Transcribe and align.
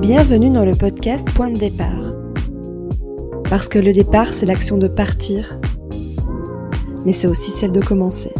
Bienvenue 0.00 0.50
dans 0.50 0.64
le 0.64 0.72
podcast 0.72 1.28
Point 1.34 1.50
de 1.50 1.58
départ. 1.58 2.14
Parce 3.50 3.68
que 3.68 3.78
le 3.78 3.92
départ, 3.92 4.34
c'est 4.34 4.46
l'action 4.46 4.78
de 4.78 4.88
partir, 4.88 5.58
mais 7.04 7.12
c'est 7.12 7.26
aussi 7.26 7.50
celle 7.50 7.72
de 7.72 7.80
commencer. 7.80 8.32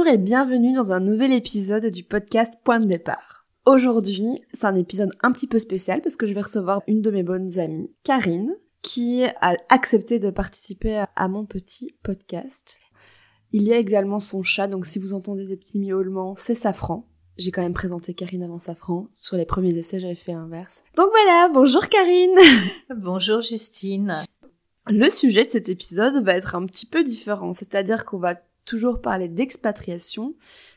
Bonjour 0.00 0.14
et 0.14 0.18
bienvenue 0.18 0.72
dans 0.72 0.92
un 0.92 1.00
nouvel 1.00 1.30
épisode 1.30 1.84
du 1.84 2.04
podcast 2.04 2.54
Point 2.64 2.78
de 2.78 2.86
départ. 2.86 3.44
Aujourd'hui, 3.66 4.40
c'est 4.54 4.64
un 4.64 4.74
épisode 4.74 5.12
un 5.22 5.30
petit 5.30 5.46
peu 5.46 5.58
spécial 5.58 6.00
parce 6.00 6.16
que 6.16 6.26
je 6.26 6.32
vais 6.32 6.40
recevoir 6.40 6.80
une 6.86 7.02
de 7.02 7.10
mes 7.10 7.22
bonnes 7.22 7.58
amies, 7.58 7.90
Karine, 8.02 8.56
qui 8.80 9.24
a 9.24 9.56
accepté 9.68 10.18
de 10.18 10.30
participer 10.30 11.04
à 11.14 11.28
mon 11.28 11.44
petit 11.44 11.94
podcast. 12.02 12.78
Il 13.52 13.64
y 13.64 13.74
a 13.74 13.76
également 13.76 14.20
son 14.20 14.42
chat, 14.42 14.68
donc 14.68 14.86
si 14.86 14.98
vous 14.98 15.12
entendez 15.12 15.44
des 15.44 15.58
petits 15.58 15.78
miaulements, 15.78 16.34
c'est 16.34 16.54
Safran. 16.54 17.06
J'ai 17.36 17.50
quand 17.50 17.60
même 17.60 17.74
présenté 17.74 18.14
Karine 18.14 18.42
avant 18.42 18.58
Safran. 18.58 19.06
Sur 19.12 19.36
les 19.36 19.44
premiers 19.44 19.76
essais, 19.76 20.00
j'avais 20.00 20.14
fait 20.14 20.32
l'inverse. 20.32 20.82
Donc 20.96 21.10
voilà, 21.10 21.50
bonjour 21.52 21.86
Karine 21.88 22.38
Bonjour 22.96 23.42
Justine 23.42 24.16
Le 24.86 25.10
sujet 25.10 25.44
de 25.44 25.50
cet 25.50 25.68
épisode 25.68 26.24
va 26.24 26.36
être 26.36 26.54
un 26.54 26.64
petit 26.64 26.86
peu 26.86 27.04
différent, 27.04 27.52
c'est-à-dire 27.52 28.06
qu'on 28.06 28.18
va 28.18 28.36
toujours 28.64 29.00
parler 29.00 29.28
d'expatriation, 29.28 30.34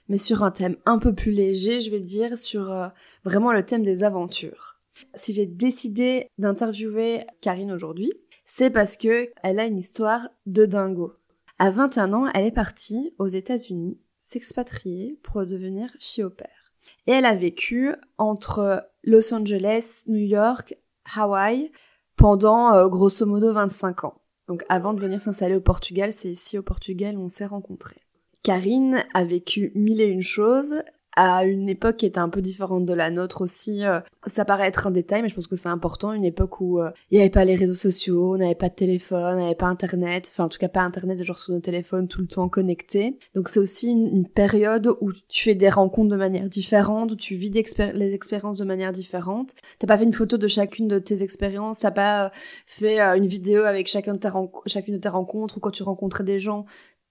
mais 0.09 0.17
sur 0.17 0.43
un 0.43 0.51
thème 0.51 0.77
un 0.85 0.99
peu 0.99 1.13
plus 1.13 1.31
léger, 1.31 1.79
je 1.79 1.91
vais 1.91 1.99
dire, 1.99 2.37
sur 2.37 2.71
euh, 2.71 2.87
vraiment 3.23 3.51
le 3.51 3.65
thème 3.65 3.83
des 3.83 4.03
aventures. 4.03 4.77
Si 5.15 5.33
j'ai 5.33 5.45
décidé 5.45 6.27
d'interviewer 6.37 7.25
Karine 7.41 7.71
aujourd'hui, 7.71 8.13
c'est 8.45 8.69
parce 8.69 8.97
que 8.97 9.29
elle 9.41 9.59
a 9.59 9.65
une 9.65 9.77
histoire 9.77 10.29
de 10.45 10.65
dingo. 10.65 11.13
À 11.59 11.71
21 11.71 12.13
ans, 12.13 12.27
elle 12.33 12.45
est 12.45 12.51
partie 12.51 13.13
aux 13.17 13.27
États-Unis 13.27 13.97
s'expatrier 14.19 15.19
pour 15.23 15.45
devenir 15.45 15.89
fille 15.99 16.23
au 16.23 16.29
père. 16.29 16.71
Et 17.07 17.11
elle 17.11 17.25
a 17.25 17.35
vécu 17.35 17.93
entre 18.17 18.87
Los 19.03 19.33
Angeles, 19.33 20.03
New 20.07 20.25
York, 20.25 20.77
Hawaï 21.15 21.71
pendant 22.15 22.73
euh, 22.73 22.87
grosso 22.87 23.25
modo 23.25 23.53
25 23.53 24.05
ans. 24.05 24.22
Donc 24.47 24.63
avant 24.69 24.93
de 24.93 24.99
venir 24.99 25.21
s'installer 25.21 25.55
au 25.55 25.61
Portugal, 25.61 26.11
c'est 26.11 26.29
ici 26.29 26.57
au 26.57 26.63
Portugal 26.63 27.17
où 27.17 27.23
on 27.23 27.29
s'est 27.29 27.45
rencontrés. 27.45 28.01
Karine 28.43 29.05
a 29.13 29.23
vécu 29.23 29.71
mille 29.75 30.01
et 30.01 30.05
une 30.05 30.21
choses, 30.21 30.83
à 31.15 31.45
une 31.45 31.69
époque 31.69 31.97
qui 31.97 32.05
était 32.05 32.19
un 32.19 32.29
peu 32.29 32.41
différente 32.41 32.85
de 32.85 32.93
la 32.93 33.11
nôtre 33.11 33.41
aussi. 33.41 33.85
Euh, 33.85 33.99
ça 34.25 34.45
paraît 34.45 34.67
être 34.67 34.87
un 34.87 34.91
détail, 34.91 35.21
mais 35.21 35.29
je 35.29 35.35
pense 35.35 35.47
que 35.47 35.55
c'est 35.55 35.69
important. 35.69 36.13
Une 36.13 36.25
époque 36.25 36.59
où 36.59 36.79
euh, 36.79 36.91
il 37.11 37.15
n'y 37.15 37.21
avait 37.21 37.29
pas 37.29 37.45
les 37.45 37.55
réseaux 37.55 37.73
sociaux, 37.73 38.33
on 38.33 38.37
n'avait 38.37 38.55
pas 38.55 38.69
de 38.69 38.75
téléphone, 38.75 39.37
on 39.37 39.41
n'avait 39.41 39.55
pas 39.55 39.67
Internet, 39.67 40.29
enfin 40.31 40.45
en 40.45 40.49
tout 40.49 40.57
cas 40.57 40.69
pas 40.69 40.81
Internet 40.81 41.23
genre 41.23 41.37
sur 41.37 41.53
nos 41.53 41.59
téléphones 41.59 42.07
tout 42.07 42.21
le 42.21 42.27
temps 42.27 42.49
connectés. 42.49 43.17
Donc 43.35 43.49
c'est 43.49 43.59
aussi 43.59 43.89
une, 43.89 44.23
période 44.33 44.87
où 45.01 45.11
tu 45.27 45.43
fais 45.43 45.53
des 45.53 45.69
rencontres 45.69 46.09
de 46.09 46.15
manière 46.15 46.47
différente, 46.49 47.11
où 47.11 47.15
tu 47.15 47.35
vis 47.35 47.51
les 47.51 48.13
expériences 48.13 48.57
de 48.57 48.65
manière 48.65 48.91
différente. 48.91 49.53
T'as 49.79 49.87
pas 49.87 49.97
fait 49.97 50.05
une 50.05 50.13
photo 50.13 50.37
de 50.37 50.47
chacune 50.47 50.87
de 50.87 50.97
tes 50.97 51.21
expériences, 51.21 51.79
t'as 51.79 51.91
pas 51.91 52.25
euh, 52.25 52.29
fait 52.65 52.99
une 52.99 53.27
vidéo 53.27 53.63
avec 53.63 53.87
de 53.93 54.17
tes, 54.17 54.29
chacune 54.65 54.95
de 54.95 54.99
tes 54.99 55.09
rencontres, 55.09 55.57
ou 55.57 55.59
quand 55.59 55.71
tu 55.71 55.83
rencontrais 55.83 56.23
des 56.23 56.39
gens, 56.39 56.65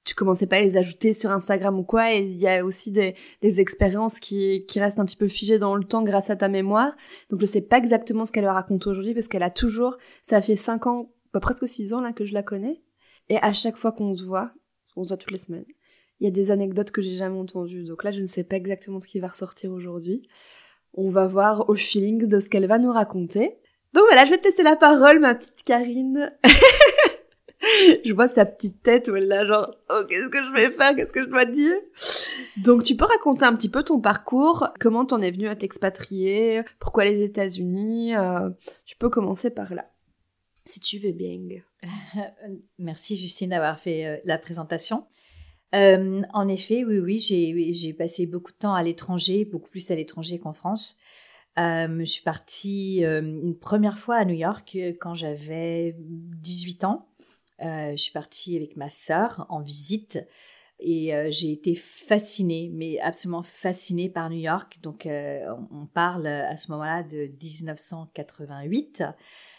tu 0.04 0.14
commençais 0.14 0.46
pas 0.46 0.56
à 0.56 0.60
les 0.60 0.76
ajouter 0.76 1.12
sur 1.12 1.30
Instagram 1.30 1.78
ou 1.78 1.84
quoi, 1.84 2.12
et 2.14 2.20
il 2.20 2.38
y 2.38 2.48
a 2.48 2.64
aussi 2.64 2.90
des, 2.90 3.14
des 3.40 3.60
expériences 3.60 4.18
qui, 4.18 4.64
qui 4.66 4.80
restent 4.80 4.98
un 4.98 5.04
petit 5.04 5.16
peu 5.16 5.28
figées 5.28 5.58
dans 5.58 5.76
le 5.76 5.84
temps 5.84 6.02
grâce 6.02 6.30
à 6.30 6.36
ta 6.36 6.48
mémoire. 6.48 6.92
Donc 7.30 7.40
je 7.40 7.46
sais 7.46 7.60
pas 7.60 7.78
exactement 7.78 8.24
ce 8.24 8.32
qu'elle 8.32 8.46
raconte 8.46 8.86
aujourd'hui 8.86 9.14
parce 9.14 9.28
qu'elle 9.28 9.42
a 9.42 9.50
toujours, 9.50 9.96
ça 10.22 10.42
fait 10.42 10.56
cinq 10.56 10.86
ans, 10.86 11.12
bah, 11.32 11.40
presque 11.40 11.68
six 11.68 11.92
ans 11.92 12.00
là 12.00 12.12
que 12.12 12.24
je 12.24 12.34
la 12.34 12.42
connais, 12.42 12.82
et 13.28 13.36
à 13.36 13.52
chaque 13.52 13.76
fois 13.76 13.92
qu'on 13.92 14.12
se 14.12 14.24
voit, 14.24 14.52
on 14.96 15.04
se 15.04 15.08
voit 15.10 15.16
toutes 15.16 15.32
les 15.32 15.38
semaines, 15.38 15.66
il 16.20 16.24
y 16.24 16.28
a 16.28 16.32
des 16.32 16.50
anecdotes 16.50 16.90
que 16.90 17.02
j'ai 17.02 17.16
jamais 17.16 17.38
entendues. 17.38 17.84
Donc 17.84 18.02
là 18.02 18.10
je 18.10 18.20
ne 18.20 18.26
sais 18.26 18.44
pas 18.44 18.56
exactement 18.56 19.00
ce 19.00 19.08
qui 19.08 19.20
va 19.20 19.28
ressortir 19.28 19.72
aujourd'hui. 19.72 20.28
On 20.94 21.10
va 21.10 21.26
voir 21.26 21.70
au 21.70 21.74
feeling 21.74 22.26
de 22.26 22.38
ce 22.38 22.50
qu'elle 22.50 22.66
va 22.66 22.78
nous 22.78 22.92
raconter. 22.92 23.56
Donc 23.94 24.04
voilà, 24.08 24.24
je 24.24 24.30
vais 24.30 24.38
te 24.38 24.44
laisser 24.44 24.62
la 24.62 24.76
parole, 24.76 25.20
ma 25.20 25.34
petite 25.34 25.62
Karine. 25.64 26.32
je 28.04 28.12
vois 28.12 28.28
sa 28.28 28.44
petite 28.44 28.82
tête 28.82 29.08
où 29.08 29.16
elle 29.16 29.28
là 29.28 29.46
genre 29.46 29.70
oh 29.90 30.02
qu'est-ce 30.08 30.28
que 30.28 30.42
je 30.42 30.52
vais 30.52 30.70
faire 30.70 30.96
qu'est-ce 30.96 31.12
que 31.12 31.22
je 31.22 31.28
dois 31.28 31.44
dire? 31.44 31.74
Donc 32.58 32.82
tu 32.82 32.96
peux 32.96 33.04
raconter 33.04 33.44
un 33.44 33.54
petit 33.54 33.68
peu 33.68 33.82
ton 33.82 34.00
parcours 34.00 34.68
comment 34.80 35.04
t'en 35.04 35.20
es 35.22 35.30
venu 35.30 35.48
à 35.48 35.54
t'expatrier 35.54 36.62
pourquoi 36.80 37.04
les 37.04 37.22
États-Unis 37.22 38.16
euh, 38.16 38.50
tu 38.84 38.96
peux 38.96 39.10
commencer 39.10 39.50
par 39.50 39.74
là 39.74 39.88
si 40.64 40.78
tu 40.78 40.98
veux 40.98 41.10
bien. 41.10 41.38
Merci 42.78 43.16
Justine 43.16 43.50
d'avoir 43.50 43.78
fait 43.80 44.06
euh, 44.06 44.16
la 44.24 44.38
présentation. 44.38 45.06
Euh, 45.74 46.22
en 46.34 46.48
effet 46.48 46.84
oui 46.84 46.98
oui 46.98 47.72
j'ai 47.72 47.94
passé 47.94 48.26
beaucoup 48.26 48.52
de 48.52 48.58
temps 48.58 48.74
à 48.74 48.82
l'étranger 48.82 49.46
beaucoup 49.46 49.70
plus 49.70 49.90
à 49.90 49.94
l'étranger 49.94 50.38
qu'en 50.38 50.52
France. 50.52 50.96
Je 51.56 52.04
suis 52.04 52.22
partie 52.22 53.04
une 53.04 53.56
première 53.58 53.98
fois 53.98 54.16
à 54.16 54.24
New 54.24 54.34
York 54.34 54.76
quand 55.00 55.14
j'avais 55.14 55.94
18 55.98 56.84
ans 56.84 57.11
je 57.62 57.96
suis 57.96 58.12
partie 58.12 58.56
avec 58.56 58.76
ma 58.76 58.88
sœur 58.88 59.46
en 59.48 59.60
visite 59.60 60.20
et 60.84 61.14
euh, 61.14 61.28
j'ai 61.30 61.52
été 61.52 61.74
fascinée, 61.74 62.70
mais 62.74 62.98
absolument 62.98 63.42
fascinée 63.42 64.08
par 64.08 64.28
New 64.30 64.38
York. 64.38 64.78
Donc 64.82 65.06
euh, 65.06 65.46
on 65.70 65.86
parle 65.86 66.26
à 66.26 66.56
ce 66.56 66.70
moment-là 66.72 67.04
de 67.04 67.30
1988. 67.40 69.04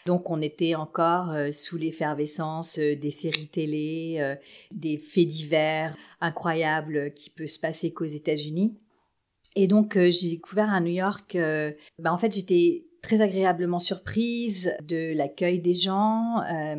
Donc 0.06 0.28
on 0.28 0.42
était 0.42 0.74
encore 0.74 1.34
sous 1.50 1.78
l'effervescence 1.78 2.78
des 2.78 3.10
séries 3.10 3.48
télé, 3.48 4.36
des 4.70 4.98
faits 4.98 5.28
divers 5.28 5.96
incroyables 6.20 7.14
qui 7.14 7.30
peuvent 7.30 7.46
se 7.46 7.58
passer 7.58 7.90
qu'aux 7.94 8.04
États-Unis. 8.04 8.76
Et 9.56 9.66
donc 9.66 9.94
j'ai 9.94 10.28
découvert 10.28 10.70
à 10.70 10.80
New 10.80 10.92
York, 10.92 11.38
bah, 11.98 12.12
en 12.12 12.18
fait 12.18 12.34
j'étais 12.34 12.84
très 13.04 13.20
agréablement 13.20 13.78
surprise 13.78 14.74
de 14.82 15.12
l'accueil 15.14 15.60
des 15.60 15.74
gens, 15.74 16.40
euh, 16.50 16.74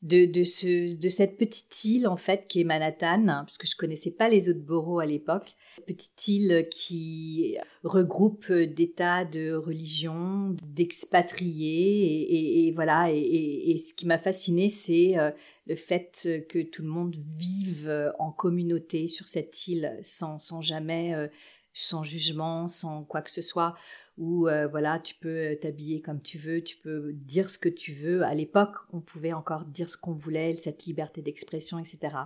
de, 0.00 0.24
de, 0.24 0.42
ce, 0.42 0.94
de 0.94 1.08
cette 1.08 1.36
petite 1.36 1.84
île 1.84 2.08
en 2.08 2.16
fait 2.16 2.46
qui 2.48 2.62
est 2.62 2.64
Manhattan, 2.64 3.44
puisque 3.44 3.66
je 3.66 3.76
connaissais 3.76 4.10
pas 4.10 4.30
les 4.30 4.48
autres 4.48 4.64
boroughs 4.64 5.00
à 5.00 5.04
l'époque. 5.04 5.56
Petite 5.86 6.26
île 6.26 6.68
qui 6.70 7.58
regroupe 7.84 8.50
des 8.50 8.92
tas 8.92 9.26
de 9.26 9.52
religions, 9.52 10.56
d'expatriés 10.62 12.66
et, 12.66 12.72
voilà. 12.72 13.12
Et, 13.12 13.76
ce 13.76 13.92
qui 13.92 14.06
m'a 14.06 14.18
fasciné, 14.18 14.70
c'est 14.70 15.18
euh, 15.18 15.30
le 15.66 15.76
fait 15.76 16.30
que 16.48 16.62
tout 16.62 16.82
le 16.82 16.88
monde 16.88 17.14
vive 17.36 18.10
en 18.18 18.32
communauté 18.32 19.06
sur 19.06 19.28
cette 19.28 19.68
île 19.68 19.98
sans, 20.02 20.38
sans 20.38 20.62
jamais, 20.62 21.14
euh, 21.14 21.28
sans 21.74 22.04
jugement, 22.04 22.68
sans 22.68 23.04
quoi 23.04 23.20
que 23.20 23.30
ce 23.30 23.42
soit 23.42 23.74
où 24.18 24.48
euh, 24.48 24.66
voilà, 24.66 24.98
tu 24.98 25.14
peux 25.14 25.28
euh, 25.28 25.54
t'habiller 25.54 26.00
comme 26.00 26.20
tu 26.20 26.38
veux, 26.38 26.62
tu 26.62 26.76
peux 26.76 27.12
dire 27.12 27.48
ce 27.48 27.56
que 27.56 27.68
tu 27.68 27.92
veux. 27.92 28.22
À 28.22 28.34
l'époque, 28.34 28.74
on 28.92 29.00
pouvait 29.00 29.32
encore 29.32 29.64
dire 29.64 29.88
ce 29.88 29.96
qu'on 29.96 30.12
voulait, 30.12 30.56
cette 30.60 30.84
liberté 30.84 31.22
d'expression, 31.22 31.78
etc. 31.78 32.16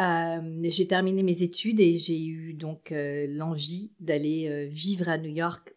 Euh, 0.00 0.60
j'ai 0.64 0.88
terminé 0.88 1.22
mes 1.22 1.42
études 1.42 1.78
et 1.80 1.98
j'ai 1.98 2.24
eu 2.24 2.54
donc 2.54 2.92
l'envie 2.92 3.92
d'aller 4.00 4.66
vivre 4.66 5.08
à 5.08 5.18
New 5.18 5.30
York 5.30 5.72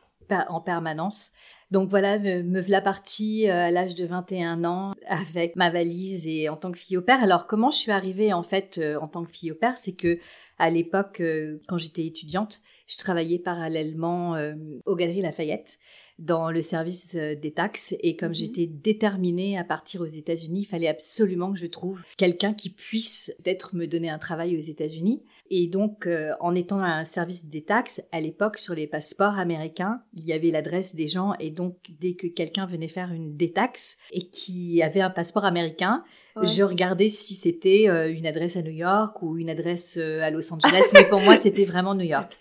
en 0.50 0.60
permanence. 0.60 1.32
Donc 1.70 1.90
voilà, 1.90 2.18
me, 2.18 2.42
me 2.42 2.62
voilà 2.62 2.82
partie 2.82 3.48
à 3.48 3.70
l'âge 3.70 3.94
de 3.94 4.06
21 4.06 4.64
ans 4.64 4.94
avec 5.06 5.56
ma 5.56 5.70
valise 5.70 6.26
et 6.28 6.50
en 6.50 6.56
tant 6.56 6.72
que 6.72 6.80
fille 6.80 6.98
au 6.98 7.02
père. 7.02 7.22
Alors 7.22 7.46
comment 7.46 7.70
je 7.70 7.78
suis 7.78 7.92
arrivée 7.92 8.34
en 8.34 8.42
fait 8.42 8.82
en 9.00 9.08
tant 9.08 9.24
que 9.24 9.32
fille 9.32 9.52
au 9.52 9.56
père, 9.56 9.78
c'est 9.78 9.94
que 9.94 10.18
à 10.58 10.70
l'époque 10.72 11.22
quand 11.68 11.78
j'étais 11.78 12.06
étudiante, 12.06 12.62
je 12.88 12.98
travaillais 12.98 13.40
parallèlement 13.40 14.36
euh, 14.36 14.54
aux 14.86 14.96
Galeries 14.96 15.22
Lafayette 15.22 15.78
dans 16.20 16.50
le 16.50 16.62
service 16.62 17.16
euh, 17.16 17.36
des 17.36 17.52
taxes 17.52 17.96
et 18.00 18.16
comme 18.16 18.30
mhm. 18.30 18.36
j'étais 18.36 18.68
déterminée 18.68 19.58
à 19.58 19.64
partir 19.64 20.02
aux 20.02 20.06
États-Unis, 20.06 20.62
il 20.62 20.66
fallait 20.66 20.88
absolument 20.88 21.52
que 21.52 21.60
je 21.60 21.68
trouve 21.68 22.04
quelqu'un 22.18 22.54
qui 22.54 22.70
puisse 22.70 23.34
peut-être 23.44 23.76
me 23.76 23.86
donner 23.86 24.10
un 24.10 24.18
travail 24.18 24.58
aux 24.58 24.62
États-Unis. 24.62 25.22
Et 25.50 25.68
donc, 25.68 26.08
euh, 26.08 26.34
en 26.40 26.56
étant 26.56 26.82
à 26.82 26.90
un 26.90 27.06
service 27.06 27.46
des 27.46 27.64
taxes, 27.64 28.02
à 28.12 28.20
l'époque, 28.20 28.58
sur 28.58 28.74
les 28.74 28.88
passeports 28.88 29.40
américains, 29.40 30.02
il 30.14 30.26
y 30.26 30.34
avait 30.34 30.52
l'adresse 30.52 30.96
des 30.96 31.08
gens. 31.08 31.34
Et 31.40 31.52
donc, 31.52 31.76
dès 32.00 32.14
que 32.14 32.28
quelqu'un 32.28 32.66
venait 32.66 32.88
faire 32.88 33.12
une 33.12 33.36
détaxe 33.36 33.98
et 34.12 34.28
qui 34.30 34.82
avait 34.82 35.02
un 35.02 35.10
passeport 35.10 35.46
américain, 35.46 36.04
je 36.44 36.64
regardais 36.64 37.10
si 37.10 37.34
c'était 37.34 37.90
euh, 37.90 38.12
une 38.12 38.28
adresse 38.28 38.58
à 38.58 38.62
New 38.62 38.72
York 38.72 39.22
ou 39.24 39.38
une 39.38 39.50
adresse 39.50 39.98
euh, 39.98 40.22
à 40.22 40.30
Los 40.30 40.54
Angeles. 40.54 40.92
Mais 40.94 41.06
pour 41.06 41.22
moi, 41.22 41.38
c'était 41.38 41.66
vraiment 41.66 41.96
New 41.96 42.06
York. 42.06 42.32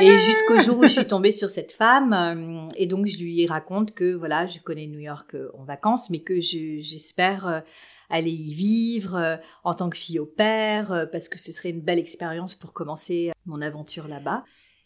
Et 0.00 0.18
jusqu'au 0.18 0.58
jour 0.58 0.78
où 0.78 0.82
je 0.84 0.88
suis 0.88 1.06
tombée 1.06 1.32
sur 1.32 1.50
cette 1.50 1.72
femme, 1.72 2.68
et 2.76 2.86
donc 2.86 3.06
je 3.06 3.18
lui 3.18 3.46
raconte 3.46 3.94
que 3.94 4.14
voilà, 4.14 4.46
je 4.46 4.58
connais 4.58 4.86
New 4.86 4.98
York 4.98 5.36
en 5.56 5.64
vacances, 5.64 6.10
mais 6.10 6.20
que 6.20 6.40
j'espère 6.40 7.62
aller 8.08 8.30
y 8.30 8.54
vivre 8.54 9.16
euh, 9.16 9.36
en 9.64 9.74
tant 9.74 9.90
que 9.90 9.96
fille 9.96 10.18
au 10.18 10.26
père, 10.26 10.92
euh, 10.92 11.06
parce 11.06 11.28
que 11.28 11.38
ce 11.38 11.52
serait 11.52 11.70
une 11.70 11.82
belle 11.82 11.98
expérience 11.98 12.54
pour 12.54 12.72
commencer 12.72 13.32
mon 13.46 13.60
aventure 13.60 14.08
là-bas. 14.08 14.44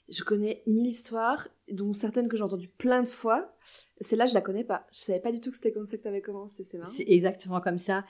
je 0.09 0.23
connais 0.23 0.63
mille 0.67 0.89
histoires, 0.89 1.49
dont 1.71 1.93
certaines 1.93 2.29
que 2.29 2.37
j'ai 2.37 2.43
entendues 2.43 2.69
plein 2.69 3.03
de 3.03 3.09
fois. 3.09 3.55
Celle-là, 4.01 4.27
je 4.27 4.35
la 4.35 4.41
connais 4.41 4.65
pas. 4.65 4.87
Je 4.93 4.99
savais 4.99 5.21
pas 5.21 5.33
du 5.33 5.41
tout 5.41 5.51
que 5.51 5.57
c'était 5.57 5.73
comme 5.73 5.87
ça 5.87 5.97
que 5.97 6.03
tu 6.03 6.09
avais 6.09 6.21
commencé, 6.21 6.65
c'est 6.65 6.79
C'est 6.87 7.09
exactement 7.09 7.61
comme 7.61 7.79
ça. 7.79 8.05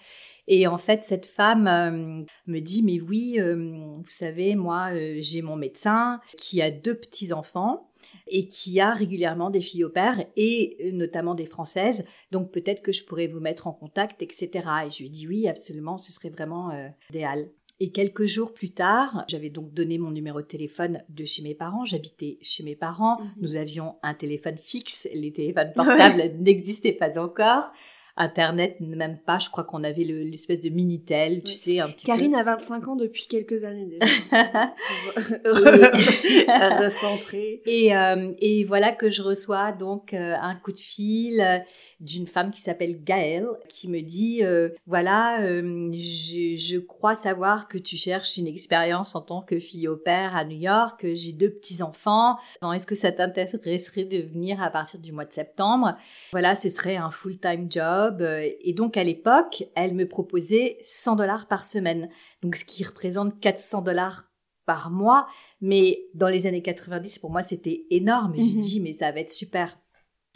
Et 0.48 0.66
en 0.66 0.78
fait, 0.78 1.04
cette 1.04 1.26
femme 1.26 1.66
euh, 1.68 2.24
me 2.46 2.60
dit, 2.60 2.82
mais 2.82 3.00
oui, 3.00 3.36
euh, 3.38 3.54
vous 3.54 4.08
savez, 4.08 4.56
moi, 4.56 4.90
euh, 4.92 5.16
j'ai 5.18 5.42
mon 5.42 5.56
médecin 5.56 6.20
qui 6.36 6.60
a 6.60 6.70
deux 6.70 6.96
petits-enfants 6.96 7.88
et 8.34 8.48
qui 8.48 8.80
a 8.80 8.92
régulièrement 8.94 9.50
des 9.50 9.60
filles 9.60 9.84
au 9.84 9.90
père 9.90 10.24
et 10.36 10.90
notamment 10.92 11.34
des 11.34 11.46
françaises. 11.46 12.08
Donc 12.32 12.50
peut-être 12.50 12.82
que 12.82 12.90
je 12.90 13.04
pourrais 13.04 13.28
vous 13.28 13.40
mettre 13.40 13.66
en 13.68 13.72
contact, 13.72 14.22
etc. 14.22 14.48
Et 14.86 14.90
je 14.90 15.02
lui 15.02 15.10
dis 15.10 15.28
oui, 15.28 15.46
absolument, 15.46 15.98
ce 15.98 16.10
serait 16.10 16.30
vraiment 16.30 16.70
idéal. 17.10 17.50
Et 17.82 17.90
quelques 17.90 18.26
jours 18.26 18.54
plus 18.54 18.70
tard, 18.70 19.24
j'avais 19.28 19.50
donc 19.50 19.74
donné 19.74 19.98
mon 19.98 20.12
numéro 20.12 20.40
de 20.40 20.46
téléphone 20.46 21.02
de 21.08 21.24
chez 21.24 21.42
mes 21.42 21.56
parents. 21.56 21.84
J'habitais 21.84 22.38
chez 22.40 22.62
mes 22.62 22.76
parents. 22.76 23.20
Mhm. 23.20 23.32
Nous 23.40 23.56
avions 23.56 23.96
un 24.04 24.14
téléphone 24.14 24.56
fixe. 24.56 25.08
Les 25.12 25.32
téléphones 25.32 25.72
portables 25.76 26.22
n'existaient 26.38 26.92
pas 26.92 27.18
encore. 27.18 27.72
Internet, 28.16 28.76
même 28.80 29.18
pas. 29.24 29.38
Je 29.38 29.48
crois 29.48 29.64
qu'on 29.64 29.84
avait 29.84 30.04
l'espèce 30.04 30.60
de 30.60 30.68
Minitel, 30.68 31.42
tu 31.42 31.52
sais, 31.52 31.80
un 31.80 31.88
petit 31.88 32.04
Karine 32.04 32.34
a 32.34 32.42
25 32.42 32.88
ans 32.88 32.96
depuis 32.96 33.26
quelques 33.26 33.64
années 33.64 33.86
déjà. 33.86 34.04
Recentrée. 36.82 37.62
Et, 37.64 37.96
euh, 37.96 38.32
et 38.38 38.64
voilà 38.64 38.92
que 38.92 39.08
je 39.08 39.22
reçois 39.22 39.72
donc 39.72 40.12
euh, 40.12 40.34
un 40.40 40.56
coup 40.56 40.72
de 40.72 40.80
fil 40.80 41.40
euh, 41.40 41.58
d'une 42.02 42.26
femme 42.26 42.50
qui 42.50 42.60
s'appelle 42.60 43.02
Gaëlle, 43.02 43.48
qui 43.68 43.88
me 43.88 44.00
dit, 44.00 44.42
voilà, 44.86 45.38
je, 45.40 46.56
je, 46.56 46.78
crois 46.78 47.14
savoir 47.14 47.68
que 47.68 47.78
tu 47.78 47.96
cherches 47.96 48.36
une 48.36 48.46
expérience 48.46 49.14
en 49.14 49.22
tant 49.22 49.40
que 49.40 49.58
fille 49.58 49.88
au 49.88 49.96
père 49.96 50.36
à 50.36 50.44
New 50.44 50.58
York. 50.58 51.06
J'ai 51.14 51.32
deux 51.32 51.50
petits-enfants. 51.50 52.36
Est-ce 52.74 52.86
que 52.86 52.94
ça 52.94 53.12
t'intéresserait 53.12 54.04
de 54.04 54.22
venir 54.22 54.62
à 54.62 54.70
partir 54.70 55.00
du 55.00 55.12
mois 55.12 55.24
de 55.24 55.32
septembre? 55.32 55.96
Voilà, 56.32 56.54
ce 56.54 56.68
serait 56.68 56.96
un 56.96 57.10
full-time 57.10 57.66
job 57.70 58.20
euh, 58.20 58.48
et 58.60 58.72
donc 58.72 58.96
à 58.96 59.04
l'époque, 59.04 59.64
elle 59.74 59.94
me 59.94 60.06
proposait 60.06 60.78
100 60.80 61.16
dollars 61.16 61.46
par 61.46 61.64
semaine, 61.64 62.08
donc 62.42 62.56
ce 62.56 62.64
qui 62.64 62.84
représente 62.84 63.38
400 63.40 63.82
dollars 63.82 64.30
par 64.66 64.90
mois. 64.90 65.26
Mais 65.60 66.06
dans 66.14 66.28
les 66.28 66.46
années 66.46 66.62
90, 66.62 67.18
pour 67.18 67.30
moi, 67.30 67.42
c'était 67.42 67.84
énorme. 67.90 68.34
J'ai 68.36 68.56
mhm. 68.56 68.60
dit, 68.60 68.80
mais 68.80 68.92
ça 68.92 69.12
va 69.12 69.20
être 69.20 69.32
super. 69.32 69.78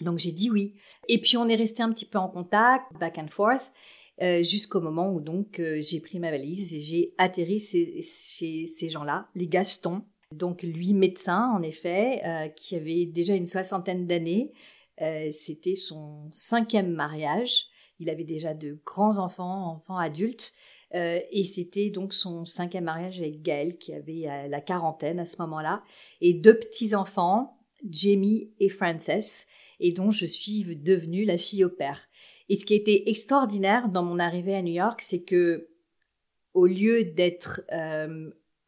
Donc 0.01 0.19
j'ai 0.19 0.33
dit 0.33 0.51
oui. 0.51 0.75
Et 1.09 1.21
puis 1.21 1.37
on 1.37 1.49
est 1.49 1.57
resté 1.57 1.83
un 1.83 1.93
petit 1.93 2.07
peu 2.07 2.19
en 2.19 2.29
contact, 2.29 2.93
back 2.99 3.19
and 3.19 3.29
forth, 3.29 3.73
euh, 4.23 4.43
jusqu'au 4.43 4.81
moment 4.81 5.13
où 5.13 5.21
donc 5.21 5.59
euh, 5.61 5.79
j'ai 5.81 6.01
pris 6.01 6.19
ma 6.19 6.31
valise 6.31 6.75
et 6.75 6.81
j'ai 6.81 7.15
atterri 7.19 7.61
chez 7.61 8.03
ces 8.03 8.89
gens-là, 8.89 9.29
les 9.35 9.47
Gaston. 9.47 10.03
Donc 10.33 10.63
lui 10.63 10.93
médecin 10.93 11.51
en 11.55 11.63
effet, 11.63 12.53
qui 12.57 12.75
avait 12.75 13.07
déjà 13.07 13.35
une 13.35 13.47
soixantaine 13.47 14.07
d'années, 14.07 14.53
euh, 15.03 15.29
c'était 15.33 15.75
son 15.75 16.29
cinquième 16.33 16.93
mariage. 16.93 17.67
Il 17.99 18.11
avait 18.11 18.25
déjà 18.25 18.55
de 18.55 18.79
grands 18.85 19.19
enfants, 19.19 19.71
enfants 19.71 19.99
adultes. 19.99 20.53
Euh, 20.95 21.21
et 21.31 21.45
c'était 21.45 21.91
donc 21.91 22.15
son 22.15 22.45
cinquième 22.45 22.85
mariage 22.85 23.19
avec 23.19 23.43
Gaël, 23.43 23.77
qui 23.77 23.93
avait 23.93 24.29
euh, 24.29 24.49
la 24.49 24.61
quarantaine 24.61 25.19
à 25.19 25.25
ce 25.25 25.41
moment-là, 25.43 25.83
et 26.21 26.35
deux 26.35 26.57
petits-enfants, 26.57 27.59
Jamie 27.91 28.53
et 28.61 28.69
Frances, 28.69 29.47
et 29.81 29.93
dont 29.93 30.11
je 30.11 30.26
suis 30.26 30.64
devenue 30.76 31.25
la 31.25 31.38
fille 31.38 31.64
au 31.64 31.70
père. 31.70 32.08
Et 32.49 32.56
ce 32.56 32.64
qui 32.64 32.75
était 32.75 33.05
extraordinaire 33.06 33.88
dans 33.88 34.02
mon 34.02 34.19
arrivée 34.19 34.55
à 34.55 34.62
New 34.62 34.75
York, 34.75 35.00
c'est 35.02 35.23
que 35.23 35.69
au 36.55 36.67
lieu 36.67 37.05
d'être 37.05 37.62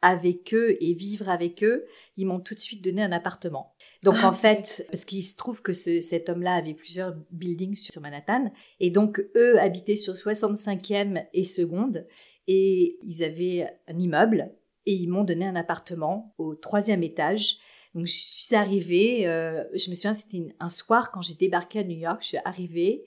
avec 0.01 0.55
eux 0.55 0.77
et 0.81 0.95
vivre 0.95 1.29
avec 1.29 1.65
eux, 1.65 1.85
ils 2.17 2.27
m'ont 2.27 2.41
tout 2.41 2.55
de 2.55 2.61
suite 2.61 2.85
donné 2.85 3.03
un 3.03 3.13
appartement. 3.13 3.75
Donc 4.05 4.17
en 4.23 4.33
fait, 4.33 4.87
parce 4.91 5.05
qu'il 5.05 5.23
se 5.23 5.37
trouve 5.37 5.63
que 5.63 5.73
cet 5.73 6.29
homme-là 6.29 6.55
avait 6.55 6.75
plusieurs 6.75 7.17
buildings 7.31 7.75
sur 7.75 8.01
Manhattan, 8.01 8.53
et 8.79 8.91
donc 8.91 9.21
eux 9.37 9.59
habitaient 9.59 9.97
sur 9.97 10.15
65e 10.15 11.27
et 11.33 11.45
seconde, 11.45 12.07
et 12.47 12.99
ils 13.03 13.25
avaient 13.25 13.69
un 13.89 13.99
immeuble, 13.99 14.53
et 14.87 14.95
ils 14.95 15.09
m'ont 15.09 15.25
donné 15.25 15.47
un 15.47 15.57
appartement 15.57 16.35
au 16.39 16.55
troisième 16.55 17.03
étage. 17.03 17.59
Donc 17.95 18.07
je 18.07 18.13
suis 18.13 18.55
arrivée, 18.55 19.27
euh, 19.27 19.65
je 19.75 19.91
me 19.91 19.95
souviens 19.95 20.15
c'était 20.15 20.55
un 20.61 20.69
soir 20.69 21.11
quand 21.11 21.23
j'ai 21.23 21.35
débarqué 21.35 21.81
à 21.81 21.85
New 21.85 21.99
York, 21.99 22.19
je 22.23 22.29
suis 22.29 22.39
arrivée, 22.45 23.05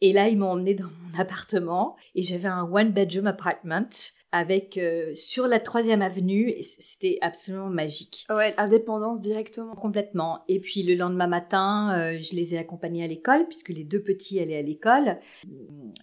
et 0.00 0.12
là 0.12 0.28
ils 0.28 0.38
m'ont 0.38 0.50
emmenée 0.50 0.74
dans 0.74 0.84
mon 0.84 1.18
appartement, 1.18 1.96
et 2.14 2.22
j'avais 2.22 2.48
un 2.48 2.62
one 2.62 2.92
bedroom 2.92 3.26
apartment 3.26 3.88
avec 4.34 4.78
euh, 4.78 5.14
sur 5.14 5.46
la 5.46 5.60
troisième 5.60 6.02
avenue. 6.02 6.52
C'était 6.60 7.18
absolument 7.20 7.70
magique. 7.70 8.26
Ouais, 8.28 8.52
indépendance 8.56 9.20
directement. 9.20 9.76
Complètement. 9.76 10.42
Et 10.48 10.58
puis 10.58 10.82
le 10.82 10.96
lendemain 10.96 11.28
matin, 11.28 11.96
euh, 11.96 12.18
je 12.18 12.34
les 12.34 12.52
ai 12.52 12.58
accompagnés 12.58 13.04
à 13.04 13.06
l'école 13.06 13.46
puisque 13.46 13.68
les 13.68 13.84
deux 13.84 14.02
petits 14.02 14.40
allaient 14.40 14.58
à 14.58 14.62
l'école. 14.62 15.20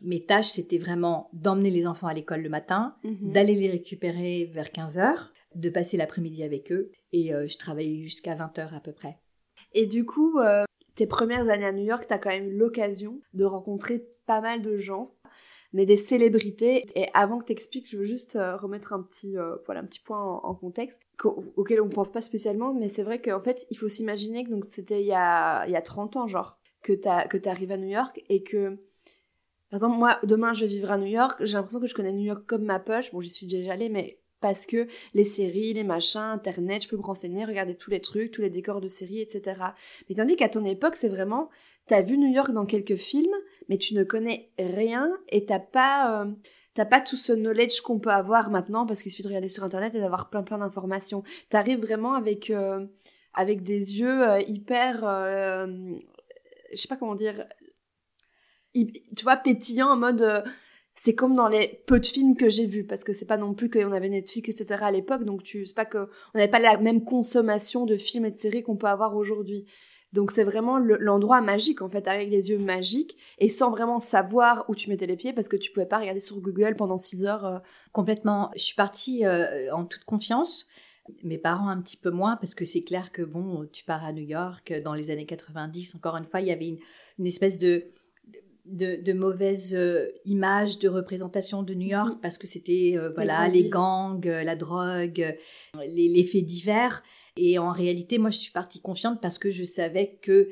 Mes 0.01 0.23
tâches, 0.23 0.47
c'était 0.47 0.77
vraiment 0.77 1.29
d'emmener 1.33 1.71
les 1.71 1.85
enfants 1.85 2.07
à 2.07 2.13
l'école 2.13 2.41
le 2.41 2.47
matin, 2.47 2.95
mhm. 3.03 3.33
d'aller 3.33 3.53
les 3.53 3.69
récupérer 3.69 4.45
vers 4.45 4.71
15 4.71 4.97
heures, 4.97 5.33
de 5.55 5.69
passer 5.69 5.97
l'après-midi 5.97 6.41
avec 6.43 6.71
eux. 6.71 6.89
Et 7.13 7.33
euh, 7.33 7.47
je 7.47 7.57
travaillais 7.57 8.03
jusqu'à 8.03 8.35
20 8.35 8.59
heures 8.59 8.73
à 8.73 8.79
peu 8.79 8.91
près. 8.91 9.17
Et 9.73 9.85
du 9.85 10.05
coup, 10.05 10.39
tes 10.95 11.07
premières 11.07 11.49
années 11.49 11.65
à 11.65 11.71
New 11.71 11.85
York, 11.85 12.05
tu 12.07 12.13
as 12.13 12.17
quand 12.17 12.29
même 12.29 12.51
l'occasion 12.51 13.21
de 13.33 13.45
rencontrer 13.45 14.05
pas 14.25 14.41
mal 14.41 14.61
de 14.61 14.77
gens 14.77 15.13
mais 15.73 15.85
des 15.85 15.95
célébrités. 15.95 16.85
Et 16.95 17.07
avant 17.13 17.39
que 17.39 17.45
t'expliques, 17.45 17.89
je 17.89 17.97
veux 17.97 18.05
juste 18.05 18.35
euh, 18.35 18.55
remettre 18.57 18.93
un 18.93 19.01
petit, 19.01 19.37
euh, 19.37 19.55
voilà, 19.65 19.81
un 19.81 19.85
petit 19.85 19.99
point 19.99 20.21
en, 20.21 20.53
contexte 20.55 21.01
auquel 21.55 21.81
on 21.81 21.89
pense 21.89 22.11
pas 22.11 22.21
spécialement, 22.21 22.73
mais 22.73 22.89
c'est 22.89 23.03
vrai 23.03 23.21
qu'en 23.21 23.41
fait, 23.41 23.65
il 23.69 23.77
faut 23.77 23.87
s'imaginer 23.87 24.43
que 24.43 24.65
c'était 24.65 25.01
il 25.01 25.07
y 25.07 25.13
a, 25.13 25.65
il 25.67 25.71
y 25.71 25.75
a 25.75 25.81
30 25.81 26.17
ans, 26.17 26.27
genre, 26.27 26.59
que 26.81 26.93
t'as, 26.93 27.27
que 27.27 27.37
t'arrives 27.37 27.71
à 27.71 27.77
New 27.77 27.89
York 27.89 28.21
et 28.29 28.43
que, 28.43 28.75
par 29.69 29.77
exemple, 29.77 29.97
moi, 29.97 30.19
demain, 30.23 30.53
je 30.53 30.61
vais 30.61 30.67
vivre 30.67 30.91
à 30.91 30.97
New 30.97 31.05
York, 31.05 31.37
j'ai 31.41 31.53
l'impression 31.53 31.79
que 31.79 31.87
je 31.87 31.95
connais 31.95 32.11
New 32.11 32.25
York 32.25 32.43
comme 32.45 32.63
ma 32.63 32.79
poche. 32.79 33.11
Bon, 33.11 33.21
j'y 33.21 33.29
suis 33.29 33.47
déjà 33.47 33.73
allée, 33.73 33.89
mais 33.89 34.19
parce 34.41 34.65
que 34.65 34.87
les 35.13 35.23
séries, 35.23 35.73
les 35.73 35.83
machins, 35.83 36.19
internet, 36.19 36.83
je 36.83 36.89
peux 36.89 36.97
me 36.97 37.03
renseigner, 37.03 37.45
regarder 37.45 37.75
tous 37.75 37.91
les 37.91 38.01
trucs, 38.01 38.31
tous 38.31 38.41
les 38.41 38.49
décors 38.49 38.81
de 38.81 38.87
séries, 38.87 39.21
etc. 39.21 39.61
Mais 40.09 40.15
tandis 40.15 40.35
qu'à 40.35 40.49
ton 40.49 40.65
époque, 40.65 40.95
c'est 40.95 41.07
vraiment, 41.07 41.49
t'as 41.85 42.01
vu 42.01 42.17
New 42.17 42.27
York 42.27 42.51
dans 42.51 42.65
quelques 42.65 42.97
films, 42.97 43.35
mais 43.69 43.77
tu 43.77 43.93
ne 43.93 44.03
connais 44.03 44.49
rien 44.57 45.15
et 45.29 45.45
t'as 45.45 45.59
pas, 45.59 46.23
euh, 46.23 46.31
t'as 46.73 46.85
pas 46.85 46.99
tout 46.99 47.15
ce 47.15 47.31
knowledge 47.31 47.81
qu'on 47.81 47.99
peut 47.99 48.09
avoir 48.09 48.49
maintenant 48.49 48.85
parce 48.85 49.03
qu'il 49.03 49.11
suffit 49.11 49.23
de 49.23 49.27
regarder 49.29 49.47
sur 49.47 49.63
internet 49.63 49.93
et 49.95 49.99
d'avoir 49.99 50.29
plein 50.29 50.43
plein 50.43 50.57
d'informations. 50.57 51.23
T'arrives 51.49 51.79
vraiment 51.79 52.15
avec, 52.15 52.49
euh, 52.49 52.85
avec 53.35 53.63
des 53.63 53.99
yeux 53.99 54.27
euh, 54.27 54.41
hyper, 54.41 55.01
je 56.71 56.75
sais 56.75 56.87
pas 56.87 56.97
comment 56.97 57.15
dire, 57.15 57.45
tu 58.73 59.23
vois, 59.23 59.37
pétillants 59.37 59.91
en 59.91 59.97
mode 59.97 60.43
c'est 60.93 61.15
comme 61.15 61.35
dans 61.35 61.47
les 61.47 61.81
peu 61.87 61.99
de 61.99 62.05
films 62.05 62.35
que 62.35 62.49
j'ai 62.49 62.65
vus 62.65 62.83
parce 62.83 63.03
que 63.03 63.13
c'est 63.13 63.25
pas 63.25 63.37
non 63.37 63.53
plus 63.53 63.69
qu'on 63.69 63.91
avait 63.91 64.09
Netflix 64.09 64.49
etc 64.49 64.77
à 64.81 64.91
l'époque 64.91 65.23
donc 65.23 65.43
tu 65.43 65.65
c'est 65.65 65.75
pas 65.75 65.85
que 65.85 66.09
on 66.33 66.37
n'avait 66.37 66.51
pas 66.51 66.59
la 66.59 66.77
même 66.77 67.03
consommation 67.03 67.85
de 67.85 67.97
films 67.97 68.25
et 68.25 68.31
de 68.31 68.37
séries 68.37 68.63
qu'on 68.63 68.75
peut 68.75 68.87
avoir 68.87 69.15
aujourd'hui 69.15 69.65
donc 70.13 70.31
c'est 70.31 70.43
vraiment 70.43 70.77
l'endroit 70.77 71.39
magique 71.41 71.81
en 71.81 71.89
fait, 71.89 72.07
avec 72.07 72.29
les 72.29 72.49
yeux 72.49 72.57
magiques 72.57 73.15
et 73.39 73.47
sans 73.47 73.71
vraiment 73.71 73.99
savoir 73.99 74.65
où 74.67 74.75
tu 74.75 74.89
mettais 74.89 75.05
les 75.07 75.15
pieds 75.15 75.31
parce 75.31 75.47
que 75.47 75.55
tu 75.55 75.71
pouvais 75.71 75.85
pas 75.85 75.99
regarder 75.99 76.19
sur 76.19 76.39
Google 76.41 76.75
pendant 76.75 76.97
6 76.97 77.25
heures. 77.25 77.45
Euh. 77.45 77.59
Complètement. 77.93 78.51
Je 78.55 78.61
suis 78.61 78.75
partie 78.75 79.25
euh, 79.25 79.73
en 79.73 79.85
toute 79.85 80.03
confiance. 80.03 80.67
Mes 81.23 81.37
parents 81.37 81.69
un 81.69 81.81
petit 81.81 81.97
peu 81.97 82.09
moins 82.09 82.35
parce 82.35 82.55
que 82.55 82.65
c'est 82.65 82.81
clair 82.81 83.11
que 83.11 83.21
bon, 83.21 83.67
tu 83.71 83.85
pars 83.85 84.03
à 84.03 84.11
New 84.11 84.23
York 84.23 84.73
dans 84.83 84.93
les 84.93 85.11
années 85.11 85.25
90. 85.25 85.95
Encore 85.95 86.17
une 86.17 86.25
fois, 86.25 86.41
il 86.41 86.47
y 86.47 86.51
avait 86.51 86.77
une, 87.17 87.25
espèce 87.25 87.57
de 87.57 87.85
de, 88.65 89.13
mauvaise 89.13 89.75
euh, 89.75 90.11
image 90.25 90.79
de 90.79 90.87
représentation 90.89 91.63
de 91.63 91.73
New 91.73 91.87
York 91.87 92.15
mm-hmm. 92.15 92.21
parce 92.21 92.37
que 92.37 92.47
c'était 92.47 92.95
voilà 93.15 93.47
les, 93.47 93.69
gangs, 93.69 94.25
la 94.25 94.55
drogue, 94.55 95.37
les, 95.87 96.09
les 96.09 96.23
faits 96.23 96.45
divers. 96.45 97.03
Et 97.37 97.57
en 97.59 97.71
réalité, 97.71 98.17
moi, 98.17 98.29
je 98.29 98.39
suis 98.39 98.51
partie 98.51 98.81
confiante 98.81 99.21
parce 99.21 99.39
que 99.39 99.51
je 99.51 99.63
savais 99.63 100.19
que, 100.21 100.51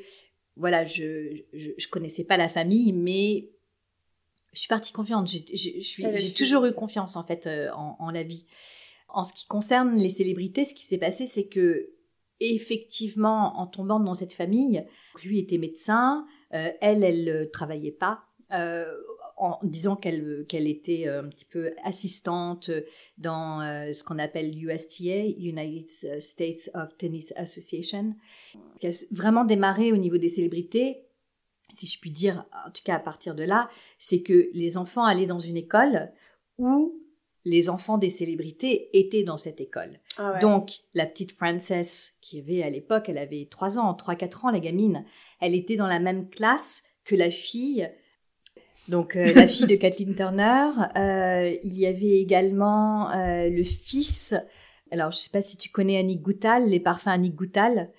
voilà, 0.56 0.84
je, 0.84 1.42
je, 1.52 1.88
connaissais 1.88 2.24
pas 2.24 2.36
la 2.36 2.48
famille, 2.48 2.92
mais 2.92 3.50
je 4.52 4.60
suis 4.60 4.68
partie 4.68 4.92
confiante. 4.92 5.28
J'ai 5.28 6.32
toujours 6.32 6.64
eu 6.64 6.72
confiance, 6.72 7.16
en 7.16 7.24
fait, 7.24 7.46
euh, 7.46 7.70
en, 7.72 8.10
la 8.10 8.22
vie. 8.22 8.46
En 9.08 9.22
ce 9.22 9.32
qui 9.32 9.46
concerne 9.46 9.96
les 9.96 10.08
célébrités, 10.08 10.64
ce 10.64 10.74
qui 10.74 10.84
s'est 10.84 10.98
passé, 10.98 11.26
c'est 11.26 11.46
que, 11.46 11.90
effectivement, 12.40 13.58
en 13.58 13.66
tombant 13.66 14.00
dans 14.00 14.14
cette 14.14 14.34
famille, 14.34 14.84
lui 15.22 15.38
était 15.38 15.58
médecin, 15.58 16.26
euh, 16.54 16.70
elle, 16.80 17.04
elle 17.04 17.24
ne 17.24 17.44
travaillait 17.44 17.92
pas. 17.92 18.24
Euh, 18.52 18.92
en 19.42 19.58
disant 19.62 19.96
qu'elle 19.96 20.44
qu'elle 20.48 20.66
était 20.66 21.08
euh, 21.08 21.22
un 21.22 21.28
petit 21.28 21.46
peu 21.46 21.72
assistante 21.82 22.70
dans 23.16 23.62
euh, 23.62 23.90
ce 23.94 24.04
qu'on 24.04 24.18
appelle 24.18 24.54
USTA, 24.54 25.28
United 25.38 26.20
States 26.20 26.70
of 26.74 26.94
Tennis 26.98 27.32
Association, 27.36 28.14
qui 28.78 28.86
a 28.86 29.06
vraiment 29.12 29.46
démarré 29.46 29.92
au 29.92 29.96
niveau 29.96 30.18
des 30.18 30.28
célébrités, 30.28 30.98
si 31.74 31.86
je 31.86 31.98
puis 31.98 32.10
dire, 32.10 32.44
en 32.66 32.70
tout 32.70 32.82
cas 32.84 32.96
à 32.96 32.98
partir 32.98 33.34
de 33.34 33.44
là, 33.44 33.70
c'est 33.98 34.20
que 34.20 34.50
les 34.52 34.76
enfants 34.76 35.04
allaient 35.04 35.26
dans 35.26 35.38
une 35.38 35.56
école 35.56 36.12
où 36.58 36.99
les 37.44 37.68
enfants 37.68 37.98
des 37.98 38.10
célébrités 38.10 38.90
étaient 38.98 39.22
dans 39.22 39.36
cette 39.36 39.60
école. 39.60 39.98
Ah 40.18 40.32
ouais. 40.32 40.38
Donc, 40.40 40.72
la 40.94 41.06
petite 41.06 41.32
Frances, 41.32 42.12
qui 42.20 42.38
avait 42.38 42.62
à 42.62 42.70
l'époque, 42.70 43.08
elle 43.08 43.18
avait 43.18 43.48
3 43.50 43.78
ans, 43.78 43.92
3-4 43.94 44.46
ans, 44.46 44.50
la 44.50 44.60
gamine, 44.60 45.04
elle 45.40 45.54
était 45.54 45.76
dans 45.76 45.86
la 45.86 46.00
même 46.00 46.28
classe 46.28 46.84
que 47.04 47.16
la 47.16 47.30
fille, 47.30 47.90
donc 48.88 49.16
euh, 49.16 49.32
la 49.34 49.46
fille 49.46 49.66
de 49.66 49.76
Kathleen 49.76 50.14
Turner. 50.14 50.70
Euh, 50.96 51.56
il 51.64 51.74
y 51.74 51.86
avait 51.86 52.18
également 52.20 53.10
euh, 53.10 53.48
le 53.48 53.64
fils, 53.64 54.34
alors 54.90 55.10
je 55.10 55.18
sais 55.18 55.30
pas 55.30 55.40
si 55.40 55.56
tu 55.56 55.70
connais 55.70 55.96
Annie 55.96 56.18
Goutal, 56.18 56.68
les 56.68 56.80
parfums 56.80 57.08
Annie 57.08 57.30
Goutal. 57.30 57.90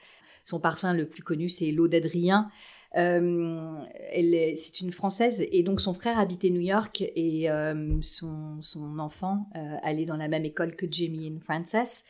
Son 0.43 0.59
parfum 0.59 0.93
le 0.93 1.07
plus 1.07 1.23
connu, 1.23 1.49
c'est 1.49 1.71
l'eau 1.71 1.87
d'Adrien. 1.87 2.49
Euh, 2.97 3.77
elle 4.11 4.33
est- 4.33 4.55
c'est 4.57 4.81
une 4.81 4.91
Française 4.91 5.45
et 5.51 5.63
donc 5.63 5.79
son 5.79 5.93
frère 5.93 6.19
habitait 6.19 6.49
New 6.49 6.59
York 6.61 7.01
et 7.01 7.49
euh, 7.49 7.97
son, 8.01 8.61
son 8.61 8.99
enfant 8.99 9.47
euh, 9.55 9.77
allait 9.81 10.05
dans 10.05 10.17
la 10.17 10.27
même 10.27 10.43
école 10.45 10.75
que 10.75 10.85
Jamie 10.91 11.27
et 11.27 11.39
Frances. 11.39 12.03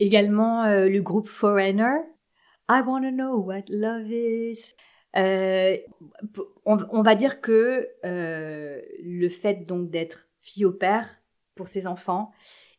Également 0.00 0.64
le 0.66 0.98
groupe 1.00 1.28
Foreigner. 1.28 1.98
I 2.68 2.82
wanna 2.84 3.12
know 3.12 3.36
what 3.38 3.62
love 3.68 4.10
is. 4.10 4.74
Euh, 5.16 5.76
on, 6.64 6.78
on 6.90 7.02
va 7.02 7.14
dire 7.14 7.40
que 7.40 7.88
euh, 8.04 8.80
le 9.04 9.28
fait 9.28 9.64
donc 9.66 9.90
d'être 9.90 10.28
fille 10.42 10.64
au 10.64 10.72
père 10.72 11.08
pour 11.54 11.68
ses 11.68 11.86
enfants 11.86 12.32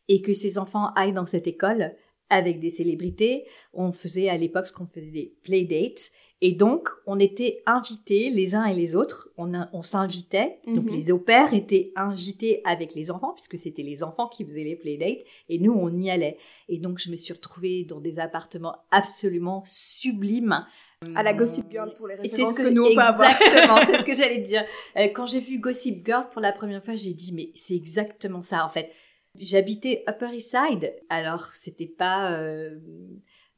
et 0.08 0.20
que 0.20 0.34
ses 0.34 0.58
enfants 0.58 0.92
aillent 0.94 1.14
dans 1.14 1.24
cette 1.24 1.46
école 1.46 1.94
avec 2.28 2.60
des 2.60 2.70
célébrités, 2.70 3.46
on 3.72 3.92
faisait 3.92 4.28
à 4.28 4.36
l'époque 4.36 4.66
ce 4.66 4.72
qu'on 4.72 4.86
faisait 4.86 5.10
des 5.10 5.36
playdates 5.42 6.10
et 6.42 6.52
donc, 6.52 6.88
on 7.06 7.18
était 7.18 7.62
invités 7.64 8.28
les 8.30 8.54
uns 8.54 8.66
et 8.66 8.74
les 8.74 8.94
autres. 8.94 9.30
On, 9.38 9.54
a- 9.54 9.68
on 9.72 9.80
s'invitait. 9.82 10.58
Donc, 10.66 10.84
Mhm. 10.84 10.94
les 10.96 11.10
au-pairs 11.10 11.54
étaient 11.54 11.92
invités 11.96 12.60
avec 12.64 12.94
les 12.94 13.10
enfants, 13.10 13.32
puisque 13.32 13.56
c'était 13.56 13.82
les 13.82 14.02
enfants 14.02 14.28
qui 14.28 14.44
faisaient 14.44 14.64
les 14.64 14.76
playdates. 14.76 15.24
Et 15.48 15.58
nous, 15.58 15.72
on 15.72 15.96
y 15.98 16.10
allait. 16.10 16.36
Et 16.68 16.78
donc, 16.78 16.98
je 16.98 17.10
me 17.10 17.16
suis 17.16 17.32
retrouvée 17.32 17.84
dans 17.84 18.00
des 18.00 18.18
appartements 18.18 18.76
absolument 18.90 19.62
sublimes. 19.66 20.66
À 21.14 21.22
la 21.22 21.34
Gossip 21.34 21.66
Girl 21.70 21.94
pour 21.96 22.06
les 22.08 22.14
références 22.16 22.54
ce 22.54 22.58
que, 22.60 22.68
que, 22.68 22.72
nous 22.72 22.84
on 22.84 22.94
peut 22.94 23.00
avoir. 23.00 23.30
exactement, 23.30 23.76
c'est 23.84 23.98
ce 23.98 24.04
que 24.04 24.14
j'allais 24.14 24.38
dire. 24.40 24.64
Euh, 24.96 25.08
quand 25.14 25.26
j'ai 25.26 25.40
vu 25.40 25.58
Gossip 25.58 26.04
Girl 26.04 26.26
pour 26.30 26.40
la 26.40 26.52
première 26.52 26.82
fois, 26.84 26.96
j'ai 26.96 27.12
dit 27.12 27.32
mais 27.32 27.50
c'est 27.54 27.74
exactement 27.76 28.40
ça 28.42 28.64
en 28.64 28.70
fait. 28.70 28.90
J'habitais 29.38 30.02
Upper 30.08 30.34
East 30.34 30.50
Side, 30.56 30.94
alors 31.10 31.50
c'était 31.52 31.84
pas 31.86 32.32
euh, 32.32 32.78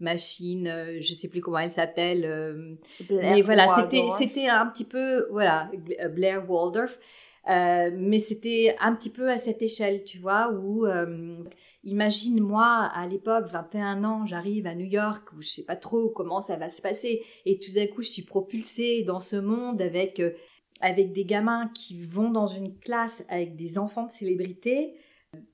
machine, 0.01 0.67
euh, 0.69 0.99
je 1.01 1.13
sais 1.13 1.29
plus 1.29 1.41
comment 1.41 1.59
elle 1.59 1.73
s'appelle, 1.73 2.25
euh, 2.25 2.75
mais 3.35 3.43
voilà, 3.43 3.67
c'était 3.83 4.03
c'était 4.19 4.49
un 4.49 4.67
petit 4.67 4.85
peu 4.85 5.27
voilà 5.31 5.71
Gl- 5.75 6.09
Blair 6.15 6.51
Waldorf, 6.51 6.99
euh, 7.49 7.91
mais 7.97 8.19
c'était 8.19 8.77
un 8.81 8.95
petit 8.95 9.11
peu 9.11 9.29
à 9.31 9.39
cette 9.39 9.63
échelle, 9.63 10.05
tu 10.05 10.19
vois, 10.19 10.51
où 10.53 10.87
euh, 10.87 11.37
imagine 11.85 12.41
moi 12.41 12.91
à 12.95 13.07
l'époque 13.07 13.47
21 13.51 14.05
ans, 14.05 14.27
j'arrive 14.27 14.67
à 14.67 14.75
New 14.75 14.87
York 14.87 15.23
où 15.37 15.41
je 15.43 15.49
sais 15.49 15.65
pas 15.65 15.77
trop 15.77 16.09
comment 16.11 16.41
ça 16.41 16.57
va 16.57 16.69
se 16.69 16.83
passer 16.83 17.23
et 17.47 17.59
tout 17.59 17.73
d'un 17.73 17.87
coup 17.87 18.03
je 18.03 18.11
suis 18.11 18.23
propulsée 18.23 19.03
dans 19.05 19.21
ce 19.21 19.37
monde 19.37 19.81
avec 19.83 20.21
euh, 20.21 20.31
avec 20.81 21.13
des 21.13 21.25
gamins 21.25 21.71
qui 21.75 22.03
vont 22.03 22.31
dans 22.31 22.47
une 22.47 22.73
classe 22.79 23.25
avec 23.29 23.57
des 23.57 23.79
enfants 23.79 24.07
de 24.07 24.13
célébrités. 24.13 24.95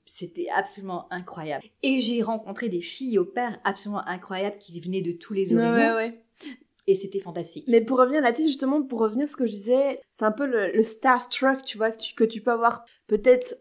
C'était 0.05 0.47
absolument 0.49 1.07
incroyable. 1.11 1.65
Et 1.83 1.99
j'ai 1.99 2.21
rencontré 2.21 2.69
des 2.69 2.81
filles 2.81 3.17
au 3.19 3.25
père 3.25 3.59
absolument 3.63 4.05
incroyables 4.07 4.57
qui 4.57 4.79
venaient 4.79 5.01
de 5.01 5.11
tous 5.11 5.33
les 5.33 5.53
horizons. 5.53 5.77
ouais, 5.81 5.93
ouais. 5.95 6.21
Et 6.87 6.93
c'était 6.95 7.19
fantastique. 7.19 7.65
Mais 7.67 7.81
pour 7.81 7.97
revenir 7.97 8.21
là-dessus, 8.21 8.43
justement, 8.43 8.83
pour 8.83 8.99
revenir 8.99 9.23
à 9.23 9.27
ce 9.27 9.35
que 9.35 9.47
je 9.47 9.51
disais, 9.51 10.01
c'est 10.11 10.23
un 10.25 10.31
peu 10.31 10.45
le, 10.45 10.71
le 10.71 10.83
starstruck, 10.83 11.63
tu 11.63 11.77
vois, 11.77 11.89
que 11.91 11.99
tu, 11.99 12.13
que 12.13 12.23
tu 12.23 12.41
peux 12.41 12.51
avoir 12.51 12.85
peut-être, 13.07 13.57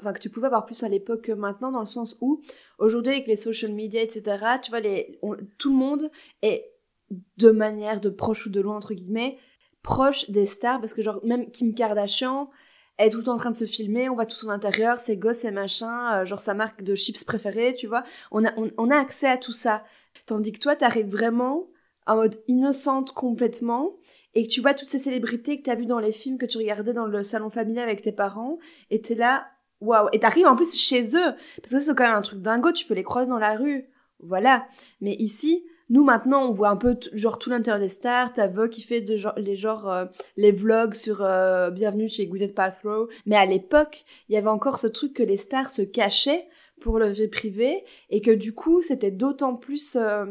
enfin, 0.00 0.12
que 0.12 0.18
tu 0.18 0.28
pouvais 0.28 0.46
avoir 0.48 0.66
plus 0.66 0.82
à 0.82 0.88
l'époque 0.88 1.22
que 1.22 1.32
maintenant, 1.32 1.70
dans 1.70 1.80
le 1.80 1.86
sens 1.86 2.18
où, 2.20 2.42
aujourd'hui, 2.78 3.12
avec 3.12 3.28
les 3.28 3.36
social 3.36 3.72
media, 3.72 4.02
etc., 4.02 4.22
tu 4.60 4.70
vois, 4.70 4.80
les, 4.80 5.16
on- 5.22 5.36
tout 5.56 5.70
le 5.70 5.76
monde 5.76 6.10
est, 6.42 6.68
de 7.36 7.50
manière 7.50 8.00
de 8.00 8.08
proche 8.10 8.46
ou 8.46 8.50
de 8.50 8.60
loin, 8.60 8.76
entre 8.76 8.92
guillemets, 8.92 9.38
proche 9.82 10.28
des 10.30 10.46
stars, 10.46 10.80
parce 10.80 10.94
que, 10.94 11.02
genre, 11.02 11.20
même 11.24 11.50
Kim 11.52 11.74
Kardashian 11.74 12.50
est 12.98 13.10
tout 13.10 13.18
le 13.18 13.24
temps 13.24 13.34
en 13.34 13.38
train 13.38 13.50
de 13.50 13.56
se 13.56 13.64
filmer, 13.64 14.08
on 14.08 14.14
voit 14.14 14.26
tout 14.26 14.36
son 14.36 14.50
intérieur, 14.50 14.98
ses 14.98 15.16
gosses, 15.16 15.38
ses 15.38 15.50
machins, 15.50 16.10
euh, 16.12 16.24
genre 16.24 16.40
sa 16.40 16.54
marque 16.54 16.82
de 16.82 16.94
chips 16.94 17.24
préférée, 17.24 17.74
tu 17.74 17.86
vois. 17.86 18.04
On 18.30 18.44
a, 18.44 18.52
on, 18.56 18.70
on 18.78 18.90
a 18.90 18.96
accès 18.96 19.28
à 19.28 19.36
tout 19.36 19.52
ça. 19.52 19.84
Tandis 20.26 20.52
que 20.52 20.58
toi, 20.58 20.76
t'arrives 20.76 21.10
vraiment 21.10 21.68
en 22.06 22.16
mode 22.16 22.40
innocente 22.48 23.12
complètement 23.12 23.96
et 24.34 24.46
que 24.46 24.52
tu 24.52 24.60
vois 24.60 24.74
toutes 24.74 24.88
ces 24.88 24.98
célébrités 24.98 25.58
que 25.58 25.64
t'as 25.64 25.74
vues 25.74 25.86
dans 25.86 25.98
les 25.98 26.12
films 26.12 26.38
que 26.38 26.46
tu 26.46 26.58
regardais 26.58 26.92
dans 26.92 27.06
le 27.06 27.22
salon 27.22 27.50
familial 27.50 27.88
avec 27.88 28.02
tes 28.02 28.12
parents 28.12 28.58
et 28.90 29.00
t'es 29.00 29.14
là 29.14 29.46
waouh 29.80 30.08
et 30.12 30.18
t'arrives 30.18 30.46
en 30.46 30.56
plus 30.56 30.76
chez 30.76 31.16
eux 31.16 31.34
parce 31.62 31.72
que 31.72 31.80
c'est 31.80 31.94
quand 31.94 32.04
même 32.04 32.14
un 32.14 32.22
truc 32.22 32.40
dingo 32.40 32.72
tu 32.72 32.86
peux 32.86 32.94
les 32.94 33.02
croiser 33.02 33.28
dans 33.28 33.38
la 33.38 33.56
rue 33.56 33.88
voilà 34.18 34.66
mais 35.00 35.14
ici 35.14 35.64
nous 35.90 36.04
maintenant 36.04 36.48
on 36.48 36.52
voit 36.52 36.68
un 36.68 36.76
peu 36.76 36.98
genre 37.12 37.38
tout 37.38 37.50
l'intérieur 37.50 37.80
des 37.80 37.88
stars 37.88 38.32
t'as 38.32 38.46
Vogue 38.46 38.70
qui 38.70 38.82
fait 38.82 39.00
de 39.00 39.16
genre, 39.16 39.34
les 39.36 39.56
genre 39.56 39.90
euh, 39.90 40.06
les 40.36 40.52
vlogs 40.52 40.94
sur 40.94 41.22
euh, 41.22 41.70
bienvenue 41.70 42.08
chez 42.08 42.26
Gwyneth 42.26 42.54
Paltrow 42.54 43.08
mais 43.26 43.36
à 43.36 43.46
l'époque 43.46 44.04
il 44.28 44.34
y 44.34 44.38
avait 44.38 44.48
encore 44.48 44.78
ce 44.78 44.86
truc 44.86 45.14
que 45.14 45.22
les 45.22 45.36
stars 45.36 45.70
se 45.70 45.82
cachaient 45.82 46.46
pour 46.80 46.98
le 46.98 47.08
vie 47.08 47.28
privé 47.28 47.84
et 48.10 48.20
que 48.20 48.30
du 48.30 48.54
coup 48.54 48.82
c'était 48.82 49.10
d'autant 49.10 49.54
plus 49.56 49.96
euh, 49.96 50.26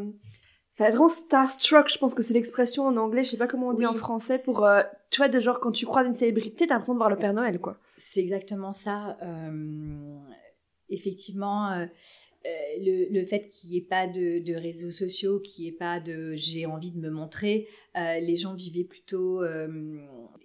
Enfin, 0.76 0.90
vraiment 0.90 1.08
starstruck, 1.08 1.88
je 1.88 1.98
pense 1.98 2.14
que 2.14 2.22
c'est 2.22 2.34
l'expression 2.34 2.84
en 2.84 2.96
anglais, 2.96 3.22
je 3.22 3.30
sais 3.30 3.36
pas 3.36 3.46
comment 3.46 3.68
on 3.68 3.74
dit 3.74 3.84
Oui. 3.84 3.86
en 3.86 3.94
français, 3.94 4.40
pour, 4.40 4.64
euh, 4.64 4.82
tu 5.10 5.18
vois, 5.18 5.28
de 5.28 5.38
genre 5.38 5.60
quand 5.60 5.70
tu 5.70 5.86
croises 5.86 6.06
une 6.06 6.12
célébrité, 6.12 6.66
t'as 6.66 6.74
l'impression 6.74 6.94
de 6.94 6.98
voir 6.98 7.10
le 7.10 7.16
Père 7.16 7.32
Noël, 7.32 7.60
quoi. 7.60 7.78
C'est 7.96 8.20
exactement 8.20 8.72
ça. 8.72 9.16
Euh, 9.22 10.18
effectivement, 10.88 11.86
le, 12.80 13.08
le 13.12 13.26
fait 13.26 13.48
qu'il 13.48 13.70
n'y 13.70 13.78
ait 13.78 13.80
pas 13.80 14.06
de, 14.06 14.38
de 14.38 14.54
réseaux 14.54 14.90
sociaux, 14.90 15.40
qu'il 15.40 15.62
n'y 15.64 15.68
ait 15.70 15.72
pas 15.72 16.00
de 16.00 16.34
j'ai 16.34 16.66
envie 16.66 16.90
de 16.90 16.98
me 16.98 17.10
montrer, 17.10 17.68
euh, 17.96 18.18
les 18.20 18.36
gens 18.36 18.54
vivaient 18.54 18.84
plutôt, 18.84 19.42
euh, 19.42 19.96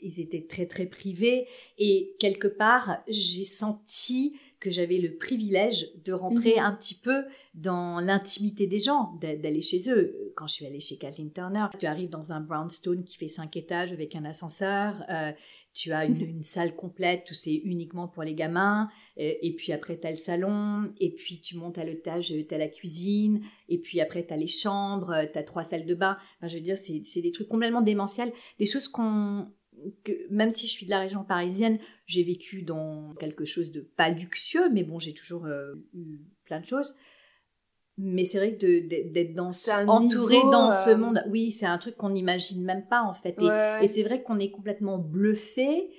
ils 0.01 0.19
étaient 0.19 0.45
très 0.47 0.65
très 0.65 0.85
privés 0.85 1.47
et 1.77 2.15
quelque 2.19 2.47
part 2.47 3.03
j'ai 3.07 3.43
senti 3.45 4.33
que 4.59 4.69
j'avais 4.69 4.97
le 4.97 5.15
privilège 5.15 5.89
de 6.03 6.11
rentrer 6.11 6.55
Mhm. 6.57 6.63
un 6.63 6.71
petit 6.73 6.95
peu 6.95 7.23
dans 7.53 7.99
l'intimité 8.01 8.67
des 8.67 8.79
gens, 8.79 9.17
d'a- 9.21 9.35
d'aller 9.37 9.61
chez 9.61 9.89
eux. 9.89 10.33
Quand 10.35 10.47
je 10.47 10.53
suis 10.53 10.65
allée 10.65 10.81
chez 10.81 10.97
Kathleen 10.97 11.31
Turner, 11.31 11.65
tu 11.79 11.85
arrives 11.85 12.09
dans 12.09 12.31
un 12.33 12.41
brownstone 12.41 13.03
qui 13.05 13.17
fait 13.17 13.27
cinq 13.29 13.55
étages 13.55 13.91
avec 13.91 14.15
un 14.15 14.25
ascenseur. 14.25 15.03
euh, 15.09 15.31
tu 15.73 15.91
as 15.91 16.05
une, 16.05 16.43
salle 16.43 16.75
complète 16.75 17.29
où 17.31 17.33
c'est 17.33 17.53
uniquement 17.53 18.07
pour 18.07 18.23
les 18.23 18.33
gamins, 18.33 18.89
euh, 19.19 19.33
et 19.41 19.55
puis 19.55 19.71
après 19.71 19.99
tu 19.99 20.07
as 20.07 20.11
le 20.11 20.17
salon, 20.17 20.91
et 20.99 21.13
puis 21.13 21.39
tu 21.39 21.57
montes 21.57 21.77
à 21.77 21.83
l'étage, 21.83 22.27
tu 22.27 22.53
as 22.53 22.57
la 22.57 22.67
cuisine, 22.67 23.41
et 23.67 23.77
puis 23.77 24.01
après 24.01 24.25
tu 24.25 24.33
as 24.33 24.38
les 24.38 24.47
chambres, 24.47 25.25
tu 25.31 25.38
as 25.38 25.43
trois 25.43 25.63
salles 25.63 25.85
de 25.85 25.95
bain. 25.95 26.17
Je 26.41 26.55
veux 26.55 26.61
dire, 26.61 26.77
c'est 26.77 27.21
des 27.21 27.31
trucs 27.31 27.49
complètement 27.49 27.81
démentiels, 27.81 28.33
des 28.57 28.65
choses 28.65 28.88
qu'on 28.88 29.47
que 30.03 30.11
même 30.29 30.51
si 30.51 30.67
je 30.67 30.71
suis 30.71 30.85
de 30.85 30.91
la 30.91 30.99
région 30.99 31.23
parisienne, 31.23 31.79
j'ai 32.05 32.23
vécu 32.23 32.63
dans 32.63 33.13
quelque 33.15 33.45
chose 33.45 33.71
de 33.71 33.81
pas 33.81 34.09
luxueux, 34.09 34.69
mais 34.71 34.83
bon, 34.83 34.99
j'ai 34.99 35.13
toujours 35.13 35.45
euh, 35.45 35.75
eu 35.93 36.19
plein 36.45 36.59
de 36.59 36.65
choses. 36.65 36.97
Mais 38.01 38.23
c'est 38.23 38.37
vrai 38.37 38.55
que 38.55 38.79
d'être 39.11 39.33
dans 39.33 39.51
entouré 39.87 40.35
niveau, 40.37 40.51
dans 40.51 40.69
euh, 40.71 40.85
ce 40.85 40.91
monde, 40.91 41.21
oui, 41.29 41.51
c'est 41.51 41.65
un 41.65 41.77
truc 41.77 41.97
qu'on 41.97 42.11
n'imagine 42.11 42.63
même 42.63 42.85
pas 42.87 43.01
en 43.01 43.13
fait. 43.13 43.35
Et, 43.39 43.45
Ouais. 43.45 43.79
et 43.83 43.87
c'est 43.87 44.03
vrai 44.03 44.23
qu'on 44.23 44.39
est 44.39 44.51
complètement 44.51 44.97
bluffé, 44.97 45.91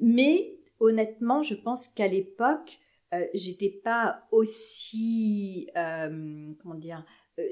mais 0.00 0.58
honnêtement, 0.80 1.42
je 1.42 1.54
pense 1.54 1.86
qu'à 1.86 2.08
l'époque, 2.08 2.78
euh, 3.12 3.24
j'étais 3.34 3.68
pas 3.70 4.26
aussi, 4.32 5.68
euh, 5.76 6.52
comment 6.60 6.74
dire, 6.74 7.04
euh, 7.38 7.42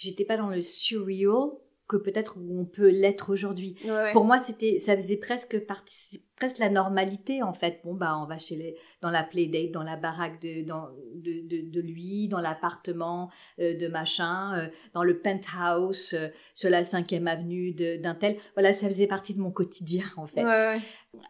j'étais 0.00 0.24
pas 0.24 0.36
dans 0.36 0.48
le 0.48 0.62
surreal 0.62 1.50
que 1.92 2.02
peut-être 2.02 2.36
où 2.38 2.60
on 2.60 2.64
peut 2.64 2.88
l'être 2.88 3.30
aujourd'hui. 3.32 3.76
Ouais, 3.84 3.90
ouais. 3.90 4.12
Pour 4.12 4.24
moi, 4.24 4.38
c'était, 4.38 4.78
ça 4.78 4.94
faisait 4.96 5.16
presque 5.18 5.58
partie, 5.60 6.22
presque 6.36 6.58
la 6.58 6.70
normalité 6.70 7.42
en 7.42 7.52
fait. 7.52 7.80
Bon 7.84 7.94
bah, 7.94 8.18
on 8.18 8.26
va 8.26 8.38
chez 8.38 8.56
les, 8.56 8.76
dans 9.00 9.10
la 9.10 9.22
playdate, 9.22 9.70
dans 9.72 9.82
la 9.82 9.96
baraque 9.96 10.40
de, 10.40 10.64
dans, 10.66 10.88
de, 11.14 11.46
de, 11.46 11.70
de 11.70 11.80
lui, 11.80 12.28
dans 12.28 12.40
l'appartement 12.40 13.30
euh, 13.60 13.74
de 13.76 13.88
machin, 13.88 14.56
euh, 14.58 14.68
dans 14.94 15.02
le 15.04 15.18
penthouse 15.20 16.14
euh, 16.14 16.28
sur 16.54 16.70
la 16.70 16.84
cinquième 16.84 17.28
avenue 17.28 17.72
de- 17.72 17.96
d'un 17.96 18.14
tel. 18.14 18.36
Voilà, 18.54 18.72
ça 18.72 18.86
faisait 18.88 19.06
partie 19.06 19.34
de 19.34 19.40
mon 19.40 19.50
quotidien 19.50 20.04
en 20.16 20.26
fait. 20.26 20.44
Ouais. 20.44 20.80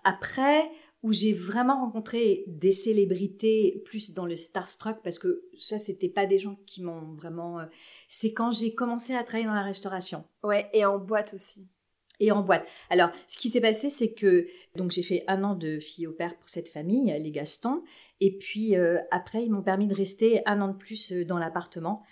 Après, 0.05 0.63
où 1.03 1.13
j'ai 1.13 1.33
vraiment 1.33 1.81
rencontré 1.81 2.45
des 2.47 2.73
célébrités 2.73 3.83
plus 3.85 4.15
dans 4.15 4.27
le 4.27 4.37
starstruck 4.37 4.99
parce 5.03 5.19
que 5.19 5.43
ça, 5.59 5.79
c'était 5.79 6.09
pas 6.09 6.27
des 6.27 6.39
gens 6.39 6.57
qui 6.67 6.83
m'ont 6.83 7.15
vraiment. 7.15 7.59
euh, 7.61 7.65
c'est 8.09 8.33
quand 8.33 8.51
j'ai 8.53 8.75
commencé 8.75 9.15
à 9.15 9.23
travailler 9.25 9.47
dans 9.47 9.55
la 9.55 9.63
restauration 9.65 10.25
Ouais, 10.43 10.69
et 10.73 10.85
en 10.85 10.99
boîte 10.99 11.35
aussi. 11.35 11.67
et 12.21 12.31
en 12.31 12.43
boîte. 12.43 12.65
Alors, 12.89 13.11
ce 13.27 13.37
qui 13.37 13.51
s'est 13.51 13.61
passé, 13.61 13.91
c'est 13.91 14.13
que 14.13 14.47
donc 14.77 14.93
j'ai 14.93 15.03
fait 15.03 15.25
un 15.27 15.43
an 15.43 15.55
de 15.57 15.81
fille 15.81 16.07
au 16.07 16.13
père 16.13 16.37
pour 16.39 16.49
cette 16.49 16.69
famille, 16.69 17.13
les 17.19 17.31
Gaston, 17.33 17.83
et 18.21 18.39
puis 18.39 18.77
euh, 18.77 18.99
après 19.11 19.43
ils 19.45 19.51
m'ont 19.51 19.63
permis 19.63 19.89
de 19.89 19.95
rester 19.95 20.43
un 20.47 20.61
an 20.61 20.69
de 20.69 20.77
plus 20.77 21.13
euh, 21.13 21.25
dans 21.25 21.39
l'appartement. 21.39 22.05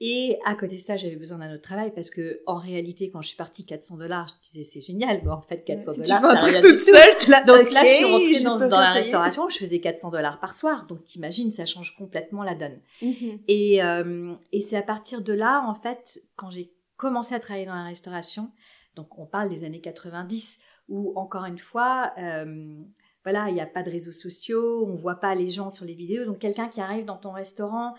Et 0.00 0.38
à 0.44 0.54
côté 0.54 0.74
de 0.74 0.80
ça, 0.80 0.96
j'avais 0.96 1.16
besoin 1.16 1.38
d'un 1.38 1.52
autre 1.52 1.62
travail 1.62 1.92
parce 1.94 2.10
que 2.10 2.42
en 2.46 2.56
réalité, 2.56 3.10
quand 3.10 3.22
je 3.22 3.28
suis 3.28 3.36
partie 3.36 3.64
400 3.64 3.98
dollars, 3.98 4.26
je 4.28 4.50
disais 4.50 4.64
c'est 4.64 4.80
génial, 4.80 5.20
mais 5.24 5.30
en 5.30 5.42
fait 5.42 5.64
400 5.64 5.92
dollars, 5.92 6.04
tu 6.06 6.26
fais 6.26 6.26
un 6.26 6.36
truc 6.36 6.60
toute 6.60 6.78
seule, 6.78 7.30
là, 7.30 7.44
donc 7.44 7.70
là, 7.70 7.84
je 7.84 7.90
suis 7.90 8.04
rentrée 8.04 8.42
dans, 8.42 8.68
dans 8.68 8.80
la 8.80 8.92
restauration, 8.92 9.48
je 9.48 9.58
faisais 9.58 9.80
400 9.80 10.10
dollars 10.10 10.40
par 10.40 10.54
soir, 10.54 10.86
donc 10.86 11.04
t'imagines, 11.04 11.52
ça 11.52 11.66
change 11.66 11.94
complètement 11.96 12.42
la 12.42 12.54
donne. 12.54 12.80
Mhm. 13.00 13.40
Et, 13.46 13.82
euh, 13.82 14.34
et 14.50 14.60
c'est 14.60 14.76
à 14.76 14.82
partir 14.82 15.22
de 15.22 15.32
là, 15.32 15.64
en 15.68 15.74
fait, 15.74 16.22
quand 16.36 16.50
j'ai 16.50 16.72
commencé 16.96 17.34
à 17.34 17.40
travailler 17.40 17.66
dans 17.66 17.74
la 17.74 17.84
restauration, 17.84 18.50
donc 18.96 19.18
on 19.18 19.26
parle 19.26 19.50
des 19.50 19.64
années 19.64 19.80
90, 19.80 20.60
où 20.88 21.12
encore 21.16 21.44
une 21.44 21.58
fois, 21.58 22.12
euh, 22.18 22.76
voilà, 23.24 23.48
il 23.48 23.54
n'y 23.54 23.60
a 23.60 23.66
pas 23.66 23.82
de 23.82 23.90
réseaux 23.90 24.12
sociaux, 24.12 24.86
on 24.86 24.96
voit 24.96 25.20
pas 25.20 25.34
les 25.34 25.48
gens 25.48 25.70
sur 25.70 25.84
les 25.84 25.94
vidéos, 25.94 26.24
donc 26.24 26.38
quelqu'un 26.38 26.68
qui 26.68 26.80
arrive 26.80 27.04
dans 27.04 27.16
ton 27.16 27.32
restaurant 27.32 27.94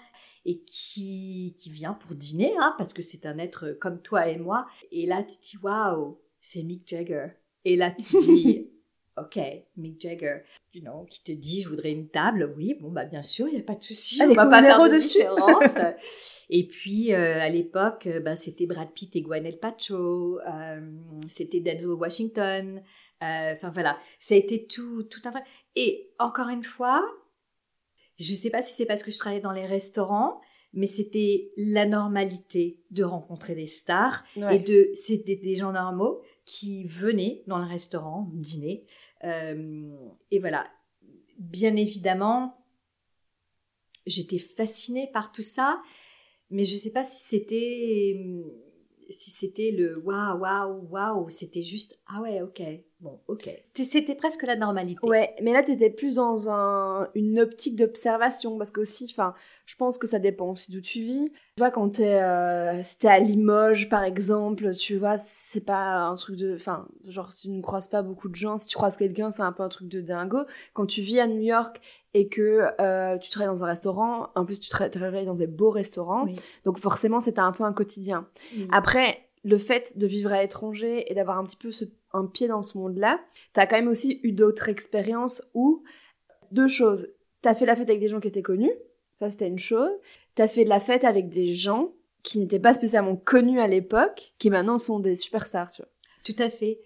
et 0.45 0.61
qui, 0.63 1.55
qui 1.57 1.69
vient 1.69 1.93
pour 1.93 2.15
dîner, 2.15 2.53
hein, 2.59 2.75
parce 2.77 2.93
que 2.93 3.01
c'est 3.01 3.25
un 3.25 3.37
être 3.37 3.77
comme 3.79 4.01
toi 4.01 4.27
et 4.27 4.37
moi. 4.37 4.67
Et 4.91 5.05
là, 5.05 5.23
tu 5.23 5.37
te 5.37 5.41
dis, 5.41 5.57
waouh, 5.61 6.19
c'est 6.41 6.63
Mick 6.63 6.87
Jagger. 6.87 7.27
Et 7.65 7.75
là, 7.75 7.91
tu 7.91 8.03
te 8.03 8.25
dis, 8.25 8.69
ok, 9.17 9.39
Mick 9.77 10.01
Jagger, 10.01 10.39
you 10.73 10.81
know, 10.81 11.05
qui 11.09 11.23
te 11.23 11.31
dit, 11.31 11.61
je 11.61 11.69
voudrais 11.69 11.91
une 11.91 12.09
table. 12.09 12.53
Oui, 12.57 12.75
bon, 12.79 12.91
bah, 12.91 13.05
bien 13.05 13.23
sûr, 13.23 13.47
il 13.47 13.55
n'y 13.55 13.61
a 13.61 13.63
pas 13.63 13.75
de 13.75 13.83
souci. 13.83 14.19
on 14.21 14.33
va 14.33 14.47
pas 14.47 14.61
faire 14.61 14.89
de 14.89 14.97
différence. 14.97 15.75
et 16.49 16.67
puis, 16.67 17.13
euh, 17.13 17.39
à 17.39 17.49
l'époque, 17.49 18.07
euh, 18.07 18.19
bah, 18.19 18.35
c'était 18.35 18.65
Brad 18.65 18.91
Pitt 18.93 19.15
et 19.15 19.21
Gwyneth 19.21 19.59
Paltrow, 19.59 20.39
euh, 20.39 20.81
c'était 21.27 21.59
Denzel 21.59 21.87
Washington. 21.87 22.81
Enfin, 23.21 23.69
voilà. 23.69 23.97
Ça 24.19 24.35
a 24.35 24.37
été 24.37 24.67
tout, 24.67 25.03
tout 25.03 25.21
un 25.23 25.31
Et 25.77 26.11
encore 26.19 26.49
une 26.49 26.65
fois, 26.65 27.09
je 28.19 28.31
ne 28.31 28.37
sais 28.37 28.49
pas 28.49 28.61
si 28.61 28.75
c'est 28.75 28.85
parce 28.85 29.03
que 29.03 29.11
je 29.11 29.17
travaillais 29.17 29.41
dans 29.41 29.51
les 29.51 29.65
restaurants, 29.65 30.39
mais 30.73 30.87
c'était 30.87 31.51
la 31.55 31.85
normalité 31.85 32.79
de 32.91 33.03
rencontrer 33.03 33.55
des 33.55 33.67
stars 33.67 34.23
et 34.49 34.59
de 34.59 34.89
c'était 34.95 35.35
des 35.35 35.55
gens 35.55 35.71
normaux 35.71 36.21
qui 36.45 36.85
venaient 36.85 37.43
dans 37.47 37.59
le 37.59 37.67
restaurant 37.67 38.29
dîner. 38.33 38.85
Euh, 39.23 39.91
et 40.31 40.39
voilà. 40.39 40.67
Bien 41.37 41.75
évidemment 41.75 42.63
j'étais 44.05 44.37
fascinée 44.37 45.09
par 45.13 45.31
tout 45.31 45.41
ça 45.41 45.81
mais 46.49 46.63
je 46.63 46.75
ne 46.75 46.79
sais 46.79 46.91
pas 46.91 47.03
si 47.03 47.27
c'était 47.27 48.17
si 49.09 49.31
c'était 49.31 49.71
le 49.71 49.99
waouh 49.99 50.39
waouh 50.39 50.87
waouh 50.89 51.29
c'était 51.29 51.61
juste 51.61 51.99
ah 52.07 52.21
ouais 52.21 52.41
ok 52.41 52.61
Bon, 53.03 53.19
ok. 53.27 53.49
C'était 53.73 54.15
presque 54.15 54.43
la 54.43 54.55
normalité. 54.55 55.05
Ouais, 55.05 55.35
mais 55.41 55.51
là, 55.51 55.61
t'étais 55.61 55.89
plus 55.89 56.15
dans 56.15 56.49
un, 56.49 57.09
une 57.15 57.37
optique 57.37 57.75
d'observation, 57.75 58.57
parce 58.57 58.71
que 58.71 58.79
aussi, 58.79 59.09
enfin, 59.11 59.33
je 59.65 59.75
pense 59.75 59.97
que 59.97 60.07
ça 60.07 60.19
dépend 60.19 60.51
aussi 60.51 60.71
d'où 60.71 60.79
tu 60.79 61.01
vis. 61.01 61.29
Tu 61.29 61.59
vois, 61.59 61.69
quand 61.69 61.97
t'es, 61.97 62.21
euh, 62.21 62.81
es 62.81 63.07
à 63.07 63.19
Limoges, 63.19 63.89
par 63.89 64.05
exemple, 64.05 64.73
tu 64.73 64.95
vois, 64.95 65.17
c'est 65.17 65.65
pas 65.65 66.05
un 66.05 66.15
truc 66.15 66.37
de, 66.37 66.55
enfin, 66.55 66.87
genre, 67.05 67.33
tu 67.35 67.49
ne 67.49 67.61
croises 67.61 67.87
pas 67.87 68.03
beaucoup 68.03 68.29
de 68.29 68.35
gens. 68.35 68.57
Si 68.57 68.67
tu 68.67 68.77
croises 68.77 68.95
quelqu'un, 68.95 69.31
c'est 69.31 69.43
un 69.43 69.51
peu 69.51 69.63
un 69.63 69.69
truc 69.69 69.89
de 69.89 69.99
dingo. 69.99 70.39
Quand 70.73 70.85
tu 70.85 71.01
vis 71.01 71.19
à 71.19 71.27
New 71.27 71.41
York 71.41 71.81
et 72.13 72.29
que 72.29 72.69
euh, 72.79 73.17
tu 73.17 73.29
travailles 73.29 73.53
dans 73.53 73.65
un 73.65 73.67
restaurant, 73.67 74.29
en 74.35 74.45
plus, 74.45 74.61
tu 74.61 74.69
travailles 74.69 75.25
dans 75.25 75.33
des 75.33 75.47
beaux 75.47 75.71
restaurants, 75.71 76.25
donc 76.63 76.77
forcément, 76.77 77.19
c'était 77.19 77.41
un 77.41 77.51
peu 77.51 77.65
un 77.65 77.73
quotidien. 77.73 78.29
Après, 78.71 79.27
le 79.43 79.57
fait 79.57 79.97
de 79.97 80.07
vivre 80.07 80.31
à 80.31 80.41
l'étranger 80.41 81.11
et 81.11 81.15
d'avoir 81.15 81.37
un 81.37 81.43
petit 81.43 81.57
peu 81.57 81.69
ce 81.69 81.83
un 82.13 82.25
pied 82.25 82.47
dans 82.47 82.61
ce 82.61 82.77
monde-là, 82.77 83.19
t'as 83.53 83.65
quand 83.65 83.75
même 83.75 83.87
aussi 83.87 84.19
eu 84.23 84.31
d'autres 84.31 84.69
expériences 84.69 85.43
où, 85.53 85.83
deux 86.51 86.67
choses, 86.67 87.07
t'as 87.41 87.55
fait 87.55 87.65
la 87.65 87.75
fête 87.75 87.89
avec 87.89 88.01
des 88.01 88.07
gens 88.07 88.19
qui 88.19 88.27
étaient 88.27 88.41
connus, 88.41 88.73
ça 89.19 89.31
c'était 89.31 89.47
une 89.47 89.59
chose, 89.59 89.91
t'as 90.35 90.47
fait 90.47 90.63
de 90.63 90.69
la 90.69 90.79
fête 90.79 91.03
avec 91.03 91.29
des 91.29 91.47
gens 91.47 91.93
qui 92.23 92.39
n'étaient 92.39 92.59
pas 92.59 92.73
spécialement 92.73 93.15
connus 93.15 93.59
à 93.59 93.67
l'époque, 93.67 94.33
qui 94.39 94.49
maintenant 94.49 94.77
sont 94.77 94.99
des 94.99 95.15
superstars, 95.15 95.71
tu 95.71 95.81
vois. 95.81 95.91
Tout 96.23 96.35
à 96.39 96.49
fait. 96.49 96.79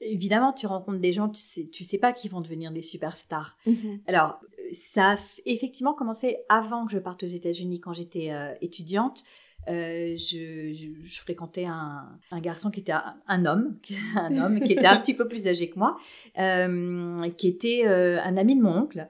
Évidemment, 0.00 0.54
tu 0.54 0.66
rencontres 0.66 1.00
des 1.00 1.12
gens, 1.12 1.28
tu 1.28 1.40
sais, 1.40 1.64
tu 1.64 1.84
sais 1.84 1.98
pas 1.98 2.14
qui 2.14 2.28
vont 2.28 2.40
devenir 2.40 2.72
des 2.72 2.80
superstars. 2.80 3.58
Mhm. 3.66 4.00
Alors, 4.06 4.40
ça 4.72 5.12
a 5.12 5.16
effectivement 5.44 5.92
commencé 5.92 6.38
avant 6.48 6.86
que 6.86 6.92
je 6.92 6.98
parte 6.98 7.22
aux 7.22 7.26
États-Unis, 7.26 7.80
quand 7.80 7.92
j'étais 7.92 8.30
euh, 8.32 8.54
étudiante. 8.62 9.24
Euh, 9.68 10.16
je, 10.16 11.20
fréquentais 11.20 11.66
un, 11.66 12.18
garçon 12.40 12.70
qui 12.70 12.80
était 12.80 12.92
un, 12.92 13.44
homme, 13.44 13.78
un 14.16 14.36
homme 14.38 14.60
qui 14.60 14.72
était 14.72 14.86
un 14.86 14.96
petit 15.00 15.14
peu 15.14 15.28
plus 15.28 15.46
âgé 15.46 15.70
que 15.70 15.78
moi, 15.78 15.98
euh, 16.38 17.28
qui 17.36 17.48
était 17.48 17.82
euh, 17.86 18.20
un 18.22 18.36
ami 18.36 18.56
de 18.56 18.62
mon 18.62 18.76
oncle, 18.76 19.06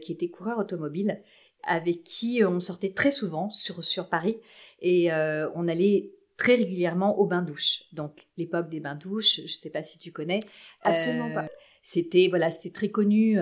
qui 0.00 0.12
était 0.12 0.28
coureur 0.28 0.58
automobile, 0.58 1.20
avec 1.62 2.02
qui 2.02 2.42
on 2.44 2.58
sortait 2.58 2.92
très 2.92 3.12
souvent 3.12 3.50
sur, 3.50 3.84
sur 3.84 4.08
Paris 4.08 4.38
et 4.80 5.10
on 5.54 5.68
allait 5.68 6.10
très 6.36 6.54
régulièrement 6.54 7.18
au 7.18 7.26
bain-douche. 7.26 7.84
Donc 7.92 8.26
l'époque 8.36 8.68
des 8.68 8.80
bains-douches, 8.80 9.36
je 9.36 9.42
ne 9.42 9.46
sais 9.46 9.70
pas 9.70 9.82
si 9.82 9.98
tu 9.98 10.10
connais. 10.10 10.40
Absolument 10.82 11.32
pas. 11.32 11.48
C'était 11.82 12.26
voilà, 12.28 12.50
c'était 12.50 12.70
très 12.70 12.88
connu. 12.88 13.38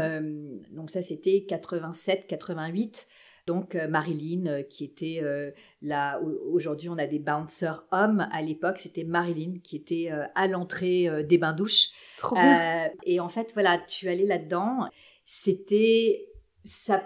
donc 0.72 0.90
ça, 0.90 1.00
c'était 1.00 1.46
87, 1.48 2.26
88. 2.26 3.08
Donc 3.48 3.74
euh, 3.76 3.88
Marilyn, 3.88 4.44
euh, 4.46 4.62
qui 4.62 4.84
était 4.84 5.20
euh, 5.22 5.50
là, 5.80 6.20
aujourd'hui 6.52 6.90
on 6.90 6.98
a 6.98 7.06
des 7.06 7.18
bouncers 7.18 7.82
hommes, 7.92 8.28
à 8.30 8.42
l'époque 8.42 8.78
c'était 8.78 9.04
Marilyn 9.04 9.54
qui 9.64 9.74
était 9.74 10.10
à 10.34 10.46
l'entrée 10.46 11.24
des 11.24 11.38
bains-douches. 11.38 11.88
Trop 12.18 12.34
bien. 12.34 12.90
Et 13.04 13.20
en 13.20 13.30
fait, 13.30 13.52
voilà, 13.54 13.78
tu 13.78 14.08
allais 14.10 14.26
là-dedans, 14.26 14.90
c'était, 15.24 16.26
ça 16.64 17.02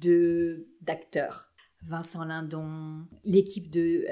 de 0.00 0.68
d'acteurs. 0.80 1.50
Vincent 1.86 2.24
Lindon, 2.24 3.04
l'équipe 3.24 3.70
de, 3.70 4.06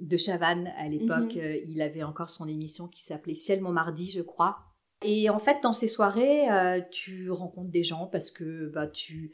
de 0.00 0.16
Chavannes 0.16 0.70
à 0.76 0.86
l'époque, 0.86 1.34
mhm. 1.34 1.60
il 1.66 1.80
avait 1.80 2.02
encore 2.02 2.28
son 2.28 2.46
émission 2.46 2.88
qui 2.88 3.02
s'appelait 3.02 3.34
Ciel 3.34 3.62
Montmardi, 3.62 4.10
je 4.10 4.20
crois. 4.20 4.58
Et 5.02 5.30
en 5.30 5.38
fait, 5.38 5.56
dans 5.62 5.72
ces 5.72 5.88
soirées, 5.88 6.46
tu 6.90 7.30
rencontres 7.30 7.70
des 7.70 7.82
gens 7.82 8.06
parce 8.06 8.30
que 8.30 8.68
bah, 8.68 8.86
tu, 8.86 9.32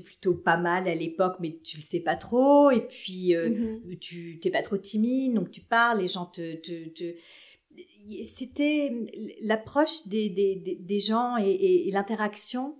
plutôt 0.00 0.34
pas 0.34 0.56
mal 0.56 0.88
à 0.88 0.94
l'époque, 0.94 1.36
mais 1.40 1.58
tu 1.62 1.76
le 1.76 1.82
sais 1.82 2.00
pas 2.00 2.16
trop. 2.16 2.70
Et 2.70 2.80
puis, 2.80 3.34
euh, 3.34 3.50
mhm. 3.50 3.98
tu 3.98 4.38
t'es 4.40 4.50
pas 4.50 4.62
trop 4.62 4.76
timide, 4.76 5.34
donc 5.34 5.50
tu 5.50 5.60
parles, 5.60 6.00
les 6.00 6.08
gens 6.08 6.26
te... 6.26 6.56
te, 6.56 7.14
C'était 8.24 8.90
l'approche 9.40 10.06
des, 10.08 10.28
des, 10.28 10.56
des, 10.56 10.98
gens 10.98 11.36
et, 11.36 11.90
l'interaction 11.90 12.76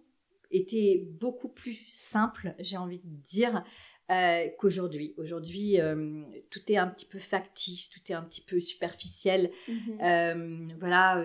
était 0.51 1.07
beaucoup 1.19 1.49
plus 1.49 1.85
simple, 1.89 2.55
j'ai 2.59 2.77
envie 2.77 2.99
de 2.99 3.23
dire, 3.23 3.65
euh, 4.11 4.49
qu'aujourd'hui. 4.59 5.15
Aujourd'hui, 5.17 5.81
euh, 5.81 6.23
tout 6.51 6.61
est 6.69 6.77
un 6.77 6.89
petit 6.89 7.07
peu 7.07 7.19
factice, 7.19 7.89
tout 7.89 8.01
est 8.09 8.15
un 8.15 8.23
petit 8.23 8.43
peu 8.43 8.61
superficiel. 8.61 9.51
Mhm. 9.69 10.77
voilà. 10.79 11.25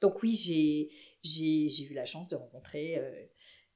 donc 0.00 0.22
oui, 0.22 0.34
j'ai 0.34 0.90
j'ai 1.22 1.86
eu 1.90 1.94
la 1.94 2.04
chance 2.04 2.28
de 2.28 2.36
rencontrer 2.36 3.00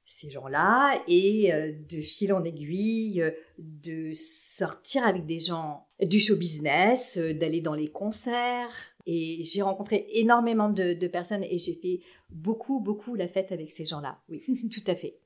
ces 0.09 0.31
gens-là 0.31 1.03
et 1.07 1.53
euh, 1.53 1.71
de 1.87 2.01
fil 2.01 2.33
en 2.33 2.43
aiguille, 2.43 3.21
euh, 3.21 3.29
de 3.59 4.11
sortir 4.13 5.05
avec 5.05 5.27
des 5.27 5.37
gens 5.37 5.85
du 6.01 6.19
show 6.19 6.35
business, 6.35 7.19
euh, 7.19 7.31
d'aller 7.35 7.61
dans 7.61 7.75
les 7.75 7.91
concerts. 7.91 8.73
Et 9.05 9.43
j'ai 9.43 9.61
rencontré 9.61 10.07
énormément 10.13 10.69
de, 10.69 11.07
personnes 11.07 11.43
et 11.43 11.59
j'ai 11.59 11.75
fait 11.75 11.99
beaucoup, 12.31 12.79
beaucoup 12.79 13.13
la 13.13 13.27
fête 13.27 13.51
avec 13.51 13.69
ces 13.69 13.85
gens-là. 13.85 14.19
Oui, 14.29 14.43
tout 14.73 14.91
à 14.91 14.95
fait. 14.95 15.19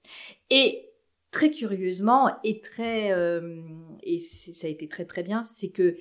Et 0.49 0.89
très 1.31 1.49
curieusement 1.49 2.29
et 2.43 2.59
très 2.59 3.09
et 4.03 4.19
ça 4.19 4.67
a 4.67 4.69
été 4.69 4.87
très 4.87 5.05
très 5.05 5.23
bien, 5.23 5.43
c'est 5.43 5.69
que 5.69 5.97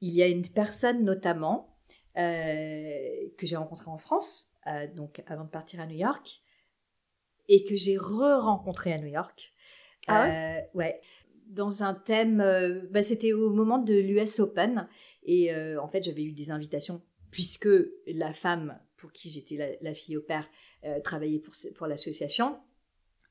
il 0.00 0.14
y 0.14 0.22
a 0.22 0.28
une 0.28 0.46
personne 0.46 1.04
notamment 1.04 1.76
que 2.14 3.46
j'ai 3.46 3.56
rencontrée 3.56 3.90
en 3.90 3.98
France, 3.98 4.54
donc 4.94 5.20
avant 5.26 5.44
de 5.44 5.50
partir 5.50 5.80
à 5.80 5.86
New 5.86 5.98
York, 5.98 6.40
et 7.50 7.64
que 7.64 7.74
j'ai 7.74 7.98
re-rencontré 7.98 8.92
à 8.92 8.98
New 8.98 9.08
York. 9.08 9.52
Ah 10.06 10.60
ouais, 10.72 11.00
euh, 11.02 11.08
Dans 11.48 11.82
un 11.82 11.94
thème, 11.94 12.40
euh, 12.40 12.82
bah, 12.90 13.02
c'était 13.02 13.32
au 13.32 13.50
moment 13.50 13.78
de 13.78 13.94
l'US 13.94 14.38
Open 14.38 14.88
et 15.24 15.52
euh, 15.52 15.82
en 15.82 15.88
fait 15.88 16.04
j'avais 16.04 16.22
eu 16.22 16.32
des 16.32 16.50
invitations 16.52 17.02
puisque 17.30 17.68
la 18.06 18.32
femme 18.32 18.78
pour 18.96 19.12
qui 19.12 19.30
j'étais 19.30 19.78
la, 19.80 19.94
fille 19.94 20.16
au 20.16 20.22
père 20.22 20.48
travaillait 21.04 21.38
pour, 21.38 21.54
pour 21.76 21.86
l'association. 21.86 22.56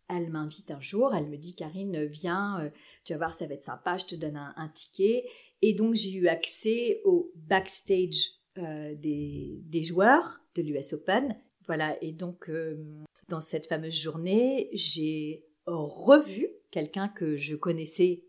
Elle 0.08 0.29
m'invite 0.29 0.71
un 0.71 0.82
jour, 0.82 1.13
elle 1.13 1.27
me 1.27 1.38
dit 1.38 1.55
Karine, 1.55 2.05
viens, 2.05 2.71
tu 3.03 3.13
vas 3.13 3.17
voir, 3.17 3.34
ça 3.34 3.45
va 3.45 3.53
être 3.53 3.63
sympa, 3.63 3.97
je 3.97 4.05
te 4.05 4.15
donne 4.15 4.38
un, 4.38 4.69
ticket. 4.69 5.25
Et 5.62 5.73
donc 5.73 5.93
j'ai 5.95 6.13
eu 6.13 6.27
accès 6.27 7.01
au 7.03 7.32
backstage 7.36 8.32
des, 8.55 9.60
des, 9.62 9.84
joueurs 9.84 10.41
de 10.55 10.63
l'US 10.63 10.93
Open. 10.93 11.38
Voilà, 11.67 12.01
et 12.01 12.13
donc 12.13 12.49
dans 13.29 13.39
cette 13.39 13.67
fameuse 13.67 13.95
journée, 13.95 14.69
j'ai 14.73 15.45
revu 15.65 16.49
quelqu'un 16.71 17.07
que 17.07 17.37
je 17.37 17.55
connaissais 17.55 18.23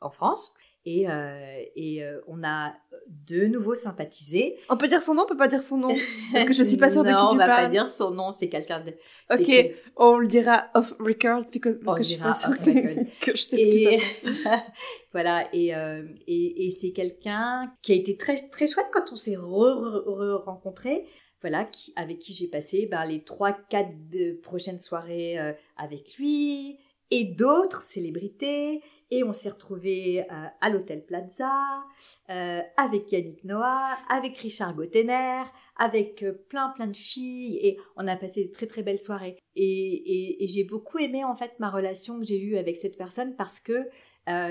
en 0.00 0.10
France 0.10 0.54
Et, 0.84 1.08
euh, 1.08 1.62
et 1.74 2.04
euh, 2.04 2.20
on 2.28 2.44
a 2.44 2.74
de 3.08 3.46
nouveau 3.46 3.74
sympathisé. 3.74 4.58
On 4.68 4.76
peut 4.76 4.88
dire 4.88 5.00
son 5.00 5.14
nom, 5.14 5.22
on 5.24 5.26
peut 5.26 5.36
pas 5.36 5.48
dire 5.48 5.62
son 5.62 5.78
nom 5.78 5.94
Parce 6.32 6.44
que 6.44 6.52
je 6.52 6.64
suis 6.64 6.76
pas 6.76 6.90
sûre 6.90 7.02
de 7.02 7.08
qui 7.08 7.14
tu 7.14 7.18
parles. 7.18 7.32
on 7.34 7.36
va 7.36 7.46
pas 7.46 7.68
dire 7.68 7.88
son 7.88 8.10
nom, 8.10 8.30
c'est 8.32 8.48
quelqu'un 8.48 8.80
de... 8.80 8.94
Ok, 9.32 9.74
on 9.96 10.18
le 10.18 10.26
dira 10.28 10.66
off 10.74 10.94
record 11.00 11.44
parce 11.84 11.98
que 11.98 12.04
je 12.04 12.08
suis 12.10 12.18
pas 12.18 12.34
sûre 12.34 12.58
que, 12.58 13.32
je 13.36 13.42
sais 13.42 13.56
et... 13.58 14.00
voilà, 15.12 15.48
et, 15.52 15.74
euh, 15.74 16.04
et, 16.26 16.66
et 16.66 16.70
c'est 16.70 16.92
quelqu'un 16.92 17.72
qui 17.82 17.92
a 17.92 17.94
été 17.96 18.16
très, 18.16 18.36
très 18.36 18.66
chouette 18.66 18.86
quand 18.92 19.12
on 19.12 19.16
s'est 19.16 19.36
re-rencontrés. 19.36 21.06
Voilà, 21.48 21.70
avec 21.94 22.18
qui 22.18 22.34
j'ai 22.34 22.48
passé 22.48 22.88
ben, 22.90 23.04
les 23.04 23.22
trois, 23.22 23.52
quatre 23.52 23.94
prochaines 24.42 24.80
soirées 24.80 25.38
euh, 25.38 25.52
avec 25.76 26.16
lui 26.18 26.76
et 27.12 27.24
d'autres 27.24 27.82
célébrités 27.82 28.82
et 29.12 29.22
on 29.22 29.32
s'est 29.32 29.50
retrouvé 29.50 30.22
euh, 30.22 30.46
à 30.60 30.70
l'hôtel 30.70 31.06
Plaza 31.06 31.84
euh, 32.30 32.60
avec 32.76 33.12
Yannick 33.12 33.44
Noah, 33.44 33.96
avec 34.08 34.36
Richard 34.38 34.74
Gottener, 34.74 35.44
avec 35.76 36.24
plein 36.48 36.70
plein 36.70 36.88
de 36.88 36.96
filles 36.96 37.60
et 37.62 37.78
on 37.94 38.08
a 38.08 38.16
passé 38.16 38.46
de 38.46 38.52
très 38.52 38.66
très 38.66 38.82
belles 38.82 38.98
soirées. 38.98 39.38
Et, 39.54 40.42
et, 40.42 40.46
j'ai 40.48 40.64
beaucoup 40.64 40.98
aimé 40.98 41.22
en 41.22 41.36
fait 41.36 41.52
ma 41.60 41.70
relation 41.70 42.18
que 42.18 42.26
j'ai 42.26 42.40
eue 42.40 42.56
avec 42.56 42.76
cette 42.76 42.98
personne 42.98 43.36
parce 43.36 43.60
que 43.60 43.88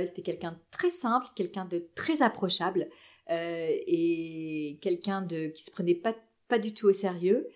c'était 0.05 0.21
quelqu'un 0.21 0.53
de 0.53 0.59
très 0.71 0.89
simple, 0.89 1.27
quelqu'un 1.35 1.65
de 1.65 1.89
très 1.93 2.21
approchable 2.21 2.87
et 3.27 4.77
quelqu'un 4.81 5.21
de 5.21 5.47
qui 5.47 5.63
se 5.63 5.71
prenait 5.71 5.95
pas 5.95 6.15
pas 6.47 6.59
du 6.59 6.73
tout 6.73 6.87
au 6.87 6.93
sérieux. 6.93 7.47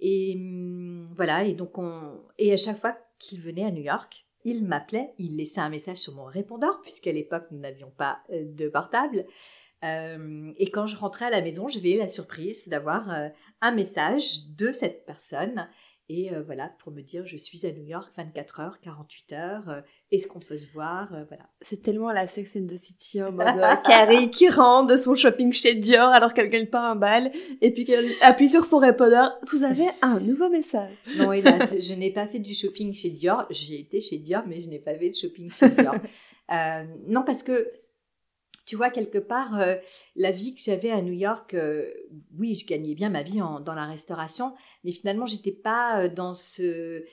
Et 0.00 0.34
hum, 0.36 1.08
voilà, 1.16 1.44
et 1.44 1.54
donc 1.54 1.78
on 1.78 2.20
et 2.38 2.52
à 2.52 2.56
chaque 2.56 2.78
fois 2.78 2.96
qu'il 3.18 3.40
venait 3.40 3.64
à 3.64 3.70
New 3.70 3.82
York, 3.82 4.26
il 4.44 4.64
m'appelait, 4.64 5.12
il 5.18 5.36
laissait 5.36 5.60
un 5.60 5.68
message 5.68 5.96
sur 5.96 6.14
mon 6.14 6.24
répondeur, 6.24 6.80
puisqu'à 6.82 7.12
l'époque 7.12 7.46
nous 7.50 7.58
n'avions 7.58 7.90
pas 7.90 8.20
euh, 8.30 8.44
de 8.44 8.68
portable. 8.68 9.26
Euh, 9.84 10.52
et 10.56 10.70
quand 10.70 10.86
je 10.86 10.96
rentrais 10.96 11.26
à 11.26 11.30
la 11.30 11.42
maison, 11.42 11.68
j'avais 11.68 11.96
la 11.96 12.08
surprise 12.08 12.68
d'avoir 12.68 13.10
euh, 13.10 13.28
un 13.60 13.74
message 13.74 14.46
de 14.56 14.72
cette 14.72 15.04
personne. 15.04 15.68
Et 16.08 16.30
voilà, 16.46 16.70
pour 16.78 16.92
me 16.92 17.02
dire, 17.02 17.26
je 17.26 17.36
suis 17.36 17.66
à 17.66 17.72
New 17.72 17.84
York 17.84 18.12
24 18.16 18.60
heures, 18.60 18.80
48 18.80 19.32
heures, 19.32 19.82
est-ce 20.12 20.28
qu'on 20.28 20.38
peut 20.38 20.56
se 20.56 20.72
voir 20.72 21.08
Voilà. 21.28 21.44
C'est 21.60 21.82
tellement 21.82 22.12
la 22.12 22.28
Sex 22.28 22.56
and 22.56 22.66
the 22.66 22.76
City 22.76 23.22
en 23.22 23.32
mode 23.32 23.46
Carrie 23.84 24.30
qui 24.30 24.48
rentre 24.48 24.86
de 24.92 24.96
son 24.96 25.16
shopping 25.16 25.52
chez 25.52 25.74
Dior 25.74 26.08
alors 26.08 26.32
qu'elle 26.32 26.48
gagne 26.48 26.66
pas 26.66 26.88
un 26.88 26.94
bal 26.94 27.32
et 27.60 27.72
puis 27.72 27.84
qu'elle 27.84 28.08
appuie 28.20 28.48
sur 28.48 28.64
son 28.64 28.78
répondeur. 28.78 29.32
Vous 29.50 29.64
avez 29.64 29.88
un 30.02 30.20
nouveau 30.20 30.48
message. 30.48 30.92
Non, 31.16 31.32
hélas, 31.32 31.74
je 31.78 31.94
n'ai 31.94 32.12
pas 32.12 32.26
fait 32.26 32.38
du 32.38 32.54
shopping 32.54 32.94
chez 32.94 33.10
Dior. 33.10 33.46
J'ai 33.50 33.80
été 33.80 34.00
chez 34.00 34.18
Dior, 34.18 34.44
mais 34.46 34.60
je 34.60 34.68
n'ai 34.68 34.78
pas 34.78 34.96
fait 34.96 35.10
de 35.10 35.16
shopping 35.16 35.50
chez 35.50 35.70
Dior. 35.70 35.94
euh, 36.52 36.84
non, 37.08 37.22
parce 37.24 37.42
que 37.42 37.68
tu 38.66 38.74
vois, 38.74 38.90
quelque 38.90 39.18
part, 39.18 39.58
euh, 39.60 39.76
la 40.16 40.32
vie 40.32 40.52
que 40.52 40.60
j'avais 40.60 40.90
à 40.90 41.00
New 41.00 41.12
York, 41.12 41.54
euh, 41.54 41.88
oui, 42.36 42.56
je 42.56 42.66
gagnais 42.66 42.94
bien 42.94 43.08
ma 43.08 43.22
vie 43.22 43.38
dans 43.38 43.74
la 43.74 43.86
restauration, 43.86 44.54
mais 44.82 44.90
finalement, 44.90 45.24
j'étais 45.24 45.52
pas 45.52 46.02
euh, 46.02 46.08
dans 46.08 46.32
ce, 46.32 47.04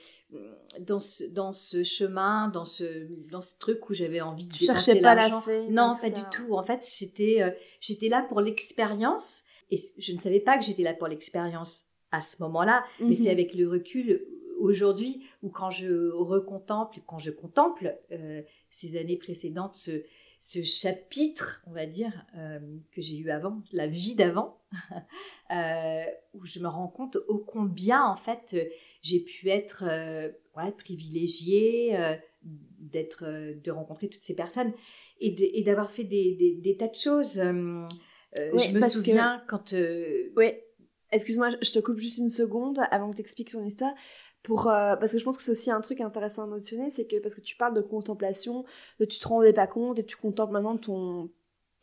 dans 0.80 0.98
ce, 0.98 1.22
dans 1.24 1.52
ce 1.52 1.84
chemin, 1.84 2.48
dans 2.48 2.64
ce, 2.64 3.06
dans 3.30 3.40
ce 3.40 3.56
truc 3.58 3.88
où 3.88 3.94
j'avais 3.94 4.20
envie 4.20 4.48
de 4.48 4.52
tu 4.52 4.66
dépenser 4.66 4.98
l'argent. 4.98 5.44
Non, 5.70 5.94
pas 5.98 6.10
du 6.10 6.22
tout. 6.32 6.54
En 6.54 6.64
fait, 6.64 6.84
j'étais, 6.98 7.56
j'étais 7.80 8.08
là 8.08 8.26
pour 8.28 8.40
l'expérience, 8.40 9.44
et 9.70 9.76
je 9.98 10.12
ne 10.12 10.18
savais 10.18 10.40
pas 10.40 10.58
que 10.58 10.64
j'étais 10.64 10.82
là 10.82 10.92
pour 10.92 11.06
l'expérience 11.06 11.86
à 12.10 12.20
ce 12.20 12.42
moment-là, 12.42 12.84
mais 13.00 13.14
c'est 13.14 13.24
mhm. 13.24 13.30
avec 13.30 13.54
le 13.54 13.68
recul 13.68 14.26
aujourd'hui 14.58 15.24
ou 15.42 15.50
quand 15.50 15.70
je 15.70 16.10
recontemple, 16.10 17.00
quand 17.06 17.18
je 17.18 17.30
contemple 17.30 17.96
ces 18.70 18.96
années 18.96 19.16
précédentes, 19.16 19.74
ce, 19.74 20.02
ce 20.38 20.62
chapitre, 20.62 21.62
on 21.66 21.72
va 21.72 21.86
dire, 21.86 22.26
euh, 22.36 22.58
que 22.92 23.00
j'ai 23.00 23.16
eu 23.16 23.30
avant, 23.30 23.62
la 23.72 23.86
vie 23.86 24.14
d'avant, 24.14 24.58
euh, 25.50 26.04
où 26.34 26.44
je 26.44 26.60
me 26.60 26.68
rends 26.68 26.88
compte 26.88 27.16
au 27.28 27.38
combien, 27.38 28.04
en 28.04 28.16
fait, 28.16 28.56
j'ai 29.02 29.20
pu 29.20 29.48
être 29.48 29.84
euh, 29.86 30.30
ouais, 30.56 30.72
privilégiée, 30.72 31.96
d'être, 32.42 33.24
de 33.24 33.70
rencontrer 33.70 34.08
toutes 34.08 34.22
ces 34.22 34.34
personnes 34.34 34.72
et 35.20 35.62
d'avoir 35.64 35.90
fait 35.90 36.04
des, 36.04 36.60
des, 36.62 36.76
tas 36.76 36.88
de 36.88 36.94
choses. 36.94 37.34
je 37.34 38.72
me 38.72 38.88
souviens 38.88 39.42
quand... 39.48 39.74
Oui, 40.36 40.52
excuse-moi, 41.10 41.50
je 41.62 41.70
te 41.70 41.78
coupe 41.78 41.98
juste 41.98 42.18
une 42.18 42.28
seconde 42.28 42.80
avant 42.90 43.10
que 43.10 43.16
tu 43.16 43.22
expliques 43.22 43.50
son 43.50 43.64
histoire 43.64 43.94
pour 44.44 44.68
euh, 44.68 44.94
parce 44.96 45.12
que 45.12 45.18
je 45.18 45.24
pense 45.24 45.38
que 45.38 45.42
c'est 45.42 45.50
aussi 45.50 45.70
un 45.70 45.80
truc 45.80 46.00
intéressant 46.02 46.44
à 46.44 46.46
mentionner 46.46 46.90
c'est 46.90 47.06
que 47.06 47.16
parce 47.16 47.34
que 47.34 47.40
tu 47.40 47.56
parles 47.56 47.74
de 47.74 47.80
contemplation 47.80 48.64
de 49.00 49.06
tu 49.06 49.18
te 49.18 49.26
rendais 49.26 49.54
pas 49.54 49.66
compte 49.66 49.98
et 49.98 50.04
tu 50.04 50.16
contemples 50.16 50.52
maintenant 50.52 50.76
ton 50.76 51.30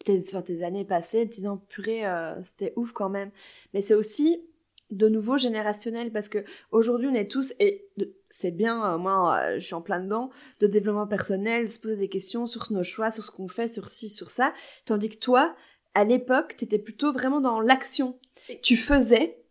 tes, 0.05 0.21
tes 0.23 0.63
années 0.63 0.85
passées 0.85 1.27
te 1.27 1.35
disant 1.35 1.57
purée 1.57 2.05
euh, 2.05 2.41
c'était 2.43 2.73
ouf 2.75 2.91
quand 2.93 3.09
même. 3.09 3.31
Mais 3.73 3.81
c'est 3.81 3.95
aussi 3.95 4.45
de 4.91 5.07
nouveau 5.09 5.37
générationnel 5.37 6.11
parce 6.11 6.29
que 6.29 6.45
aujourd'hui 6.69 7.07
on 7.07 7.15
est 7.15 7.29
tous 7.29 7.53
et 7.59 7.89
c'est 8.29 8.51
bien 8.51 8.93
euh, 8.93 8.97
moi 8.99 9.57
je 9.57 9.65
suis 9.65 9.73
en 9.73 9.81
plein 9.81 9.99
dedans 9.99 10.29
de 10.59 10.67
développement 10.67 11.07
personnel 11.07 11.67
se 11.67 11.79
poser 11.79 11.95
des 11.95 12.09
questions 12.09 12.45
sur 12.45 12.71
nos 12.71 12.83
choix 12.83 13.09
sur 13.09 13.23
ce 13.23 13.31
qu'on 13.31 13.47
fait 13.47 13.67
sur 13.67 13.89
ci 13.89 14.07
sur 14.07 14.29
ça. 14.29 14.53
Tandis 14.85 15.09
que 15.09 15.17
toi 15.17 15.55
à 15.95 16.03
l'époque 16.03 16.57
t'étais 16.57 16.79
plutôt 16.79 17.11
vraiment 17.11 17.41
dans 17.41 17.59
l'action. 17.59 18.19
Tu 18.61 18.77
faisais 18.77 19.43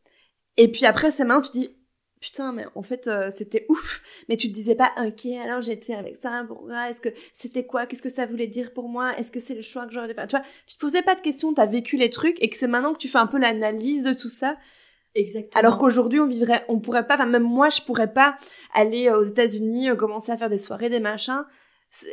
et 0.56 0.70
puis 0.70 0.86
après 0.86 1.10
c'est 1.10 1.24
maintenant 1.24 1.42
tu 1.42 1.50
dis 1.50 1.76
putain 2.20 2.52
mais 2.52 2.66
en 2.74 2.82
fait 2.82 3.06
euh, 3.06 3.30
c'était 3.30 3.66
ouf. 3.68 4.02
Mais 4.28 4.36
tu 4.36 4.48
te 4.48 4.54
disais 4.54 4.74
pas 4.74 4.92
ok 5.06 5.26
alors 5.42 5.60
j'étais 5.60 5.94
avec 5.94 6.16
ça 6.16 6.44
pourquoi 6.46 6.90
est-ce 6.90 7.00
que 7.00 7.08
c'était 7.34 7.64
quoi 7.66 7.86
qu'est-ce 7.86 8.02
que 8.02 8.08
ça 8.08 8.26
voulait 8.26 8.46
dire 8.46 8.72
pour 8.72 8.88
moi 8.88 9.16
est-ce 9.18 9.32
que 9.32 9.40
c'est 9.40 9.54
le 9.54 9.62
choix 9.62 9.86
que 9.86 9.92
j'aurais 9.92 10.12
fait? 10.12 10.26
Tu 10.26 10.36
vois 10.36 10.44
tu 10.66 10.76
te 10.76 10.80
posais 10.80 11.02
pas 11.02 11.14
de 11.14 11.20
questions 11.20 11.54
t'as 11.54 11.66
vécu 11.66 11.96
les 11.96 12.10
trucs 12.10 12.36
et 12.42 12.48
que 12.48 12.56
c'est 12.56 12.68
maintenant 12.68 12.92
que 12.92 12.98
tu 12.98 13.08
fais 13.08 13.18
un 13.18 13.26
peu 13.26 13.38
l'analyse 13.38 14.04
de 14.04 14.12
tout 14.12 14.28
ça. 14.28 14.56
Exactement. 15.14 15.58
Alors 15.58 15.78
qu'aujourd'hui, 15.78 16.20
on 16.20 16.26
vivrait, 16.26 16.64
on 16.68 16.78
pourrait 16.78 17.06
pas, 17.06 17.14
enfin, 17.14 17.26
même 17.26 17.42
moi, 17.42 17.68
je 17.68 17.82
pourrais 17.82 18.12
pas 18.12 18.36
aller 18.74 19.10
aux 19.10 19.22
États-Unis, 19.22 19.90
euh, 19.90 19.96
commencer 19.96 20.30
à 20.30 20.36
faire 20.36 20.48
des 20.48 20.58
soirées, 20.58 20.88
des 20.88 21.00
machins, 21.00 21.44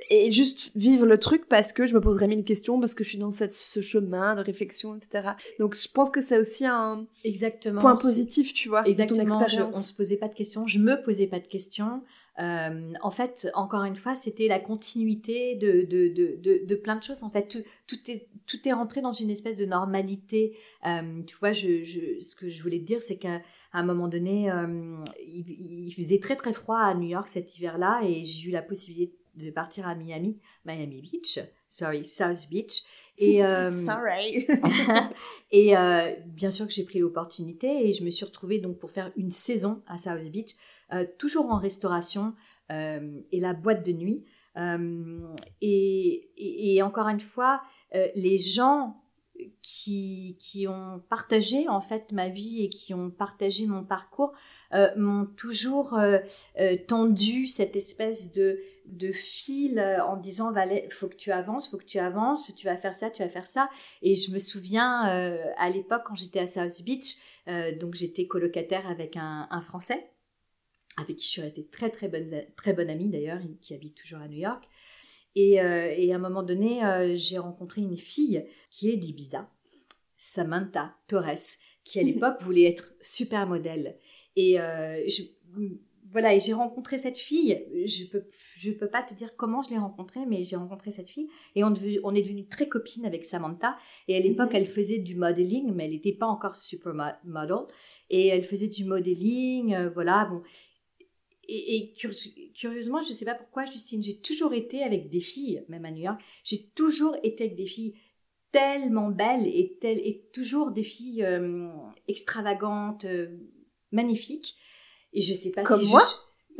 et 0.09 0.31
juste 0.31 0.71
vivre 0.75 1.05
le 1.05 1.19
truc 1.19 1.47
parce 1.47 1.71
que 1.71 1.85
je 1.85 1.93
me 1.93 2.01
poserais 2.01 2.27
mille 2.27 2.43
questions, 2.43 2.79
parce 2.79 2.95
que 2.95 3.03
je 3.03 3.09
suis 3.09 3.17
dans 3.17 3.31
cette, 3.31 3.51
ce 3.51 3.81
chemin 3.81 4.35
de 4.35 4.41
réflexion, 4.41 4.95
etc. 4.95 5.29
Donc 5.59 5.75
je 5.75 5.87
pense 5.91 6.09
que 6.09 6.21
c'est 6.21 6.39
aussi 6.39 6.65
un 6.65 7.05
Exactement. 7.23 7.81
point 7.81 7.95
positif, 7.95 8.53
tu 8.53 8.69
vois, 8.69 8.87
Exactement. 8.87 9.23
ton 9.25 9.41
expérience. 9.41 9.77
on 9.77 9.81
se 9.81 9.93
posait 9.93 10.17
pas 10.17 10.27
de 10.27 10.33
questions, 10.33 10.65
je 10.65 10.79
me 10.79 11.01
posais 11.03 11.27
pas 11.27 11.39
de 11.39 11.47
questions. 11.47 12.01
Euh, 12.39 12.93
en 13.01 13.09
fait, 13.09 13.49
encore 13.55 13.83
une 13.83 13.95
fois, 13.95 14.15
c'était 14.15 14.47
la 14.47 14.59
continuité 14.59 15.55
de, 15.55 15.81
de, 15.81 16.07
de, 16.07 16.65
de, 16.65 16.75
plein 16.75 16.95
de 16.95 17.01
choses. 17.01 17.23
En 17.23 17.31
fait, 17.31 17.47
tout, 17.47 17.63
tout, 17.87 18.11
est, 18.11 18.29
tout 18.45 18.57
est 18.65 18.73
rentré 18.73 19.01
dans 19.01 19.11
une 19.11 19.31
espèce 19.31 19.57
de 19.57 19.65
normalité. 19.65 20.55
Euh, 20.85 21.23
tu 21.25 21.35
vois, 21.37 21.51
je, 21.51 21.83
je, 21.83 22.21
ce 22.21 22.35
que 22.35 22.47
je 22.47 22.61
voulais 22.61 22.77
te 22.77 22.83
dire, 22.85 23.01
c'est 23.01 23.17
qu'à 23.17 23.41
un 23.73 23.83
moment 23.83 24.07
donné, 24.07 24.51
euh, 24.51 24.97
il, 25.25 25.49
il, 25.87 25.91
faisait 25.93 26.19
très 26.19 26.35
très 26.35 26.53
froid 26.53 26.77
à 26.77 26.93
New 26.93 27.07
York 27.07 27.27
cet 27.27 27.57
hiver-là 27.57 28.01
et 28.03 28.23
j'ai 28.23 28.49
eu 28.49 28.51
la 28.51 28.61
possibilité 28.61 29.16
de 29.37 29.51
partir 29.51 29.87
à 29.87 29.95
Miami, 29.95 30.39
Miami 30.65 31.01
Beach, 31.01 31.39
sorry, 31.67 32.03
South 32.03 32.49
Beach. 32.49 32.83
Et, 33.19 33.43
euh, 33.43 33.71
sorry. 33.71 34.45
et 35.51 35.75
euh, 35.75 36.13
bien 36.27 36.51
sûr 36.51 36.67
que 36.67 36.71
j'ai 36.71 36.83
pris 36.83 36.99
l'opportunité 36.99 37.87
et 37.87 37.91
je 37.91 38.03
me 38.03 38.11
suis 38.11 38.25
retrouvée 38.25 38.59
donc 38.59 38.77
pour 38.77 38.91
faire 38.91 39.11
une 39.15 39.31
saison 39.31 39.81
à 39.87 39.97
South 39.97 40.21
Beach, 40.31 40.51
euh, 40.93 41.03
toujours 41.17 41.51
en 41.51 41.57
restauration 41.57 42.35
et 42.69 43.39
la 43.39 43.53
boîte 43.53 43.83
de 43.85 43.93
nuit. 43.93 44.23
Et, 45.61 46.29
et, 46.75 46.83
encore 46.83 47.07
une 47.07 47.21
fois, 47.21 47.61
les 47.93 48.37
gens 48.37 49.01
qui, 49.61 50.35
qui 50.37 50.67
ont 50.67 51.01
partagé 51.09 51.69
en 51.69 51.79
fait 51.79 52.11
ma 52.11 52.27
vie 52.27 52.65
et 52.65 52.69
qui 52.69 52.93
ont 52.93 53.09
partagé 53.09 53.67
mon 53.67 53.85
parcours 53.85 54.33
m'ont 54.97 55.27
toujours 55.37 55.97
tendu 56.87 57.47
cette 57.47 57.77
espèce 57.77 58.33
de 58.33 58.59
de 58.87 59.11
fil 59.11 59.79
euh, 59.79 60.03
en 60.03 60.17
disant 60.17 60.53
faut 60.89 61.07
que 61.07 61.15
tu 61.15 61.31
avances, 61.31 61.69
faut 61.69 61.77
que 61.77 61.85
tu 61.85 61.99
avances, 61.99 62.53
tu 62.55 62.65
vas 62.65 62.77
faire 62.77 62.95
ça, 62.95 63.09
tu 63.09 63.21
vas 63.21 63.29
faire 63.29 63.45
ça. 63.45 63.69
Et 64.01 64.15
je 64.15 64.31
me 64.31 64.39
souviens 64.39 65.07
euh, 65.09 65.43
à 65.57 65.69
l'époque 65.69 66.03
quand 66.05 66.15
j'étais 66.15 66.39
à 66.39 66.47
South 66.47 66.83
Beach, 66.83 67.17
euh, 67.47 67.77
donc 67.77 67.95
j'étais 67.95 68.27
colocataire 68.27 68.87
avec 68.87 69.17
un, 69.17 69.47
Français 69.61 70.11
avec 70.97 71.17
qui 71.17 71.25
je 71.25 71.29
suis 71.29 71.41
restée 71.41 71.67
très 71.67 71.89
très 71.89 72.07
bonne 72.07 72.43
très 72.55 72.73
bonne 72.73 72.89
amie 72.89 73.09
d'ailleurs, 73.09 73.39
qui 73.61 73.73
habite 73.73 73.95
toujours 73.95 74.19
à 74.19 74.27
New 74.27 74.39
York. 74.39 74.63
Et, 75.35 75.53
et 75.57 76.11
à 76.11 76.15
un 76.15 76.19
moment 76.19 76.41
donné, 76.41 76.81
j'ai 77.15 77.37
rencontré 77.37 77.81
une 77.81 77.97
fille 77.97 78.43
qui 78.71 78.89
est 78.89 78.97
d'Ibiza, 78.97 79.47
Samantha 80.17 80.95
Torres, 81.07 81.59
qui 81.83 81.99
à 81.99 82.03
l'époque 82.03 82.41
voulait 82.41 82.63
être 82.63 82.95
super 83.01 83.45
modèle. 83.45 83.99
Et 84.35 84.53
je, 84.55 85.21
voilà, 86.17 86.33
et 86.33 86.39
j'ai 86.39 86.53
rencontré 86.53 86.97
cette 86.97 87.19
fille. 87.19 87.63
Je 87.85 88.05
peux, 88.05 88.23
je 88.55 88.71
peux 88.71 88.87
pas 88.87 89.03
te 89.03 89.13
dire 89.13 89.35
comment 89.37 89.61
je 89.61 89.69
l'ai 89.69 89.77
rencontrée, 89.77 90.21
mais 90.27 90.41
j'ai 90.41 90.55
rencontré 90.55 90.89
cette 90.89 91.11
fille 91.11 91.29
et 91.53 91.63
on, 91.63 91.71
on 92.03 92.15
est 92.15 92.23
devenus 92.23 92.49
très 92.49 92.67
copines 92.67 93.05
avec 93.05 93.23
Samantha. 93.23 93.77
Et 94.07 94.15
à 94.15 94.19
l'époque, 94.19 94.49
mhm. 94.49 94.55
elle 94.55 94.65
faisait 94.65 94.97
du 94.97 95.13
modeling, 95.15 95.71
mais 95.75 95.85
elle 95.85 95.91
n'était 95.91 96.13
pas 96.13 96.25
encore 96.25 96.55
super 96.55 97.19
model. 97.23 97.67
Et 98.09 98.29
elle 98.29 98.43
faisait 98.43 98.67
du 98.67 98.83
modeling, 98.85 99.75
euh, 99.75 99.91
voilà. 99.91 100.25
Bon. 100.25 100.41
et, 101.47 101.93
curieusement, 102.55 103.03
je 103.03 103.09
ne 103.09 103.13
sais 103.13 103.25
pas 103.25 103.35
pourquoi, 103.35 103.65
Justine, 103.65 104.01
j'ai 104.01 104.19
toujours 104.19 104.55
été 104.55 104.81
avec 104.81 105.11
des 105.11 105.19
filles, 105.19 105.63
même 105.69 105.85
à 105.85 105.91
New 105.91 106.01
York, 106.01 106.19
j'ai 106.43 106.65
toujours 106.69 107.15
été 107.21 107.43
avec 107.43 107.55
des 107.55 107.67
filles 107.67 107.93
tellement 108.51 109.09
belles 109.09 109.45
et, 109.45 109.77
telles, 109.79 109.99
et 109.99 110.27
toujours 110.33 110.71
des 110.71 110.83
filles 110.83 111.23
euh, 111.23 111.69
extravagantes, 112.07 113.05
euh, 113.05 113.37
magnifiques. 113.91 114.57
Et 115.13 115.21
je 115.21 115.33
sais 115.33 115.51
pas 115.51 115.63
comme 115.63 115.81
si 115.81 115.89
moi. 115.89 116.01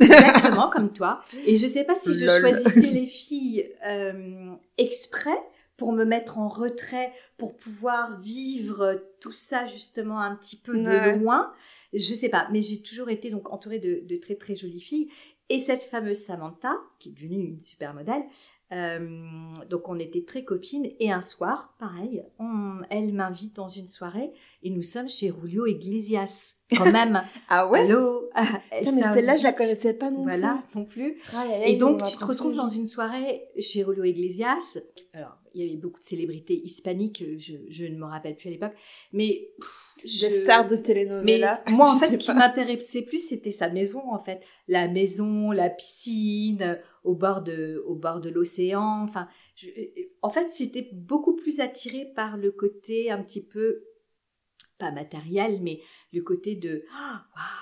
Exactement 0.00 0.70
comme 0.72 0.92
toi. 0.92 1.22
Et 1.46 1.56
je 1.56 1.66
sais 1.66 1.84
pas 1.84 1.94
si 1.94 2.14
je 2.14 2.26
choisissais 2.26 2.92
les 2.92 3.06
filles 3.06 3.70
euh, 3.86 4.54
exprès 4.76 5.38
pour 5.76 5.92
me 5.92 6.04
mettre 6.04 6.38
en 6.38 6.48
retrait, 6.48 7.12
pour 7.36 7.56
pouvoir 7.56 8.20
vivre 8.20 9.00
tout 9.20 9.32
ça 9.32 9.64
justement 9.66 10.20
un 10.20 10.34
petit 10.34 10.56
peu 10.56 10.76
de 10.76 11.18
loin. 11.18 11.52
Je 11.92 12.14
sais 12.14 12.28
pas, 12.28 12.48
mais 12.52 12.60
j'ai 12.60 12.82
toujours 12.82 13.08
été 13.08 13.30
donc 13.30 13.50
entourée 13.52 13.78
de, 13.78 14.02
de, 14.04 14.16
très 14.16 14.34
très 14.34 14.54
jolies 14.54 14.80
filles. 14.80 15.08
Et 15.50 15.58
cette 15.58 15.82
fameuse 15.82 16.18
Samantha, 16.18 16.76
qui 16.98 17.08
est 17.08 17.12
devenue 17.12 17.42
une 17.42 17.60
super 17.60 17.94
modèle, 17.94 18.22
euh, 18.70 19.08
donc 19.70 19.88
on 19.88 19.98
était 19.98 20.22
très 20.22 20.44
copines. 20.44 20.90
Et 21.00 21.10
un 21.10 21.22
soir, 21.22 21.74
pareil, 21.78 22.22
on, 22.38 22.80
elle 22.90 23.14
m'invite 23.14 23.56
dans 23.56 23.68
une 23.68 23.86
soirée 23.86 24.30
et 24.62 24.68
nous 24.68 24.82
sommes 24.82 25.08
chez 25.08 25.28
Julio 25.28 25.66
Iglesias, 25.66 26.56
quand 26.76 26.92
même. 26.92 27.22
ah 27.48 27.66
ouais? 27.66 27.86
Hello 27.86 28.28
Mais 28.70 28.82
celle-là, 28.82 29.36
je 29.36 29.44
la 29.44 29.52
connaissais 29.54 29.94
pas 29.94 30.10
non 30.10 30.22
voilà, 30.22 30.62
plus. 30.70 30.78
non 30.78 30.84
plus. 30.84 31.18
et 31.64 31.76
donc 31.76 32.04
tu 32.04 32.18
te 32.18 32.24
retrouves 32.24 32.54
dans 32.54 32.68
une 32.68 32.86
soirée 32.86 33.48
chez 33.58 33.84
Julio 33.84 34.04
Iglesias. 34.04 34.78
Alors, 35.14 35.38
il 35.54 35.62
y 35.62 35.68
avait 35.68 35.76
beaucoup 35.76 36.00
de 36.00 36.04
célébrités 36.04 36.54
hispaniques, 36.54 37.24
je, 37.38 37.54
je 37.68 37.86
ne 37.86 37.96
me 37.96 38.04
rappelle 38.04 38.36
plus 38.36 38.48
à 38.48 38.50
l'époque, 38.50 38.74
mais... 39.12 39.48
Des 40.02 40.30
stars 40.30 40.66
de 40.66 40.76
télénovela. 40.76 41.62
Mais 41.66 41.72
moi, 41.72 41.90
en 41.94 41.98
fait, 41.98 42.12
ce 42.12 42.18
qui 42.18 42.32
m'intéressait 42.32 43.02
plus, 43.02 43.26
c'était 43.26 43.50
sa 43.50 43.70
maison, 43.70 44.02
en 44.12 44.18
fait. 44.18 44.40
La 44.68 44.86
maison, 44.88 45.50
la 45.50 45.70
piscine, 45.70 46.78
au 47.04 47.14
bord 47.14 47.42
de, 47.42 47.82
au 47.86 47.94
bord 47.94 48.20
de 48.20 48.30
l'océan. 48.30 49.04
Enfin, 49.04 49.28
en 50.22 50.30
fait, 50.30 50.48
j'étais 50.56 50.90
beaucoup 50.92 51.34
plus 51.34 51.60
attirée 51.60 52.12
par 52.14 52.36
le 52.36 52.52
côté 52.52 53.10
un 53.10 53.22
petit 53.22 53.44
peu, 53.44 53.84
pas 54.78 54.92
matériel, 54.92 55.60
mais 55.62 55.80
le 56.12 56.22
côté 56.22 56.54
de, 56.54 56.84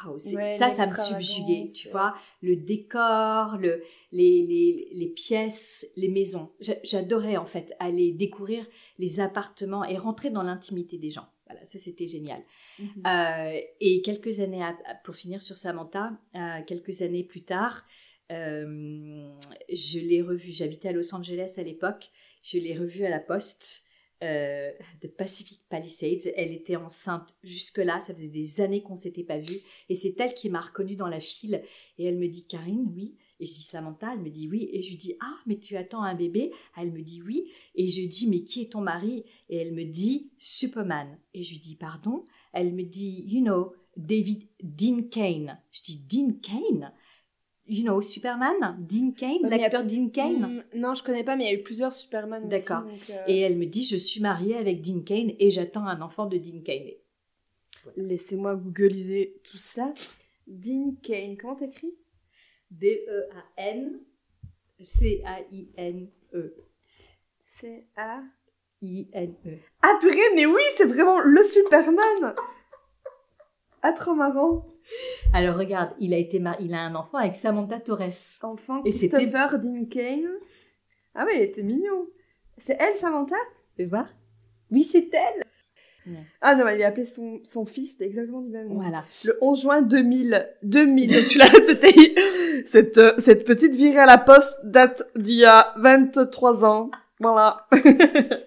waouh, 0.04 0.18
ça, 0.18 0.70
ça 0.70 0.86
me 0.86 0.94
subjuguait, 0.94 1.64
tu 1.64 1.88
vois. 1.88 2.14
Le 2.42 2.56
décor, 2.56 3.56
le, 3.58 3.82
les, 4.12 4.46
les, 4.46 4.88
les 4.92 5.08
pièces, 5.08 5.92
les 5.96 6.08
maisons. 6.08 6.52
J'adorais, 6.84 7.36
en 7.36 7.46
fait, 7.46 7.74
aller 7.78 8.12
découvrir 8.12 8.64
les 8.98 9.20
appartements 9.20 9.84
et 9.84 9.96
rentrer 9.96 10.30
dans 10.30 10.42
l'intimité 10.42 10.96
des 10.98 11.10
gens. 11.10 11.28
Voilà, 11.48 11.64
ça 11.66 11.78
c'était 11.78 12.06
génial. 12.06 12.42
Mhm. 12.78 12.88
Euh, 13.06 13.60
et 13.80 14.02
quelques 14.02 14.40
années, 14.40 14.64
pour 15.04 15.14
finir 15.14 15.42
sur 15.42 15.56
Samantha, 15.56 16.12
euh, 16.34 16.62
quelques 16.66 17.02
années 17.02 17.24
plus 17.24 17.42
tard, 17.42 17.84
euh, 18.32 19.32
je 19.72 20.00
l'ai 20.00 20.22
revue, 20.22 20.50
j'habitais 20.50 20.88
à 20.88 20.92
Los 20.92 21.14
Angeles 21.14 21.54
à 21.56 21.62
l'époque, 21.62 22.10
je 22.42 22.58
l'ai 22.58 22.76
revue 22.76 23.04
à 23.04 23.10
la 23.10 23.20
poste 23.20 23.85
de 24.22 25.08
Pacific 25.08 25.62
Palisades. 25.68 26.32
Elle 26.36 26.52
était 26.52 26.76
enceinte 26.76 27.34
jusque-là, 27.42 28.00
ça 28.00 28.14
faisait 28.14 28.28
des 28.28 28.60
années 28.60 28.82
qu'on 28.82 28.96
s'était 28.96 29.24
pas 29.24 29.38
vu, 29.38 29.60
et 29.88 29.94
c'est 29.94 30.18
elle 30.20 30.34
qui 30.34 30.48
m'a 30.48 30.60
reconnue 30.60 30.96
dans 30.96 31.08
la 31.08 31.20
file, 31.20 31.62
et 31.98 32.04
elle 32.04 32.18
me 32.18 32.28
dit, 32.28 32.46
Karine, 32.46 32.90
oui, 32.94 33.16
et 33.38 33.44
je 33.44 33.52
dis 33.52 33.62
Samantha, 33.62 34.14
elle 34.14 34.20
me 34.20 34.30
dit 34.30 34.48
oui. 34.48 34.68
Et 34.72 34.82
je 34.82 34.90
lui 34.90 34.96
dis 34.96 35.14
ah 35.20 35.36
mais 35.46 35.58
tu 35.58 35.76
attends 35.76 36.02
un 36.02 36.14
bébé? 36.14 36.52
Elle 36.76 36.92
me 36.92 37.02
dit 37.02 37.22
oui. 37.22 37.50
Et 37.74 37.88
je 37.88 38.06
dis 38.06 38.28
mais 38.28 38.42
qui 38.44 38.62
est 38.62 38.72
ton 38.72 38.80
mari? 38.80 39.24
Et 39.48 39.56
elle 39.58 39.74
me 39.74 39.84
dit 39.84 40.30
Superman. 40.38 41.18
Et 41.34 41.42
je 41.42 41.52
lui 41.52 41.58
dis 41.58 41.76
pardon? 41.76 42.24
Elle 42.52 42.72
me 42.72 42.82
dit 42.82 43.24
you 43.26 43.42
know 43.42 43.74
David 43.96 44.48
Dean 44.62 45.02
Kane. 45.10 45.58
Je 45.70 45.82
dis 45.82 45.98
Dean 46.08 46.32
Kane 46.40 46.92
You 47.68 47.84
know 47.84 48.00
Superman 48.00 48.76
Dean 48.78 49.10
Kane 49.12 49.42
L'acteur 49.42 49.84
Dean 49.84 50.08
Kane 50.08 50.62
mm, 50.74 50.78
Non 50.78 50.94
je 50.94 51.02
connais 51.02 51.24
pas 51.24 51.34
mais 51.36 51.46
il 51.46 51.52
y 51.52 51.54
a 51.54 51.58
eu 51.58 51.62
plusieurs 51.62 51.92
Superman 51.92 52.48
D'accord. 52.48 52.84
Euh, 53.10 53.24
et 53.26 53.40
elle 53.40 53.56
me 53.56 53.66
dit 53.66 53.84
je 53.84 53.96
suis 53.96 54.20
mariée 54.20 54.56
avec 54.56 54.80
Dean 54.82 55.00
Kane 55.00 55.32
et 55.38 55.50
j'attends 55.50 55.86
un 55.86 56.00
enfant 56.00 56.26
de 56.26 56.38
Dean 56.38 56.60
Kane. 56.64 56.90
Laissez-moi 57.96 58.54
googliser 58.56 59.40
tout 59.44 59.58
ça. 59.58 59.92
Dean 60.46 60.94
Kane, 61.02 61.36
comment 61.36 61.56
t'écris? 61.56 61.94
D-E-A-N-C-A-I-N-E. 62.70 64.06
C-A-I-N-E. 67.44 68.28
Ah 69.82 69.98
purée, 70.00 70.34
mais 70.34 70.46
oui, 70.46 70.62
c'est 70.76 70.86
vraiment 70.86 71.20
le 71.20 71.42
Superman 71.44 72.34
Ah, 73.82 73.92
trop 73.92 74.14
marrant 74.14 74.66
Alors 75.32 75.56
regarde, 75.56 75.90
il 75.98 76.14
a 76.14 76.18
été 76.18 76.42
il 76.60 76.74
a 76.74 76.80
un 76.80 76.94
enfant 76.94 77.18
avec 77.18 77.36
Samantha 77.36 77.80
Torres. 77.80 78.38
Enfant 78.42 78.82
Et 78.84 78.90
Christopher 78.90 79.58
Dean 79.58 79.84
Kane. 79.90 80.28
Ah 81.14 81.24
ouais, 81.24 81.36
il 81.36 81.42
était 81.42 81.62
mignon. 81.62 82.06
C'est 82.58 82.76
elle, 82.80 82.96
Samantha? 82.96 83.36
Fais 83.76 83.86
voir? 83.86 84.08
Oui, 84.70 84.82
c'est 84.82 85.12
elle 85.12 85.42
ah 86.40 86.54
non, 86.54 86.68
il 86.68 86.82
a 86.82 86.88
appelé 86.88 87.04
son, 87.04 87.40
son 87.42 87.66
fils, 87.66 87.92
c'était 87.92 88.06
exactement 88.06 88.40
du 88.40 88.50
même 88.50 88.68
Voilà. 88.72 89.04
Le 89.24 89.38
11 89.40 89.60
juin 89.60 89.82
2000. 89.82 90.48
2000, 90.62 91.10
tu 91.28 91.38
l'as, 91.38 91.50
c'était, 91.66 92.14
cette, 92.64 93.00
cette 93.18 93.44
petite 93.44 93.74
virée 93.74 93.98
à 93.98 94.06
la 94.06 94.18
poste 94.18 94.60
date 94.64 95.02
d'il 95.16 95.36
y 95.36 95.44
a 95.44 95.74
23 95.78 96.64
ans. 96.64 96.90
Voilà. 97.18 97.66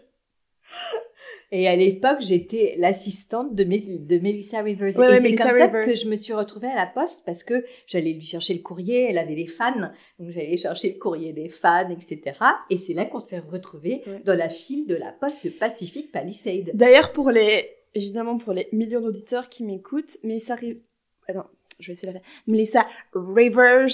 Et 1.51 1.67
à 1.67 1.75
l'époque, 1.75 2.19
j'étais 2.19 2.75
l'assistante 2.77 3.55
de, 3.55 3.63
de 3.63 4.19
Melissa 4.19 4.61
Rivers. 4.61 4.89
et 4.89 5.15
c'est 5.15 5.33
comme 5.33 5.59
ça 5.59 5.67
que 5.67 5.89
je 5.89 6.07
me 6.07 6.15
suis 6.15 6.33
retrouvée 6.33 6.67
à 6.67 6.75
la 6.75 6.85
poste 6.85 7.23
parce 7.25 7.43
que 7.43 7.65
j'allais 7.87 8.13
lui 8.13 8.23
chercher 8.23 8.53
le 8.53 8.61
courrier. 8.61 9.07
Elle 9.09 9.17
avait 9.17 9.35
des 9.35 9.47
fans, 9.47 9.91
donc 10.19 10.29
j'allais 10.29 10.57
chercher 10.57 10.93
le 10.93 10.99
courrier 10.99 11.33
des 11.33 11.49
fans, 11.49 11.89
etc. 11.89 12.37
Et 12.69 12.77
c'est 12.77 12.93
là 12.93 13.05
qu'on 13.05 13.19
s'est 13.19 13.39
retrouvés 13.39 14.03
dans 14.25 14.35
la 14.35 14.49
file 14.49 14.85
de 14.85 14.95
la 14.95 15.11
poste 15.11 15.43
de 15.43 15.49
Pacific 15.49 16.11
Palisade. 16.11 16.71
D'ailleurs, 16.75 17.11
pour 17.13 17.31
les, 17.31 17.67
évidemment, 17.95 18.37
pour 18.37 18.53
les 18.53 18.67
millions 18.71 19.01
d'auditeurs 19.01 19.49
qui 19.49 19.63
m'écoutent, 19.63 20.17
Melissa 20.23 20.53
Rivers, 20.53 20.81
attends, 21.27 21.49
je 21.79 21.87
vais 21.87 21.93
essayer 21.93 22.11
de 22.11 22.17
la 22.17 22.19
faire. 22.19 22.29
Melissa 22.45 22.85
Rivers, 23.13 23.87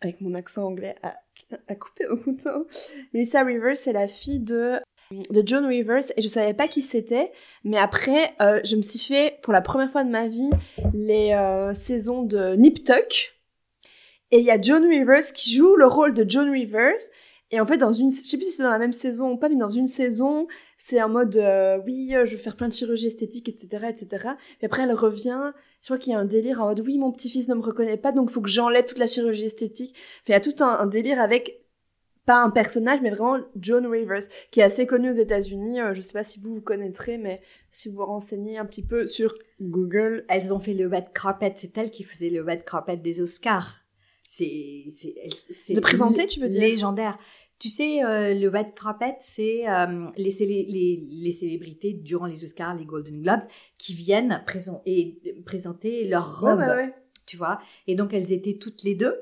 avec 0.00 0.20
mon 0.20 0.34
accent 0.34 0.64
anglais 0.66 0.96
à, 1.02 1.16
à 1.68 1.74
couper 1.76 2.06
au 2.08 2.16
couteau. 2.16 2.66
Melissa 3.12 3.44
Rivers, 3.44 3.76
c'est 3.76 3.92
la 3.92 4.08
fille 4.08 4.40
de 4.40 4.80
de 5.10 5.42
John 5.44 5.64
Rivers 5.64 6.04
et 6.16 6.22
je 6.22 6.28
savais 6.28 6.52
pas 6.52 6.68
qui 6.68 6.82
c'était 6.82 7.32
mais 7.64 7.78
après 7.78 8.34
euh, 8.42 8.60
je 8.64 8.76
me 8.76 8.82
suis 8.82 8.98
fait 8.98 9.38
pour 9.42 9.54
la 9.54 9.62
première 9.62 9.90
fois 9.90 10.04
de 10.04 10.10
ma 10.10 10.28
vie 10.28 10.50
les 10.92 11.32
euh, 11.32 11.72
saisons 11.72 12.22
de 12.22 12.54
Nip 12.56 12.84
Tuck. 12.84 13.34
Et 14.30 14.40
il 14.40 14.44
y 14.44 14.50
a 14.50 14.60
John 14.60 14.84
Rivers 14.84 15.32
qui 15.34 15.54
joue 15.54 15.76
le 15.76 15.86
rôle 15.86 16.12
de 16.12 16.28
John 16.28 16.50
Rivers. 16.50 16.98
Et 17.50 17.58
en 17.58 17.64
fait 17.64 17.78
dans 17.78 17.92
une 17.92 18.10
je 18.10 18.16
sais 18.16 18.36
plus 18.36 18.46
si 18.46 18.52
c'est 18.52 18.62
dans 18.62 18.70
la 18.70 18.78
même 18.78 18.92
saison 18.92 19.30
ou 19.30 19.38
pas 19.38 19.48
mais 19.48 19.56
dans 19.56 19.70
une 19.70 19.86
saison 19.86 20.46
c'est 20.76 21.02
en 21.02 21.08
mode 21.08 21.36
euh, 21.36 21.78
oui 21.86 22.12
je 22.12 22.32
veux 22.32 22.42
faire 22.42 22.56
plein 22.56 22.68
de 22.68 22.74
chirurgie 22.74 23.06
esthétique 23.06 23.48
etc 23.48 23.86
etc 23.88 24.32
et 24.60 24.66
après 24.66 24.82
elle 24.82 24.92
revient. 24.92 25.52
Je 25.80 25.86
crois 25.86 25.96
qu'il 25.96 26.12
y 26.12 26.16
a 26.16 26.18
un 26.18 26.26
délire 26.26 26.60
en 26.60 26.66
mode 26.66 26.80
oui 26.80 26.98
mon 26.98 27.12
petit-fils 27.12 27.48
ne 27.48 27.54
me 27.54 27.62
reconnaît 27.62 27.96
pas 27.96 28.12
donc 28.12 28.28
faut 28.30 28.42
que 28.42 28.50
j'enlève 28.50 28.84
toute 28.84 28.98
la 28.98 29.06
chirurgie 29.06 29.46
esthétique. 29.46 29.94
Il 30.26 30.32
y 30.32 30.34
a 30.34 30.40
tout 30.40 30.62
un 30.62 30.86
délire 30.86 31.18
avec 31.18 31.62
pas 32.28 32.42
un 32.42 32.50
personnage, 32.50 33.00
mais 33.00 33.08
vraiment 33.08 33.42
John 33.56 33.86
Rivers, 33.86 34.24
qui 34.50 34.60
est 34.60 34.62
assez 34.62 34.86
connu 34.86 35.08
aux 35.08 35.14
États-Unis. 35.14 35.80
Euh, 35.80 35.94
je 35.94 36.02
sais 36.02 36.12
pas 36.12 36.24
si 36.24 36.38
vous 36.38 36.56
vous 36.56 36.60
connaîtrez, 36.60 37.16
mais 37.16 37.40
si 37.70 37.88
vous 37.88 37.96
vous 37.96 38.04
renseignez 38.04 38.58
un 38.58 38.66
petit 38.66 38.84
peu 38.84 39.06
sur 39.06 39.32
Google. 39.62 40.26
Elles 40.28 40.52
ont 40.52 40.60
fait 40.60 40.74
le 40.74 40.88
red 40.88 41.10
carpet, 41.14 41.54
c'est 41.56 41.78
elle 41.78 41.90
qui 41.90 42.04
faisait 42.04 42.28
le 42.28 42.42
red 42.42 42.66
carpet 42.66 42.98
des 42.98 43.22
Oscars. 43.22 43.78
C'est, 44.28 44.84
de 45.70 45.80
présenter, 45.80 46.26
tu 46.26 46.40
veux 46.40 46.50
dire? 46.50 46.60
Légendaire. 46.60 47.16
Tu 47.58 47.70
sais, 47.70 48.04
euh, 48.04 48.34
le 48.34 48.48
red 48.48 48.74
carpet, 48.74 49.16
c'est 49.20 49.66
euh, 49.66 50.10
les, 50.18 50.30
les, 50.38 51.06
les, 51.10 51.30
célébrités 51.30 51.94
durant 51.94 52.26
les 52.26 52.44
Oscars, 52.44 52.74
les 52.74 52.84
Golden 52.84 53.22
Globes, 53.22 53.48
qui 53.78 53.94
viennent 53.94 54.44
et 54.84 55.18
présenter 55.46 56.04
leur 56.04 56.42
robe. 56.42 56.60
Tu 57.24 57.38
vois? 57.38 57.58
Et 57.86 57.94
donc, 57.94 58.12
elles 58.12 58.32
étaient 58.32 58.58
toutes 58.58 58.82
les 58.82 58.94
deux 58.94 59.16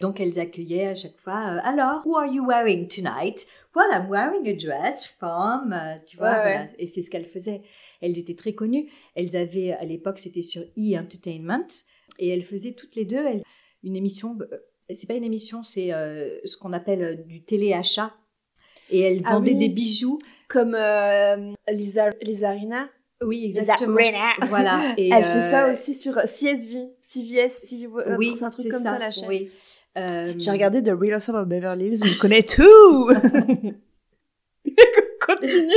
donc 0.00 0.20
elles 0.20 0.38
accueillaient 0.38 0.88
à 0.88 0.94
chaque 0.94 1.18
fois. 1.18 1.56
Euh, 1.56 1.60
Alors, 1.62 2.02
who 2.04 2.16
are 2.16 2.26
you 2.26 2.44
wearing 2.46 2.88
tonight? 2.88 3.46
Well, 3.74 3.86
I'm 3.92 4.08
wearing 4.08 4.46
a 4.46 4.54
dress 4.54 5.06
from, 5.06 5.72
euh, 5.72 5.96
tu 6.06 6.16
vois, 6.16 6.34
voilà. 6.34 6.68
et 6.78 6.86
c'est 6.86 7.02
ce 7.02 7.10
qu'elles 7.10 7.26
faisaient. 7.26 7.62
Elles 8.00 8.18
étaient 8.18 8.34
très 8.34 8.54
connues. 8.54 8.88
Elles 9.14 9.34
avaient, 9.34 9.72
à 9.72 9.84
l'époque, 9.84 10.18
c'était 10.18 10.42
sur 10.42 10.62
E 10.62 10.96
Entertainment, 10.96 11.66
et 12.18 12.28
elles 12.28 12.44
faisaient 12.44 12.72
toutes 12.72 12.94
les 12.94 13.04
deux 13.04 13.24
une 13.82 13.96
émission. 13.96 14.36
Euh, 14.40 14.58
c'est 14.90 15.06
pas 15.06 15.14
une 15.14 15.24
émission, 15.24 15.62
c'est 15.62 15.88
ce 15.88 16.56
qu'on 16.58 16.74
appelle 16.74 17.24
du 17.26 17.42
téléachat. 17.42 18.14
Et 18.90 19.00
elles 19.00 19.22
ah 19.24 19.32
vendaient 19.32 19.54
des 19.54 19.70
bijoux. 19.70 20.18
Comme 20.46 20.76
Lisa, 21.68 22.10
Lisa 22.20 22.50
Rina 22.50 22.90
oui, 23.22 23.52
exactement. 23.54 23.96
Voilà. 24.48 24.94
Et 24.98 25.08
Elle 25.08 25.24
fait 25.24 25.40
ça 25.40 25.70
aussi 25.70 25.94
sur 25.94 26.14
CSV, 26.14 26.90
CVS, 27.00 27.48
CVS 27.48 28.16
oui, 28.18 28.34
c'est 28.34 28.44
un 28.44 28.50
truc 28.50 28.68
comme 28.68 28.82
ça, 28.82 28.98
la 28.98 29.10
chaîne. 29.10 29.28
Oui. 29.28 29.50
Euh... 29.96 30.34
J'ai 30.36 30.50
regardé 30.50 30.82
The 30.82 30.90
Real 30.90 31.14
Housewives 31.16 31.40
of 31.40 31.48
Beverly 31.48 31.86
Hills, 31.86 32.04
je 32.04 32.18
connais 32.20 32.42
tout. 32.42 33.10
Continue. 35.26 35.72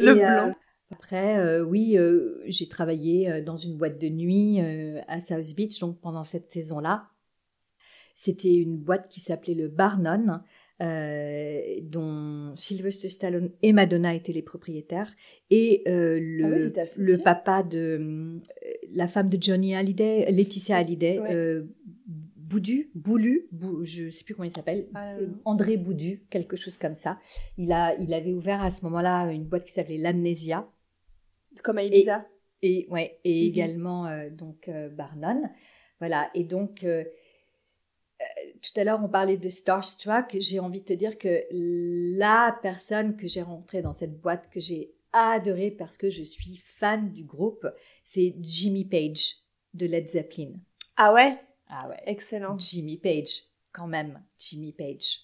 Le 0.00 0.08
euh, 0.08 0.14
blanc. 0.14 0.54
après, 0.90 1.38
euh, 1.38 1.62
oui, 1.62 1.96
euh, 1.96 2.42
j'ai 2.46 2.68
travaillé 2.68 3.40
dans 3.42 3.56
une 3.56 3.76
boîte 3.76 4.00
de 4.00 4.08
nuit 4.08 4.60
à 5.08 5.20
South 5.20 5.54
Beach, 5.54 5.78
donc 5.78 6.00
pendant 6.00 6.24
cette 6.24 6.50
saison-là. 6.50 7.08
c'était 8.14 8.54
une 8.54 8.76
boîte 8.76 9.08
qui 9.08 9.20
s'appelait 9.20 9.54
le 9.54 9.68
Barnon, 9.68 10.40
euh, 10.80 11.60
dont 11.82 12.54
Sylvester 12.56 13.08
Stallone 13.08 13.50
et 13.62 13.72
Madonna 13.72 14.14
étaient 14.14 14.32
les 14.32 14.42
propriétaires, 14.42 15.12
et 15.50 15.82
euh, 15.86 16.18
le, 16.20 16.44
Ah 16.44 16.82
oui, 16.86 17.04
le 17.04 17.18
papa 17.18 17.62
de 17.62 17.78
euh, 18.00 18.38
la 18.92 19.08
femme 19.08 19.28
de 19.28 19.38
Johnny 19.40 19.74
Hallyday, 19.74 20.30
Laetitia 20.30 20.76
Hallyday, 20.78 21.18
Ouais. 21.18 21.34
euh, 21.34 21.62
Boudu, 22.36 22.90
Boulu, 22.94 23.46
Bou- 23.50 23.82
je 23.84 24.10
sais 24.10 24.24
plus 24.24 24.34
comment 24.34 24.44
il 24.48 24.54
s'appelle, 24.54 24.86
Ah, 24.94 25.14
André 25.46 25.78
Boudu, 25.78 26.22
quelque 26.28 26.54
chose 26.56 26.76
comme 26.76 26.94
ça. 26.94 27.18
Il 27.56 27.72
a, 27.72 27.94
il 27.98 28.12
avait 28.12 28.32
ouvert 28.32 28.62
à 28.62 28.68
ce 28.68 28.84
moment-là 28.84 29.32
une 29.32 29.44
boîte 29.44 29.64
qui 29.64 29.72
s'appelait 29.72 29.96
l'Amnésia. 29.96 30.68
Comme 31.62 31.78
à 31.78 31.84
Ibiza. 31.84 32.26
Et, 32.60 32.86
ouais, 32.90 33.18
et 33.24 33.42
Mhm. 33.44 33.48
également 33.48 34.06
euh, 34.06 34.28
donc 34.28 34.68
euh, 34.68 34.90
Barnon. 34.90 35.42
Voilà, 35.98 36.30
et 36.34 36.44
donc 36.44 36.84
euh, 36.84 37.04
tout 38.62 38.80
à 38.80 38.84
l'heure 38.84 39.00
on 39.02 39.08
parlait 39.08 39.36
de 39.36 39.48
Starstruck. 39.48 40.36
J'ai 40.38 40.60
envie 40.60 40.80
de 40.80 40.86
te 40.86 40.92
dire 40.92 41.18
que 41.18 41.44
la 41.50 42.58
personne 42.62 43.16
que 43.16 43.26
j'ai 43.26 43.42
rencontrée 43.42 43.82
dans 43.82 43.92
cette 43.92 44.20
boîte 44.20 44.48
que 44.50 44.60
j'ai 44.60 44.94
adorée 45.12 45.70
parce 45.70 45.96
que 45.98 46.10
je 46.10 46.22
suis 46.22 46.56
fan 46.56 47.10
du 47.10 47.24
groupe, 47.24 47.66
c'est 48.04 48.34
Jimmy 48.40 48.84
Page 48.84 49.36
de 49.74 49.86
Led 49.86 50.08
Zeppelin. 50.08 50.52
Ah 50.96 51.12
ouais? 51.12 51.38
Ah 51.68 51.88
ouais, 51.88 52.00
Excellent. 52.06 52.58
Jimmy 52.58 52.98
Page, 52.98 53.42
quand 53.72 53.86
même, 53.86 54.22
Jimmy 54.38 54.72
Page. 54.72 55.20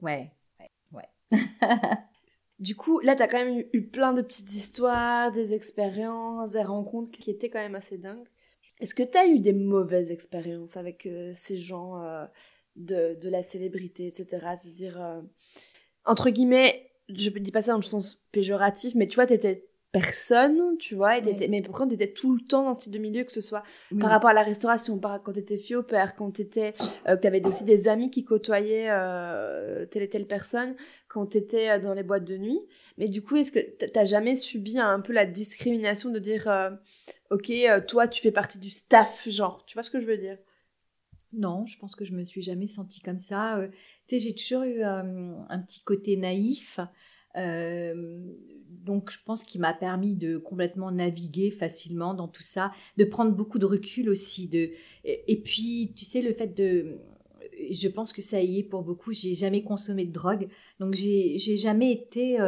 Ouais, 0.00 0.30
ouais, 0.60 0.70
ouais. 0.92 1.38
Du 2.58 2.76
coup, 2.76 3.00
là, 3.00 3.16
t'as 3.16 3.26
quand 3.26 3.44
même 3.44 3.64
eu, 3.72 3.82
plein 3.82 4.12
de 4.12 4.22
petites 4.22 4.54
histoires, 4.54 5.32
des 5.32 5.52
expériences, 5.52 6.52
des 6.52 6.62
rencontres 6.62 7.10
qui 7.10 7.28
étaient 7.28 7.50
quand 7.50 7.58
même 7.58 7.74
assez 7.74 7.98
dingues. 7.98 8.28
Est-ce 8.78 8.94
que 8.94 9.02
t'as 9.02 9.26
eu 9.26 9.40
des 9.40 9.52
mauvaises 9.52 10.12
expériences 10.12 10.76
avec 10.76 11.06
euh, 11.06 11.32
ces 11.34 11.58
gens 11.58 12.00
euh, 12.00 12.24
de, 12.76 13.18
de 13.20 13.28
la 13.28 13.42
célébrité, 13.42 14.06
etc. 14.06 14.26
De 14.64 14.70
dire, 14.70 15.00
euh, 15.00 15.20
entre 16.04 16.30
guillemets, 16.30 16.90
je 17.08 17.30
dis 17.30 17.52
pas 17.52 17.62
ça 17.62 17.72
dans 17.72 17.78
le 17.78 17.82
sens 17.82 18.24
péjoratif, 18.32 18.94
mais 18.94 19.06
tu 19.06 19.16
vois, 19.16 19.26
t'étais 19.26 19.66
personne, 19.92 20.78
tu 20.78 20.94
vois, 20.94 21.18
et 21.18 21.22
Ouais. 21.22 21.48
mais 21.48 21.60
pourquoi 21.60 21.86
t'étais 21.86 22.12
tout 22.14 22.34
le 22.34 22.40
temps 22.40 22.64
dans 22.64 22.72
ce 22.72 22.84
type 22.84 22.94
de 22.94 22.98
milieu, 22.98 23.24
que 23.24 23.30
ce 23.32 23.42
soit 23.42 23.62
Oui. 23.90 23.98
par 24.00 24.08
rapport 24.08 24.30
à 24.30 24.32
la 24.32 24.42
restauration, 24.42 24.98
par, 24.98 25.22
quand 25.22 25.34
t'étais 25.34 25.58
fille 25.58 25.76
au 25.76 25.82
père, 25.82 26.16
quand 26.16 26.30
t'étais, 26.30 26.72
euh, 27.06 27.14
que 27.16 27.20
t'avais 27.20 27.44
aussi 27.46 27.64
des 27.64 27.88
amis 27.88 28.08
qui 28.10 28.24
côtoyaient 28.24 28.88
euh, 28.88 29.84
telle 29.84 30.02
et 30.04 30.08
telle 30.08 30.26
personne, 30.26 30.76
quand 31.08 31.26
t'étais 31.26 31.68
euh, 31.68 31.78
dans 31.78 31.92
les 31.92 32.02
boîtes 32.02 32.24
de 32.24 32.38
nuit. 32.38 32.58
Mais 32.96 33.08
du 33.08 33.20
coup, 33.22 33.36
est-ce 33.36 33.52
que 33.52 33.60
t'as 33.86 34.06
jamais 34.06 34.34
subi 34.34 34.78
un 34.78 35.00
peu 35.00 35.12
la 35.12 35.26
discrimination 35.26 36.08
de 36.08 36.18
dire, 36.18 36.48
euh, 36.48 36.70
ok, 37.30 37.50
euh, 37.50 37.82
toi, 37.86 38.08
tu 38.08 38.22
fais 38.22 38.32
partie 38.32 38.58
du 38.58 38.70
staff, 38.70 39.28
genre, 39.28 39.62
tu 39.66 39.74
vois 39.74 39.82
ce 39.82 39.90
que 39.90 40.00
je 40.00 40.06
veux 40.06 40.16
dire? 40.16 40.38
Non, 41.32 41.66
je 41.66 41.78
pense 41.78 41.96
que 41.96 42.04
je 42.04 42.12
me 42.12 42.24
suis 42.24 42.42
jamais 42.42 42.66
sentie 42.66 43.00
comme 43.00 43.18
ça. 43.18 43.58
Euh, 43.58 43.68
tu 44.06 44.18
sais, 44.18 44.18
j'ai 44.20 44.34
toujours 44.34 44.64
eu 44.64 44.82
euh, 44.82 45.34
un 45.48 45.58
petit 45.60 45.82
côté 45.82 46.16
naïf. 46.16 46.78
euh, 47.36 48.20
donc, 48.68 49.10
je 49.10 49.18
pense 49.24 49.44
qu'il 49.44 49.60
m'a 49.60 49.74
permis 49.74 50.16
de 50.16 50.38
complètement 50.38 50.90
naviguer 50.90 51.50
facilement 51.50 52.14
dans 52.14 52.26
tout 52.26 52.42
ça, 52.42 52.72
de 52.96 53.04
prendre 53.04 53.32
beaucoup 53.32 53.58
de 53.58 53.66
recul 53.66 54.08
aussi. 54.10 54.48
De... 54.48 54.70
Et, 55.04 55.24
et 55.28 55.40
puis, 55.40 55.92
tu 55.96 56.04
sais, 56.04 56.20
le 56.20 56.34
fait 56.34 56.48
de. 56.48 56.98
Je 57.70 57.88
pense 57.88 58.12
que 58.12 58.22
ça 58.22 58.40
y 58.42 58.58
est 58.58 58.62
pour 58.64 58.82
beaucoup. 58.82 59.12
J'ai 59.12 59.34
jamais 59.34 59.62
consommé 59.62 60.04
de 60.04 60.12
drogue. 60.12 60.48
Donc, 60.80 60.94
j'ai 60.94 61.38
jamais 61.38 61.92
été 61.92 62.38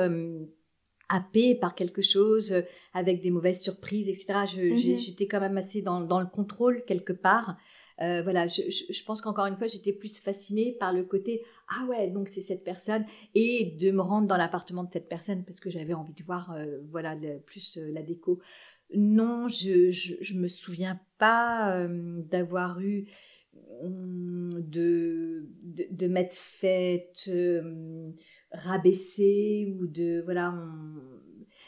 happée 1.08 1.54
par 1.54 1.74
quelque 1.74 2.02
chose 2.02 2.54
avec 2.92 3.20
des 3.20 3.30
mauvaises 3.30 3.62
surprises, 3.62 4.08
etc. 4.08 4.56
Mhm. 4.56 4.96
J'étais 4.96 5.26
quand 5.26 5.40
même 5.40 5.56
assez 5.56 5.82
dans, 5.82 6.00
dans 6.00 6.20
le 6.20 6.26
contrôle 6.26 6.84
quelque 6.84 7.12
part. 7.12 7.56
Euh, 8.00 8.22
voilà, 8.22 8.46
je, 8.46 8.62
je- 8.70 9.04
pense 9.04 9.20
qu'encore 9.22 9.46
une 9.46 9.56
fois, 9.56 9.68
j'étais 9.68 9.92
plus 9.92 10.18
fascinée 10.18 10.76
par 10.80 10.92
le 10.92 11.04
côté 11.04 11.42
ah 11.68 11.86
ouais, 11.86 12.10
donc 12.10 12.28
c'est 12.28 12.40
cette 12.40 12.64
personne 12.64 13.04
et 13.34 13.76
de 13.80 13.90
me 13.92 14.00
rendre 14.02 14.26
dans 14.26 14.36
l'appartement 14.36 14.82
de 14.84 14.90
cette 14.92 15.08
personne 15.08 15.44
parce 15.44 15.60
que 15.60 15.70
j'avais 15.70 15.94
envie 15.94 16.12
de 16.12 16.22
voir 16.24 16.52
euh, 16.52 16.80
voilà 16.90 17.14
plus 17.46 17.76
euh, 17.78 17.90
la 17.92 18.02
déco. 18.02 18.40
Non, 18.94 19.48
je, 19.48 19.90
je, 19.90 20.34
me 20.34 20.46
souviens 20.46 21.00
pas 21.18 21.86
d'avoir 21.88 22.80
eu 22.80 23.06
hum, 23.82 24.60
de, 24.60 25.48
de, 25.62 25.86
de 25.90 26.06
m'être 26.06 26.34
faite 26.34 27.24
euh, 27.28 28.10
rabaisser 28.52 29.74
ou 29.80 29.86
de 29.86 30.20
voilà 30.24 30.54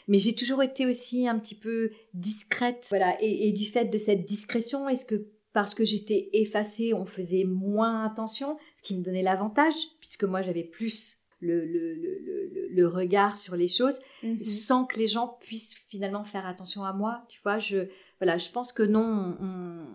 mais 0.07 0.17
j'ai 0.17 0.33
toujours 0.35 0.63
été 0.63 0.85
aussi 0.85 1.27
un 1.27 1.37
petit 1.39 1.55
peu 1.55 1.91
discrète 2.13 2.85
voilà 2.89 3.17
et 3.21 3.51
du 3.51 3.65
fait 3.65 3.85
de 3.85 3.97
cette 3.97 4.25
discrétion 4.25 4.87
est-ce 4.87 5.05
que 5.05 5.27
parce 5.57 5.73
que 5.73 5.83
j'étais 5.83 6.29
effacée 6.33 6.93
on 6.93 7.05
faisait 7.07 7.43
moins 7.45 8.05
attention 8.05 8.57
ce 8.77 8.81
qui 8.87 8.95
me 8.95 9.03
donnait 9.03 9.23
l'avantage 9.23 9.73
puisque 9.99 10.23
moi 10.23 10.43
j'avais 10.43 10.63
plus 10.63 11.23
le, 11.39 11.65
le, 11.65 11.95
le, 11.95 12.19
le- 12.25 12.67
le 12.69 12.87
regard 12.87 13.35
sur 13.35 13.55
les 13.55 13.67
choses 13.67 13.99
sans 14.43 14.85
que 14.85 14.99
les 14.99 15.07
gens 15.07 15.35
puissent 15.39 15.73
finalement 15.89 16.23
faire 16.23 16.45
attention 16.45 16.83
à 16.83 16.93
moi 16.93 17.23
tu 17.27 17.39
vois 17.43 17.57
je 17.57 17.87
voilà 18.19 18.37
je 18.37 18.51
pense 18.51 18.71
que 18.71 18.83
non 18.83 19.35
on- 19.41 19.87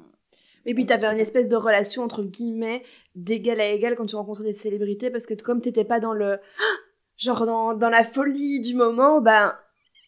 Et 0.66 0.74
puis 0.74 0.84
t'avais 0.84 1.06
une 1.06 1.20
espèce 1.20 1.46
de 1.46 1.54
relation 1.56 2.02
entre 2.02 2.24
guillemets 2.24 2.82
d'égal 3.14 3.60
à 3.60 3.68
égal 3.70 3.94
quand 3.94 4.06
tu 4.06 4.16
rencontrais 4.16 4.42
des 4.44 4.52
célébrités 4.52 5.10
parce 5.10 5.26
que 5.26 5.34
comme 5.34 5.60
t'étais 5.60 5.84
pas 5.84 6.00
dans 6.00 6.12
le 6.12 6.38
genre 7.18 7.46
dans, 7.46 7.74
dans 7.74 7.88
la 7.88 8.02
folie 8.02 8.58
du 8.60 8.74
moment, 8.74 9.20
ben 9.20 9.54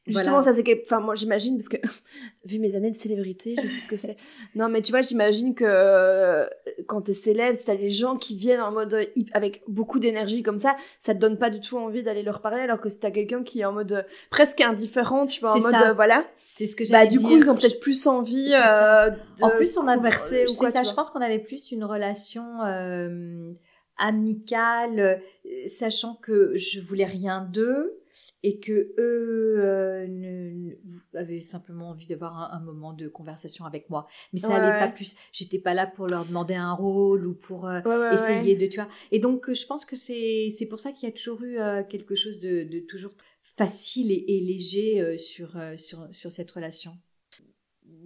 justement 0.06 0.40
Voilà. 0.40 0.42
ça 0.42 0.52
c'est 0.52 0.62
que 0.62 0.72
enfin 0.84 1.00
moi 1.00 1.14
j'imagine 1.14 1.56
parce 1.56 1.68
que 1.68 1.76
vu 2.44 2.58
mes 2.58 2.74
années 2.74 2.90
de 2.90 2.96
célébrité, 2.96 3.56
je 3.62 3.68
sais 3.68 3.80
ce 3.80 3.88
que 3.88 3.96
c'est. 3.96 4.16
Non 4.54 4.68
mais 4.68 4.82
tu 4.82 4.92
vois, 4.92 5.00
j'imagine 5.00 5.54
que 5.54 5.64
euh, 5.66 6.46
quand 6.86 7.02
t'es 7.02 7.14
célèbre, 7.14 7.56
si 7.56 7.64
t'as 7.64 7.76
des 7.76 7.90
gens 7.90 8.16
qui 8.16 8.36
viennent 8.36 8.60
en 8.60 8.70
mode 8.72 8.94
euh, 8.94 9.04
avec 9.32 9.62
beaucoup 9.68 9.98
d'énergie 9.98 10.42
comme 10.42 10.58
ça, 10.58 10.76
ça 10.98 11.14
te 11.14 11.18
donne 11.18 11.38
pas 11.38 11.50
du 11.50 11.60
tout 11.60 11.76
envie 11.78 12.02
d'aller 12.02 12.22
leur 12.22 12.40
parler 12.40 12.60
alors 12.60 12.80
que 12.80 12.88
si 12.88 13.00
t'as 13.00 13.10
quelqu'un 13.10 13.42
qui 13.42 13.60
est 13.60 13.64
en 13.64 13.72
mode 13.72 13.92
euh, 13.92 14.02
presque 14.30 14.60
indifférent, 14.60 15.26
tu 15.26 15.40
vois 15.40 15.52
en 15.52 15.60
mode 15.60 15.74
euh, 15.74 15.92
voilà. 15.94 16.24
c'est 16.48 16.66
ce 16.66 16.76
que 16.76 16.84
Bah 16.84 16.88
j'allais 16.90 17.08
du 17.08 17.16
dire 17.16 17.28
coup, 17.28 17.36
ils 17.36 17.50
ont 17.50 17.56
peut-être 17.56 17.80
plus 17.80 18.06
envie 18.06 18.52
euh, 18.54 19.10
de 19.10 19.16
En 19.42 19.50
plus, 19.50 19.76
on 19.76 19.86
avait, 19.86 19.96
converser 19.98 20.44
ou 20.44 20.48
c'est 20.48 20.58
quoi, 20.58 20.70
ça, 20.70 20.82
je 20.82 20.92
pense 20.92 21.10
qu'on 21.10 21.20
avait 21.20 21.38
plus 21.38 21.72
une 21.72 21.84
relation 21.84 22.44
euh, 22.64 23.52
amicale, 23.96 25.20
sachant 25.66 26.14
que 26.14 26.52
je 26.56 26.80
voulais 26.80 27.04
rien 27.04 27.48
d'eux 27.52 28.03
et 28.44 28.60
que 28.60 28.94
eux 28.98 29.56
euh, 29.58 30.06
ne- 30.06 30.50
ne- 30.54 31.18
avaient 31.18 31.40
simplement 31.40 31.90
envie 31.90 32.06
d'avoir 32.06 32.36
un, 32.38 32.56
un 32.58 32.60
moment 32.60 32.92
de 32.92 33.08
conversation 33.08 33.64
avec 33.64 33.90
moi. 33.90 34.06
Mais 34.32 34.38
ça 34.38 34.54
Ouais, 34.54 34.56
allait 34.56 34.72
pas 34.74 34.88
plus. 34.88 35.16
J'étais 35.32 35.58
pas 35.58 35.74
là 35.74 35.86
pour 35.86 36.08
leur 36.08 36.26
demander 36.26 36.54
un 36.54 36.72
rôle 36.74 37.26
ou 37.26 37.34
pour 37.34 37.66
euh, 37.68 37.80
Ouais, 37.84 37.90
essayer 38.10 38.56
de, 38.56 38.66
tu 38.66 38.80
vois. 38.80 38.88
Et 39.10 39.18
donc, 39.18 39.48
euh, 39.48 39.54
je 39.54 39.66
pense 39.66 39.84
que 39.86 39.96
c'est 39.96 40.50
c'est 40.56 40.66
pour 40.66 40.78
ça 40.80 40.92
qu'il 40.92 41.08
y 41.08 41.12
a 41.12 41.14
toujours 41.14 41.42
eu 41.42 41.58
euh, 41.58 41.82
quelque 41.84 42.14
chose 42.14 42.40
de, 42.40 42.64
de 42.64 42.80
toujours 42.80 43.12
facile 43.42 44.12
et, 44.12 44.24
et 44.36 44.40
léger 44.40 45.00
euh, 45.00 45.16
sur, 45.18 45.56
sur, 45.76 46.08
sur 46.12 46.32
cette 46.32 46.50
relation. 46.50 46.96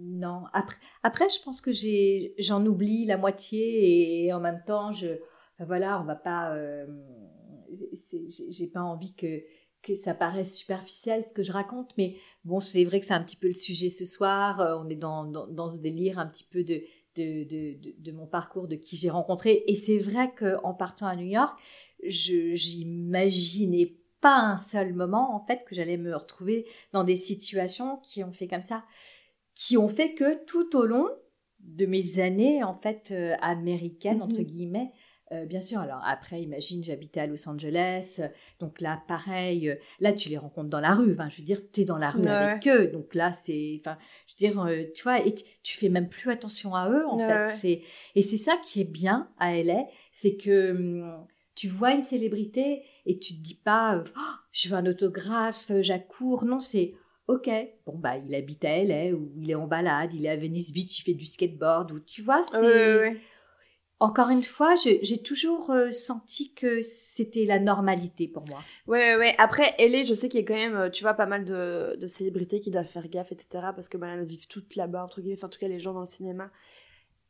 Non, 0.01 0.45
après, 0.53 0.77
après 1.03 1.29
je 1.29 1.41
pense 1.43 1.61
que 1.61 1.71
j'ai 1.71 2.33
j'en 2.37 2.65
oublie 2.65 3.05
la 3.05 3.17
moitié 3.17 4.25
et, 4.25 4.33
en 4.33 4.39
même 4.39 4.61
temps, 4.65 4.91
je, 4.93 5.07
enfin, 5.55 5.65
voilà, 5.65 5.99
on 6.01 6.05
va 6.05 6.15
pas, 6.15 6.53
euh, 6.55 6.85
c'est- 7.93 8.29
j'ai 8.29 8.51
j'ai 8.51 8.67
pas 8.67 8.81
envie 8.81 9.13
que 9.13 9.41
que 9.81 9.95
ça 9.95 10.13
paraisse 10.13 10.55
superficiel 10.55 11.25
ce 11.27 11.33
que 11.33 11.43
je 11.43 11.51
raconte, 11.51 11.91
mais 11.97 12.15
bon, 12.43 12.59
c'est 12.59 12.83
vrai 12.83 12.99
que 12.99 13.05
c'est 13.05 13.13
un 13.13 13.23
petit 13.23 13.35
peu 13.37 13.47
le 13.47 13.53
sujet 13.53 13.89
ce 13.89 14.05
soir. 14.05 14.59
euh, 14.59 14.77
on 14.79 14.89
est 14.89 14.95
dans, 14.95 15.25
dans, 15.25 15.47
dans 15.47 15.71
ce 15.71 15.77
délire 15.77 16.19
un 16.19 16.27
petit 16.27 16.43
peu 16.43 16.63
de, 16.63 16.81
de, 17.15 17.43
de, 17.43 17.77
de, 17.79 17.95
de 17.97 18.11
mon 18.11 18.27
parcours, 18.27 18.67
de 18.67 18.75
qui 18.75 18.97
j'ai 18.97 19.09
rencontré. 19.09 19.63
Et 19.67 19.75
c'est 19.75 19.97
vrai 19.97 20.33
qu'en 20.37 20.73
partant 20.73 21.07
à 21.07 21.15
New 21.15 21.25
York, 21.27 21.57
je 22.07 22.55
j'imaginais 22.55 23.95
pas 24.21 24.37
un 24.37 24.57
seul 24.57 24.93
moment, 24.93 25.33
en 25.33 25.39
fait, 25.39 25.63
que 25.65 25.75
j'allais 25.75 25.97
me 25.97 26.15
retrouver 26.15 26.65
dans 26.91 27.03
des 27.03 27.15
situations 27.15 27.97
qui 28.03 28.23
ont 28.23 28.31
fait 28.33 28.47
comme 28.47 28.61
ça, 28.61 28.83
qui 29.55 29.77
ont 29.77 29.89
fait 29.89 30.13
que 30.13 30.43
tout 30.45 30.75
au 30.77 30.85
long 30.85 31.07
de 31.59 31.85
mes 31.85 32.19
années, 32.19 32.63
en 32.63 32.73
fait, 32.73 33.09
euh, 33.11 33.35
américaines, 33.41 34.21
entre 34.21 34.39
Mhm. 34.39 34.45
guillemets, 34.45 34.91
euh, 35.31 35.45
bien 35.45 35.61
sûr, 35.61 35.79
alors 35.79 36.01
après, 36.05 36.41
imagine, 36.41 36.83
j'habitais 36.83 37.19
à 37.19 37.27
Los 37.27 37.47
Angeles, 37.47 38.21
donc 38.59 38.81
là, 38.81 39.01
pareil, 39.07 39.69
euh, 39.69 39.75
là, 39.99 40.13
tu 40.13 40.29
les 40.29 40.37
rencontres 40.37 40.69
dans 40.69 40.79
la 40.79 40.95
rue, 40.95 41.13
enfin, 41.13 41.29
je 41.29 41.37
veux 41.37 41.43
dire, 41.43 41.61
tu 41.71 41.81
es 41.81 41.85
dans 41.85 41.97
la 41.97 42.09
rue 42.09 42.23
Ouais, 42.23 42.29
avec 42.29 42.67
eux, 42.67 42.87
donc 42.87 43.13
là, 43.13 43.31
c'est, 43.31 43.79
enfin, 43.81 43.97
je 44.27 44.33
veux 44.45 44.51
dire, 44.51 44.61
euh, 44.63 44.83
tu 44.95 45.03
vois, 45.03 45.25
et 45.25 45.33
tu, 45.35 45.43
tu 45.61 45.77
fais 45.77 45.89
même 45.89 46.09
plus 46.09 46.31
attention 46.31 46.73
à 46.75 46.89
eux, 46.89 47.05
en 47.07 47.17
Ouais, 47.17 47.45
fait, 47.45 47.51
c'est, 47.57 47.81
et 48.15 48.21
c'est 48.21 48.37
ça 48.37 48.57
qui 48.63 48.81
est 48.81 48.91
bien 48.91 49.29
à 49.37 49.55
LA, 49.55 49.85
c'est 50.11 50.35
que 50.35 50.71
hum, 50.71 51.25
tu 51.55 51.67
vois 51.67 51.91
une 51.93 52.03
célébrité 52.03 52.83
et 53.05 53.19
tu 53.19 53.33
te 53.35 53.41
dis 53.41 53.55
pas, 53.63 54.03
Oh, 54.17 54.19
je 54.51 54.69
veux 54.69 54.75
un 54.75 54.85
autographe, 54.85 55.71
j'accours, 55.81 56.45
non, 56.45 56.59
c'est, 56.59 56.93
ok, 57.27 57.49
bon, 57.85 57.97
bah, 57.97 58.17
il 58.17 58.33
habite 58.33 58.65
à 58.65 58.69
LA, 58.83 59.13
ou 59.13 59.31
il 59.37 59.51
est 59.51 59.55
en 59.55 59.67
balade, 59.67 60.11
il 60.13 60.25
est 60.25 60.29
à 60.29 60.37
Venice 60.37 60.71
Beach, 60.73 60.99
il 60.99 61.03
fait 61.03 61.13
du 61.13 61.25
skateboard, 61.25 61.91
ou 61.91 61.99
tu 61.99 62.21
vois, 62.23 62.41
c'est, 62.43 62.57
ouais. 62.59 63.21
Encore 63.99 64.29
une 64.29 64.43
fois, 64.43 64.75
j'ai 64.75 65.21
toujours 65.21 65.71
euh, 65.71 65.91
senti 65.91 66.53
que 66.53 66.81
c'était 66.81 67.45
la 67.45 67.59
normalité 67.59 68.27
pour 68.27 68.47
moi. 68.47 68.59
Ouais, 68.87 68.99
ouais, 68.99 69.17
ouais. 69.17 69.35
Après, 69.37 69.75
LA, 69.77 70.05
je 70.05 70.13
sais 70.13 70.29
qu'il 70.29 70.39
y 70.39 70.43
a 70.43 70.47
quand 70.47 70.53
même, 70.53 70.75
euh, 70.75 70.89
tu 70.89 71.03
vois, 71.03 71.15
pas 71.15 71.25
mal 71.25 71.43
de, 71.43 71.97
de 71.99 72.07
célébrités 72.07 72.61
qui 72.61 72.71
doivent 72.71 72.87
faire 72.87 73.09
gaffe, 73.09 73.31
etc. 73.33 73.47
Parce 73.75 73.89
que 73.89 73.97
ben, 73.97 74.07
elles 74.07 74.25
vivent 74.25 74.47
toutes 74.47 74.77
là-bas, 74.77 75.03
entre 75.03 75.19
guillemets. 75.19 75.43
En 75.43 75.49
tout 75.49 75.59
cas, 75.59 75.67
les 75.67 75.81
gens 75.81 75.93
dans 75.93 75.99
le 75.99 76.05
cinéma. 76.05 76.49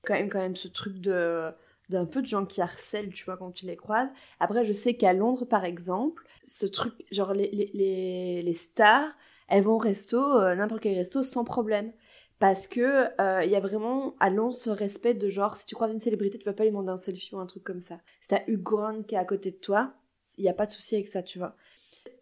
Quand 0.04 0.14
même, 0.14 0.30
quand 0.30 0.40
même, 0.40 0.56
ce 0.56 0.68
truc 0.68 1.00
de 1.00 1.52
d'un 1.90 2.06
peu 2.06 2.22
de 2.22 2.28
gens 2.28 2.46
qui 2.46 2.62
harcèlent, 2.62 3.12
tu 3.12 3.26
vois, 3.26 3.36
quand 3.36 3.52
tu 3.52 3.66
les 3.66 3.76
croises. 3.76 4.10
Après, 4.40 4.64
je 4.64 4.74
sais 4.74 4.94
qu'à 4.94 5.12
Londres, 5.12 5.46
par 5.46 5.66
exemple, 5.66 6.24
ce 6.44 6.68
truc, 6.68 6.94
genre 7.12 7.34
les, 7.34 7.50
les, 7.50 8.44
les, 8.44 8.54
stars, 8.54 9.10
elles 9.48 9.64
vont 9.64 9.74
au 9.74 9.80
resto, 9.80 10.20
euh, 10.20 10.54
n'importe 10.54 10.84
quel 10.84 10.96
resto, 10.96 11.24
sans 11.24 11.44
problème. 11.44 11.92
Parce 12.40 12.68
que 12.68 13.10
euh, 13.22 13.44
il 13.44 13.52
y 13.52 13.56
a 13.56 13.60
vraiment 13.60 14.16
à 14.20 14.30
ce 14.52 14.70
respect 14.70 15.14
de 15.14 15.28
genre, 15.28 15.58
si 15.58 15.66
tu 15.66 15.76
croises 15.76 15.92
une 15.92 16.00
célébrité, 16.00 16.38
tu 16.38 16.46
vas 16.46 16.54
pas 16.54 16.64
lui 16.64 16.72
demander 16.72 16.90
un 16.92 16.98
selfie 16.98 17.36
ou 17.36 17.40
un 17.40 17.46
truc 17.46 17.64
comme 17.64 17.82
ça. 17.82 18.00
Si 18.22 18.30
t'as 18.30 18.44
Hugh 18.48 18.64
Grant 18.64 19.04
qui 19.04 19.16
est 19.16 19.18
à 19.18 19.26
côté 19.26 19.52
de 19.52 19.58
toi, 19.58 19.94
il 20.38 20.44
n'y 20.44 20.50
a 20.50 20.54
pas 20.54 20.66
de 20.66 20.72
souci 20.72 20.96
avec 20.96 21.10
ça, 21.10 21.22
tu 21.22 21.38
vois. 21.38 21.56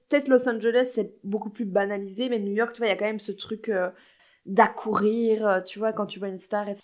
Peut-être 0.10 0.28
Los 0.28 0.50
Angeles, 0.50 0.90
c'est 0.92 1.14
beaucoup 1.24 1.52
plus 1.52 1.66
banalisé, 1.66 2.30
mais 2.30 2.40
New 2.40 2.54
York, 2.54 2.74
tu 2.74 2.80
vois, 2.80 2.88
il 2.88 2.90
y 2.90 2.94
a 2.94 2.98
quand 2.98 3.06
même 3.06 3.20
ce 3.20 3.32
truc 3.32 3.70
euh, 3.70 3.90
d'accourir, 4.46 5.62
tu 5.66 5.78
vois, 5.78 5.94
quand 5.94 6.08
tu 6.08 6.18
vois 6.18 6.30
une 6.30 6.38
star. 6.38 6.68
Et 6.68 6.76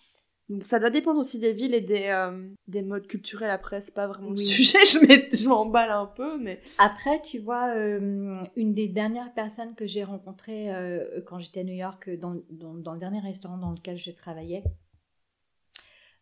donc 0.50 0.66
ça 0.66 0.78
doit 0.78 0.90
dépendre 0.90 1.20
aussi 1.20 1.40
des 1.40 1.54
villes 1.54 1.74
et 1.74 1.82
des, 1.82 2.08
euh, 2.08 2.50
des 2.68 2.82
modes 2.82 3.08
culturels. 3.08 3.50
Après, 3.50 3.80
c'est 3.80 3.94
pas 3.94 4.08
vraiment 4.08 4.32
le 4.32 4.38
sujet, 4.38 4.80
je 4.86 5.48
m'emballe 5.48 5.90
un 5.90 6.06
peu. 6.06 6.38
mais 6.38 6.60
Après, 6.78 7.22
tu 7.22 7.40
vois, 7.40 7.74
euh, 7.76 8.44
une 8.58 8.74
des 8.74 8.90
dernières 8.90 9.34
personnes 9.34 9.74
que 9.74 9.88
j'ai 9.88 10.04
rencontrées 10.04 10.74
euh, 10.74 11.22
quand 11.26 11.40
j'étais 11.40 11.62
à 11.62 11.64
New 11.64 11.74
York, 11.74 12.10
dans, 12.18 12.36
dans, 12.50 12.74
dans, 12.74 12.94
le 12.94 13.00
dernier 13.00 13.20
restaurant 13.20 13.58
dans 13.58 13.72
lequel 13.72 13.98
je 13.98 14.12
travaillais, 14.12 14.64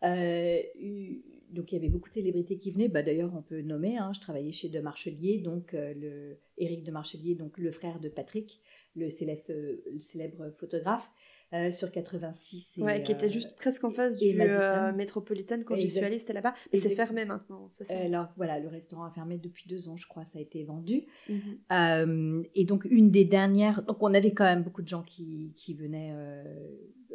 donc 0.04 1.72
il 1.72 1.76
y 1.76 1.78
avait 1.78 1.90
beaucoup 1.90 2.10
de 2.10 2.14
célébrités 2.14 2.58
qui 2.58 2.72
venaient. 2.72 2.90
Bah, 2.90 3.02
D'ailleurs, 3.02 3.32
on 3.36 3.42
peut 3.42 3.62
nommer, 3.62 3.98
hein, 3.98 4.12
je 4.14 4.20
travaillais 4.20 4.52
chez 4.52 4.70
De 4.70 4.80
Marchelier, 4.80 5.40
donc 5.40 5.74
le, 5.74 6.38
Éric 6.60 6.84
De 6.84 6.92
Marchelier, 6.92 7.34
donc 7.34 7.58
le 7.58 7.72
frère 7.72 8.00
de 8.00 8.08
Patrick, 8.08 8.62
le 8.96 9.10
célèbre, 9.10 9.44
le 9.50 10.00
célèbre 10.00 10.52
photographe. 10.60 11.10
Euh, 11.54 11.70
sur 11.70 11.91
86. 11.91 12.78
Et, 12.78 12.82
ouais, 12.82 13.04
qui 13.04 13.12
était 13.12 13.30
juste 13.30 13.58
presque 13.58 13.84
en 13.84 13.91
face 13.91 14.16
du 14.16 14.39
euh, 14.39 14.93
Métropolitain 14.93 15.64
quand 15.64 15.76
j'y 15.76 15.89
suis 15.89 15.99
allée, 15.99 16.18
c'était 16.18 16.32
là-bas. 16.32 16.54
Et 16.72 16.78
c'est 16.78 16.95
fermé 16.95 17.26
maintenant. 17.26 17.68
Ça, 17.72 17.84
Alors 17.93 18.30
voilà, 18.38 18.58
le 18.58 18.70
restaurant 18.70 19.04
a 19.04 19.12
fermé 19.12 19.38
depuis 19.38 19.68
deux 19.68 19.89
ans, 19.89 19.97
je 19.97 20.08
crois, 20.08 20.24
ça 20.24 20.39
a 20.39 20.41
été 20.41 20.64
vendu. 20.64 21.04
Mhm. 21.28 21.41
Euh, 21.74 22.43
et 22.56 22.64
donc 22.64 22.86
une 22.89 23.12
des 23.12 23.26
dernières, 23.26 23.84
donc 23.84 23.97
on 23.99 24.14
avait 24.14 24.32
quand 24.32 24.45
même 24.45 24.64
beaucoup 24.64 24.82
de 24.82 24.88
gens 24.88 25.04
qui, 25.04 25.52
qui 25.58 25.74
venaient 25.74 26.16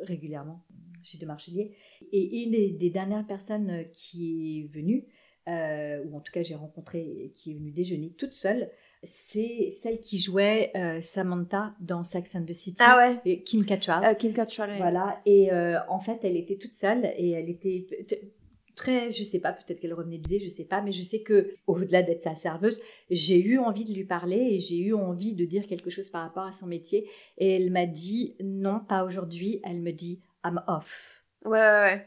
régulièrement 0.03 0.63
chez 1.03 1.17
De 1.17 1.25
Marchelier. 1.25 1.75
Et 2.13 2.43
une 2.43 2.51
des, 2.51 2.73
des 2.73 2.91
dernières 2.91 3.27
personnes 3.27 3.87
qui 3.91 4.61
est 4.61 4.75
venue, 4.75 5.07
ou 5.47 6.15
en 6.15 6.21
tout 6.21 6.33
cas 6.33 6.43
j'ai 6.43 6.57
rencontré, 6.57 7.33
qui 7.37 7.53
est 7.53 7.55
venue 7.55 7.71
déjeuner 7.71 8.11
toute 8.11 8.33
seule, 8.33 8.71
c'est 9.07 9.71
celle 9.71 10.01
qui 10.01 10.19
jouait 10.19 10.71
euh, 10.77 11.01
Samantha 11.01 11.75
dans 11.81 12.05
Sex 12.05 12.35
and 12.35 12.45
the 12.45 12.53
City. 12.53 12.83
Ah 12.85 12.99
ouais. 12.99 13.21
Et 13.25 13.43
Kim 13.43 13.65
Cattrall. 13.65 14.05
Euh, 14.05 14.15
Kim 14.15 14.33
Cattrall. 14.33 14.77
Voilà. 14.77 15.21
Et 15.25 15.53
euh, 15.53 15.79
en 15.89 16.01
fait, 16.01 16.21
elle 16.25 16.37
était 16.37 16.57
toute 16.57 16.75
seule 16.75 17.13
et 17.17 17.31
elle 17.31 17.49
était 17.49 17.87
très, 18.75 19.11
je 19.11 19.25
sais 19.25 19.41
pas, 19.41 19.53
peut-être 19.53 19.81
qu'elle 19.81 19.95
revenait 19.95 20.19
d'idée, 20.19 20.39
je 20.39 20.49
sais 20.49 20.65
pas, 20.65 20.83
mais 20.83 20.93
je 20.93 21.03
sais 21.03 21.21
que 21.21 21.55
au-delà 21.67 22.03
d'être 22.03 22.23
sa 22.23 22.35
serveuse, 22.35 22.81
j'ai 23.11 23.41
eu 23.41 23.59
envie 23.59 23.85
de 23.85 23.93
lui 23.93 24.05
parler 24.05 24.37
et 24.37 24.61
j'ai 24.61 24.79
eu 24.79 24.95
envie 24.95 25.33
de 25.33 25.47
dire 25.47 25.67
quelque 25.67 25.89
chose 25.89 26.11
par 26.11 26.23
rapport 26.23 26.45
à 26.45 26.53
son 26.53 26.67
métier. 26.67 27.09
Et 27.39 27.57
elle 27.57 27.71
m'a 27.71 27.87
dit 27.87 28.37
non, 28.43 28.81
pas 28.81 29.05
aujourd'hui. 29.05 29.61
Elle 29.65 29.81
me 29.81 29.93
dit 29.93 30.21
I'm 30.45 30.63
off. 30.67 31.25
Ouais, 31.45 31.53
ouais, 31.53 31.83
ouais. 31.83 32.07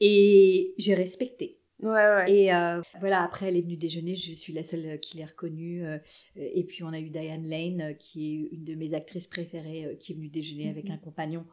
Et 0.00 0.74
j'ai 0.78 0.94
respecté. 0.94 1.58
Ouais, 1.82 1.90
ouais. 1.90 2.32
Et 2.32 2.54
euh, 2.54 2.80
voilà, 3.00 3.22
après, 3.22 3.48
elle 3.48 3.56
est 3.56 3.62
venue 3.62 3.76
déjeuner. 3.76 4.14
Je 4.14 4.32
suis 4.32 4.52
la 4.52 4.62
seule 4.62 4.98
qui 5.00 5.18
l'ait 5.18 5.26
reconnue. 5.26 5.84
Euh, 5.84 5.98
et 6.36 6.64
puis, 6.64 6.82
on 6.82 6.92
a 6.92 6.98
eu 6.98 7.10
Diane 7.10 7.46
Lane, 7.46 7.80
euh, 7.80 7.92
qui 7.92 8.26
est 8.26 8.54
une 8.54 8.64
de 8.64 8.74
mes 8.74 8.94
actrices 8.94 9.26
préférées, 9.26 9.96
qui 10.00 10.12
est 10.12 10.14
venue 10.14 10.28
déjeuner 10.28 10.70
avec 10.70 10.86
mhm. 10.86 10.92
un 10.92 10.98
compagnon. 10.98 11.44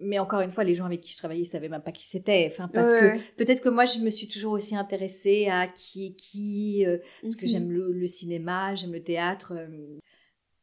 Mais 0.00 0.18
encore 0.18 0.40
une 0.40 0.50
fois, 0.50 0.64
les 0.64 0.74
gens 0.74 0.86
avec 0.86 1.02
qui 1.02 1.12
je 1.12 1.18
travaillais 1.18 1.42
ne 1.42 1.48
savaient 1.48 1.68
même 1.68 1.82
pas 1.82 1.92
qui 1.92 2.08
c'était. 2.08 2.48
Enfin, 2.50 2.68
parce 2.68 2.90
que 2.90 3.18
peut-être 3.36 3.60
que 3.60 3.68
moi, 3.68 3.84
je 3.84 3.98
me 4.00 4.10
suis 4.10 4.28
toujours 4.28 4.52
aussi 4.52 4.74
intéressée 4.74 5.46
à 5.48 5.68
qui 5.68 6.06
est 6.06 6.14
qui, 6.14 6.86
parce 7.22 7.36
que 7.36 7.44
mhm. 7.44 7.48
j'aime 7.48 7.70
le, 7.70 8.06
cinéma, 8.06 8.74
j'aime 8.74 8.92
le 8.92 9.02
théâtre. 9.02 9.52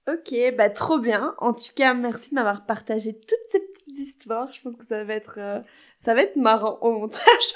Ok, 0.08 0.34
bah 0.58 0.70
trop 0.72 1.00
bien. 1.00 1.36
En 1.38 1.54
tout 1.54 1.72
cas, 1.76 1.94
merci 1.94 2.32
de 2.32 2.36
m'avoir 2.36 2.66
partagé 2.66 3.14
toutes 3.14 3.52
ces 3.52 3.60
petites 3.60 4.00
histoires. 4.00 4.52
Je 4.52 4.62
pense 4.62 4.76
que 4.76 4.86
ça 4.86 5.04
va 5.04 5.14
être, 5.14 5.64
ça 6.00 6.14
va 6.14 6.24
être 6.24 6.36
marrant 6.36 6.78
au 6.82 6.92
montage. 6.92 7.54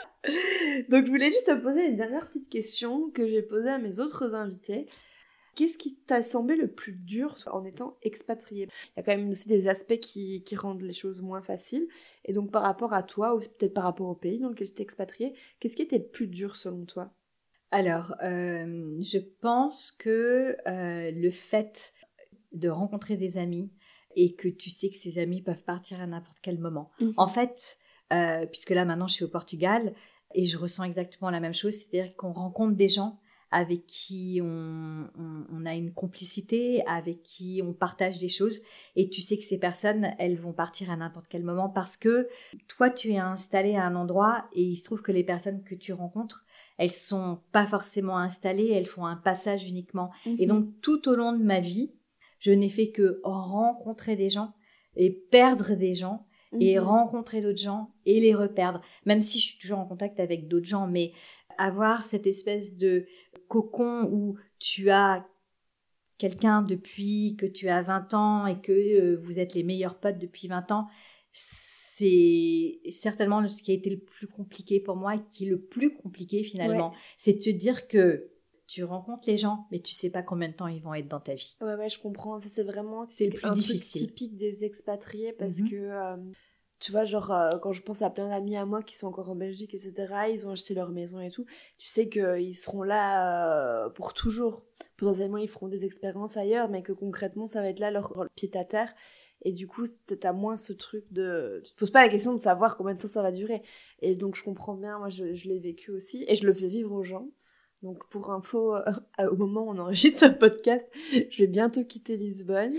Donc, 0.90 1.06
je 1.06 1.10
voulais 1.10 1.32
juste 1.32 1.48
te 1.48 1.56
poser 1.56 1.86
une 1.86 1.96
dernière 1.96 2.28
petite 2.28 2.50
question 2.50 3.10
que 3.10 3.28
j'ai 3.28 3.42
posée 3.42 3.70
à 3.70 3.80
mes 3.80 4.00
autres 4.00 4.36
invités. 4.36 4.88
Qu'est-ce 5.56 5.78
qui 5.78 5.96
t'a 5.96 6.22
semblé 6.22 6.56
le 6.56 6.72
plus 6.72 6.94
dur 6.94 7.36
en 7.48 7.66
étant 7.66 7.98
expatrié? 8.04 8.70
Il 8.86 8.92
y 8.98 9.00
a 9.00 9.04
quand 9.04 9.18
même 9.18 9.30
aussi 9.30 9.50
des 9.50 9.68
aspects 9.68 10.00
qui, 10.00 10.44
rendent 10.56 10.82
les 10.82 10.94
choses 10.94 11.22
moins 11.22 11.42
faciles. 11.42 11.88
Et 12.24 12.34
donc, 12.34 12.52
par 12.52 12.64
rapport 12.64 12.94
à 12.94 13.04
toi, 13.04 13.36
ou 13.36 13.40
peut-être 13.40 13.74
par 13.74 13.84
rapport 13.84 14.08
au 14.08 14.16
pays 14.16 14.40
dans 14.40 14.50
lequel 14.50 14.68
tu 14.68 14.76
t'es 14.76 14.84
expatrié, 14.84 15.34
qu'est-ce 15.60 15.76
qui 15.76 15.82
était 15.82 15.98
le 15.98 16.08
plus 16.08 16.28
dur 16.28 16.56
selon 16.56 16.86
toi? 16.86 17.12
Alors, 17.72 18.16
euh, 18.24 18.98
je 19.02 19.18
pense 19.42 19.92
que 19.92 20.58
euh, 20.68 21.12
le 21.12 21.32
fait 21.32 21.94
de 22.54 22.70
rencontrer 22.70 23.18
des 23.18 23.38
amis 23.38 23.72
et 24.16 24.36
que 24.36 24.48
tu 24.48 24.70
sais 24.70 24.90
que 24.90 24.98
ces 24.98 25.20
amis 25.20 25.42
peuvent 25.42 25.64
partir 25.64 26.02
à 26.02 26.08
n'importe 26.08 26.38
quel 26.42 26.60
moment. 26.60 26.92
Mhm. 27.00 27.14
En 27.18 27.28
fait, 27.28 27.78
euh, 28.12 28.46
puisque 28.46 28.72
là 28.72 28.86
maintenant 28.86 29.08
je 29.08 29.14
suis 29.14 29.26
au 29.26 29.30
Portugal, 29.30 29.94
et 30.34 30.46
je 30.46 30.58
ressens 30.58 30.86
exactement 30.86 31.30
la 31.30 31.40
même 31.40 31.54
chose, 31.54 31.74
c'est-à-dire 31.74 32.16
qu'on 32.16 32.32
rencontre 32.32 32.76
des 32.76 32.88
gens 32.88 33.20
avec 33.52 33.86
qui 33.86 34.40
on, 34.42 35.10
on, 35.52 35.66
a 35.66 35.76
une 35.76 35.92
complicité, 35.92 36.86
avec 36.88 37.22
qui 37.22 37.62
on 37.62 37.74
partage 37.74 38.18
des 38.18 38.30
choses, 38.30 38.62
et 38.96 39.10
tu 39.10 39.20
sais 39.20 39.38
que 39.38 39.44
ces 39.44 39.58
personnes, 39.58 40.12
elles 40.20 40.38
vont 40.38 40.54
partir 40.54 40.90
à 40.90 40.96
n'importe 40.96 41.26
quel 41.30 41.44
moment 41.44 41.68
parce 41.68 41.98
que 41.98 42.30
toi, 42.70 42.90
tu 42.90 43.12
es 43.12 43.18
installé 43.18 43.76
à 43.76 43.84
un 43.84 43.96
endroit 43.96 44.46
et 44.54 44.64
il 44.64 44.78
se 44.78 44.86
trouve 44.86 45.02
que 45.02 45.12
les 45.12 45.26
personnes 45.26 45.64
que 45.64 45.76
tu 45.76 45.92
rencontres, 45.92 46.46
elles 46.78 46.94
sont 46.94 47.42
pas 47.52 47.68
forcément 47.68 48.18
installées, 48.18 48.72
elles 48.72 48.86
font 48.86 49.06
un 49.06 49.18
passage 49.18 49.68
uniquement. 49.68 50.12
Et 50.26 50.46
mhm. 50.46 50.48
donc, 50.48 50.82
tout 50.82 51.10
au 51.10 51.16
long 51.16 51.34
de 51.34 51.44
ma 51.44 51.60
vie, 51.60 51.92
je 52.40 52.52
n'ai 52.52 52.70
fait 52.70 52.92
que 52.92 53.20
rencontrer 53.24 54.16
des 54.16 54.30
gens 54.30 54.54
et 54.96 55.12
perdre 55.12 55.76
des 55.76 55.94
gens 55.94 56.26
et 56.60 56.78
mhm. 56.78 56.86
rencontrer 56.86 57.42
d'autres 57.42 57.62
gens 57.62 57.92
et 58.06 58.20
les 58.20 58.34
reperdre. 58.34 58.82
Même 59.06 59.22
si 59.22 59.40
je 59.40 59.46
suis 59.46 59.60
toujours 59.60 59.80
en 59.80 59.86
contact 59.86 60.20
avec 60.20 60.48
d'autres 60.48 60.68
gens, 60.68 60.88
mais 60.88 61.14
avoir 61.58 62.04
cette 62.04 62.28
espèce 62.28 62.78
de 62.78 63.06
cocon 63.48 64.10
où 64.12 64.38
tu 64.60 64.90
as 64.90 65.26
quelqu'un 66.18 66.62
depuis 66.62 67.36
que 67.38 67.46
tu 67.46 67.70
as 67.70 67.82
20 67.82 68.14
ans 68.14 68.46
et 68.46 68.60
que 68.60 68.72
euh, 68.72 69.18
vous 69.22 69.40
êtes 69.40 69.56
les 69.56 69.64
meilleurs 69.64 70.00
potes 70.00 70.20
depuis 70.20 70.48
20 70.48 70.72
ans, 70.72 70.88
c'est 71.32 72.80
certainement 72.90 73.48
ce 73.48 73.62
qui 73.62 73.72
a 73.72 73.74
été 73.74 73.90
le 73.90 74.00
plus 74.00 74.28
compliqué 74.28 74.80
pour 74.80 74.96
moi 74.96 75.16
et 75.16 75.20
qui 75.30 75.46
est 75.46 75.50
le 75.50 75.62
plus 75.62 75.96
compliqué 75.96 76.44
finalement. 76.44 76.94
C'est 77.18 77.34
de 77.34 77.40
te 77.40 77.50
dire 77.50 77.88
que 77.88 78.31
tu 78.72 78.86
rencontres 78.86 79.28
les 79.28 79.36
gens, 79.36 79.68
mais 79.70 79.82
tu 79.82 79.94
sais 79.94 80.10
pas 80.10 80.24
combien 80.24 80.48
de 80.48 80.54
temps 80.54 80.68
ils 80.68 80.82
vont 80.82 80.94
être 80.94 81.10
dans 81.10 81.20
ta 81.20 81.34
vie. 81.34 81.58
Ouais, 81.60 81.76
ouais, 81.76 81.90
je 81.90 82.00
comprends. 82.00 82.40
Ça, 82.40 82.48
c'est 82.50 82.64
vraiment 82.64 83.06
c'est 83.10 83.26
le 83.26 83.34
plus 83.34 83.46
un 83.46 83.52
difficile. 83.52 84.08
Truc 84.08 84.16
typique 84.16 84.38
des 84.38 84.64
expatriés 84.64 85.34
parce 85.34 85.60
mhm. 85.60 85.70
que, 85.70 85.76
euh, 85.76 86.16
tu 86.80 86.94
vois, 86.94 87.04
genre, 87.04 87.34
euh, 87.34 87.60
quand 87.60 87.74
je 87.74 87.82
pense 87.82 88.02
à 88.02 88.10
plein 88.10 88.30
d'amis 88.30 88.56
à 88.56 88.66
moi 88.66 88.82
qui 88.82 88.96
sont 88.96 89.08
encore 89.08 89.30
en 89.30 89.36
Belgique, 89.36 89.74
etc., 89.74 89.94
ils 90.32 90.48
ont 90.48 90.52
acheté 90.52 90.74
leur 90.74 90.90
maison 90.90 91.20
et 91.20 91.30
tout, 91.30 91.46
tu 91.78 91.88
sais 91.90 92.08
qu'ils 92.08 92.56
seront 92.56 92.84
là 92.84 93.84
euh, 93.88 93.90
pour 93.90 94.14
toujours. 94.14 94.64
Potentiellement, 94.96 95.38
ils 95.38 95.50
feront 95.50 95.68
des 95.68 95.84
expériences 95.84 96.38
ailleurs, 96.38 96.70
mais 96.70 96.82
que 96.82 96.94
concrètement, 96.94 97.48
ça 97.48 97.62
va 97.62 97.68
être 97.68 97.80
là 97.80 97.92
leur, 97.92 98.26
pied 98.36 98.50
à 98.54 98.64
terre. 98.64 98.94
Et 99.44 99.52
du 99.52 99.68
coup, 99.68 99.84
t'as 100.20 100.32
moins 100.32 100.56
ce 100.56 100.72
truc 100.72 101.12
de... 101.12 101.62
Tu 101.66 101.74
te 101.74 101.78
poses 101.78 101.92
pas 101.92 102.04
la 102.04 102.10
question 102.10 102.34
de 102.34 102.40
savoir 102.40 102.78
combien 102.78 102.94
de 102.94 103.02
temps 103.02 103.08
ça 103.10 103.22
va 103.22 103.34
durer. 103.34 103.64
Et 104.02 104.16
donc, 104.16 104.38
je 104.38 104.44
comprends 104.44 104.76
bien, 104.76 104.98
moi, 104.98 105.10
je, 105.10 105.34
je 105.34 105.50
l'ai 105.50 105.60
vécu 105.60 105.92
aussi. 105.92 106.24
Et 106.30 106.36
je 106.36 106.46
le 106.46 106.54
fais 106.54 106.70
vivre 106.70 106.94
aux 106.94 107.04
gens. 107.04 107.28
Donc 107.82 108.08
pour 108.10 108.32
info, 108.32 108.76
euh, 108.76 108.82
au 109.32 109.36
moment 109.36 109.64
où 109.64 109.72
on 109.72 109.78
enregistre 109.80 110.20
ce 110.20 110.26
podcast, 110.26 110.90
je 111.12 111.38
vais 111.44 111.48
bientôt 111.48 111.84
quitter 111.84 112.16
Lisbonne. 112.16 112.76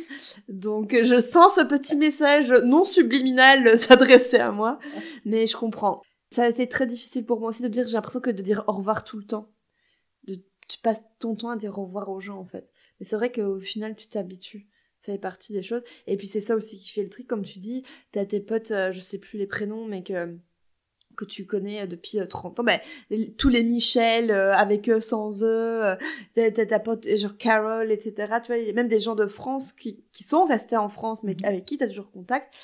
Donc 0.49 0.95
je 1.03 1.21
sens 1.21 1.57
ce 1.57 1.63
petit 1.63 1.97
message 1.97 2.53
non 2.65 2.85
subliminal 2.85 3.79
s'adresser 3.79 4.39
à 4.39 4.53
moi, 4.53 4.79
mais 5.25 5.47
je 5.47 5.57
comprends. 5.57 6.03
Ça 6.31 6.45
a 6.45 6.49
été 6.49 6.69
très 6.69 6.87
difficile 6.87 7.27
pour 7.27 7.41
moi 7.41 7.51
aussi 7.51 7.63
de 7.63 7.69
dire, 7.69 7.87
j'ai 7.87 7.95
l'impression 7.95 8.21
que 8.21 8.31
de 8.31 8.43
dire 8.43 8.65
au 8.69 8.73
revoir 8.73 9.05
tout 9.05 9.19
le 9.19 9.25
temps. 9.25 9.53
De, 10.25 10.37
tu 10.69 10.79
passes 10.79 11.03
ton 11.19 11.35
temps 11.35 11.51
à 11.51 11.57
dire 11.57 11.79
au 11.79 11.85
revoir 11.85 12.09
aux 12.09 12.21
gens 12.21 12.39
en 12.39 12.47
fait. 12.47 12.71
Mais 12.99 13.07
c'est 13.07 13.17
vrai 13.17 13.33
qu'au 13.33 13.59
final 13.59 13.97
tu 13.97 14.09
t'habitues. 14.09 14.69
Ça 14.99 15.13
fait 15.13 15.19
partie 15.19 15.53
des 15.53 15.65
choses. 15.65 15.83
Et 16.07 16.17
puis 16.17 16.29
c'est 16.29 16.41
ça 16.41 16.55
aussi 16.55 16.79
qui 16.79 16.91
fait 16.91 17.03
le 17.03 17.09
tri, 17.09 17.27
comme 17.27 17.45
tu 17.45 17.59
dis, 17.59 17.83
t'as 18.13 18.25
tes 18.25 18.39
potes, 18.39 18.71
euh, 18.71 18.93
je 18.93 19.01
sais 19.01 19.19
plus 19.19 19.37
les 19.37 19.49
prénoms, 19.49 19.85
mais 19.85 20.05
que 20.05 20.39
que 21.17 21.25
tu 21.25 21.47
connais 21.47 21.87
depuis 21.87 22.19
30 22.27 22.59
euh, 22.59 22.63
ans, 22.63 22.65
ben, 22.65 22.81
tous 23.37 23.49
les 23.49 23.63
Michel, 23.63 24.31
euh, 24.31 24.55
avec 24.55 24.89
eux, 24.89 25.01
sans 25.01 25.43
eux, 25.43 25.85
euh, 25.85 26.51
ta 26.51 26.79
pote, 26.79 27.07
genre 27.17 27.37
Carol, 27.37 27.91
etc. 27.91 28.15
Tu 28.43 28.49
vois, 28.49 28.59
il 28.59 28.67
y 28.67 28.71
a 28.71 28.73
même 28.73 28.89
des 28.89 29.01
gens 29.01 29.15
de 29.15 29.27
France 29.27 29.73
qui, 29.73 30.05
qui 30.13 30.25
sont 30.25 30.45
restés 30.45 30.77
en 30.77 30.89
France, 30.89 31.25
mais 31.25 31.35
mhm. 31.35 31.45
avec 31.45 31.65
qui 31.65 31.79
tu 31.79 31.85
as 31.85 31.89
toujours 31.89 32.11
contact. 32.11 32.55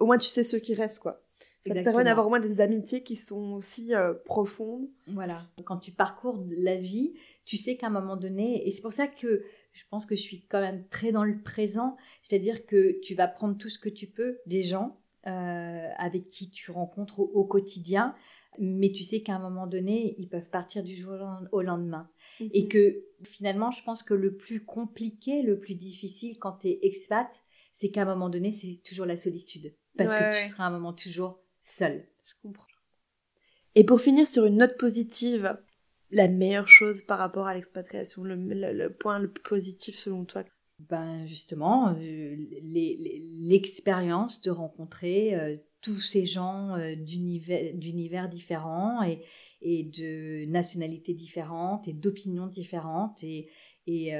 Au 0.00 0.06
moins, 0.06 0.18
tu 0.18 0.28
sais 0.28 0.44
ceux 0.44 0.58
qui 0.58 0.74
restent, 0.74 1.00
quoi. 1.00 1.22
Ça 1.66 1.74
te 1.74 1.80
permet 1.80 2.04
d'avoir 2.04 2.26
au 2.26 2.28
moins 2.28 2.38
des 2.38 2.60
amitiés 2.60 3.02
qui 3.02 3.16
sont 3.16 3.54
aussi 3.54 3.92
profondes. 4.24 4.86
Voilà. 5.08 5.42
Quand 5.64 5.78
tu 5.78 5.90
parcours 5.90 6.44
la 6.56 6.76
vie, 6.76 7.14
tu 7.44 7.56
sais 7.56 7.76
qu'à 7.76 7.88
un 7.88 7.90
moment 7.90 8.16
donné, 8.16 8.64
et 8.68 8.70
c'est 8.70 8.82
pour 8.82 8.92
ça 8.92 9.08
que 9.08 9.42
je 9.76 9.82
pense 9.90 10.06
que 10.06 10.16
je 10.16 10.22
suis 10.22 10.46
quand 10.48 10.60
même 10.60 10.86
très 10.88 11.12
dans 11.12 11.24
le 11.24 11.38
présent, 11.42 11.96
c'est-à-dire 12.22 12.64
que 12.64 12.98
tu 13.02 13.14
vas 13.14 13.28
prendre 13.28 13.58
tout 13.58 13.68
ce 13.68 13.78
que 13.78 13.88
tu 13.88 14.06
peux 14.06 14.38
des 14.46 14.62
gens, 14.62 14.98
euh, 15.26 15.88
avec 15.98 16.28
qui 16.28 16.50
tu 16.50 16.70
rencontres 16.70 17.20
au, 17.20 17.44
quotidien. 17.44 18.14
Mais 18.58 18.90
tu 18.90 19.02
sais 19.02 19.20
qu'à 19.22 19.34
un 19.34 19.38
moment 19.38 19.66
donné, 19.66 20.14
ils 20.18 20.28
peuvent 20.28 20.48
partir 20.48 20.82
du 20.82 20.94
jour 20.94 21.14
au 21.52 21.62
lendemain. 21.62 22.08
Et 22.40 22.62
mhm. 22.62 22.68
que 22.68 23.04
finalement, 23.22 23.70
je 23.70 23.82
pense 23.82 24.02
que 24.02 24.14
le 24.14 24.36
plus 24.36 24.64
compliqué, 24.64 25.42
le 25.42 25.58
plus 25.58 25.74
difficile 25.74 26.38
quand 26.38 26.58
tu 26.60 26.68
es 26.68 26.78
expat, 26.82 27.28
c'est 27.72 27.90
qu'à 27.90 28.02
un 28.02 28.06
moment 28.06 28.30
donné, 28.30 28.50
c'est 28.50 28.80
toujours 28.84 29.04
la 29.04 29.16
solitude. 29.16 29.74
Parce 29.98 30.12
que 30.12 30.42
tu 30.42 30.48
seras 30.48 30.64
à 30.64 30.68
un 30.68 30.70
moment 30.70 30.92
toujours 30.92 31.40
seul. 31.60 32.06
Je 32.24 32.32
comprends. 32.42 32.66
Et 33.74 33.84
pour 33.84 34.00
finir 34.00 34.26
sur 34.26 34.46
une 34.46 34.56
note 34.56 34.78
positive, 34.78 35.58
la 36.10 36.28
meilleure 36.28 36.68
chose 36.68 37.02
par 37.02 37.18
rapport 37.18 37.46
à 37.46 37.54
l'expatriation, 37.54 38.24
le, 38.24 38.88
point 38.88 39.18
le 39.18 39.30
plus 39.30 39.42
positif 39.42 39.96
selon 39.96 40.24
toi 40.24 40.44
Ben 40.78 41.24
justement, 41.24 41.94
euh, 41.94 42.36
l'expérience 43.40 44.42
de 44.42 44.50
rencontrer 44.50 45.34
euh, 45.34 45.56
tous 45.80 46.00
ces 46.00 46.26
gens 46.26 46.76
euh, 46.76 46.94
d'univers 46.94 48.28
différents 48.28 49.02
et, 49.02 49.22
et 49.62 49.84
de 49.84 50.44
nationalités 50.44 51.14
différentes 51.14 51.88
et 51.88 51.94
d'opinions 51.94 52.46
différentes. 52.46 53.24
Et, 53.24 53.48
et 53.86 54.12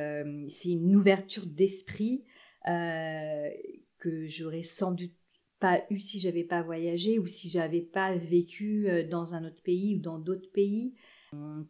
c'est 0.49 0.71
une 0.71 0.95
ouverture 0.95 1.45
d'esprit 1.45 2.25
que 2.65 4.27
j'aurais 4.27 4.63
sans 4.63 4.93
doute 4.93 5.13
pas 5.59 5.83
eu 5.91 5.99
si 5.99 6.21
j'avais 6.21 6.45
pas 6.45 6.63
voyagé 6.63 7.19
ou 7.19 7.27
si 7.27 7.49
j'avais 7.51 7.81
pas 7.81 8.15
vécu 8.15 8.89
dans 9.11 9.35
un 9.35 9.45
autre 9.45 9.61
pays 9.65 9.97
ou 9.97 9.99
dans 9.99 10.21
d'autres 10.21 10.51
pays. 10.53 10.95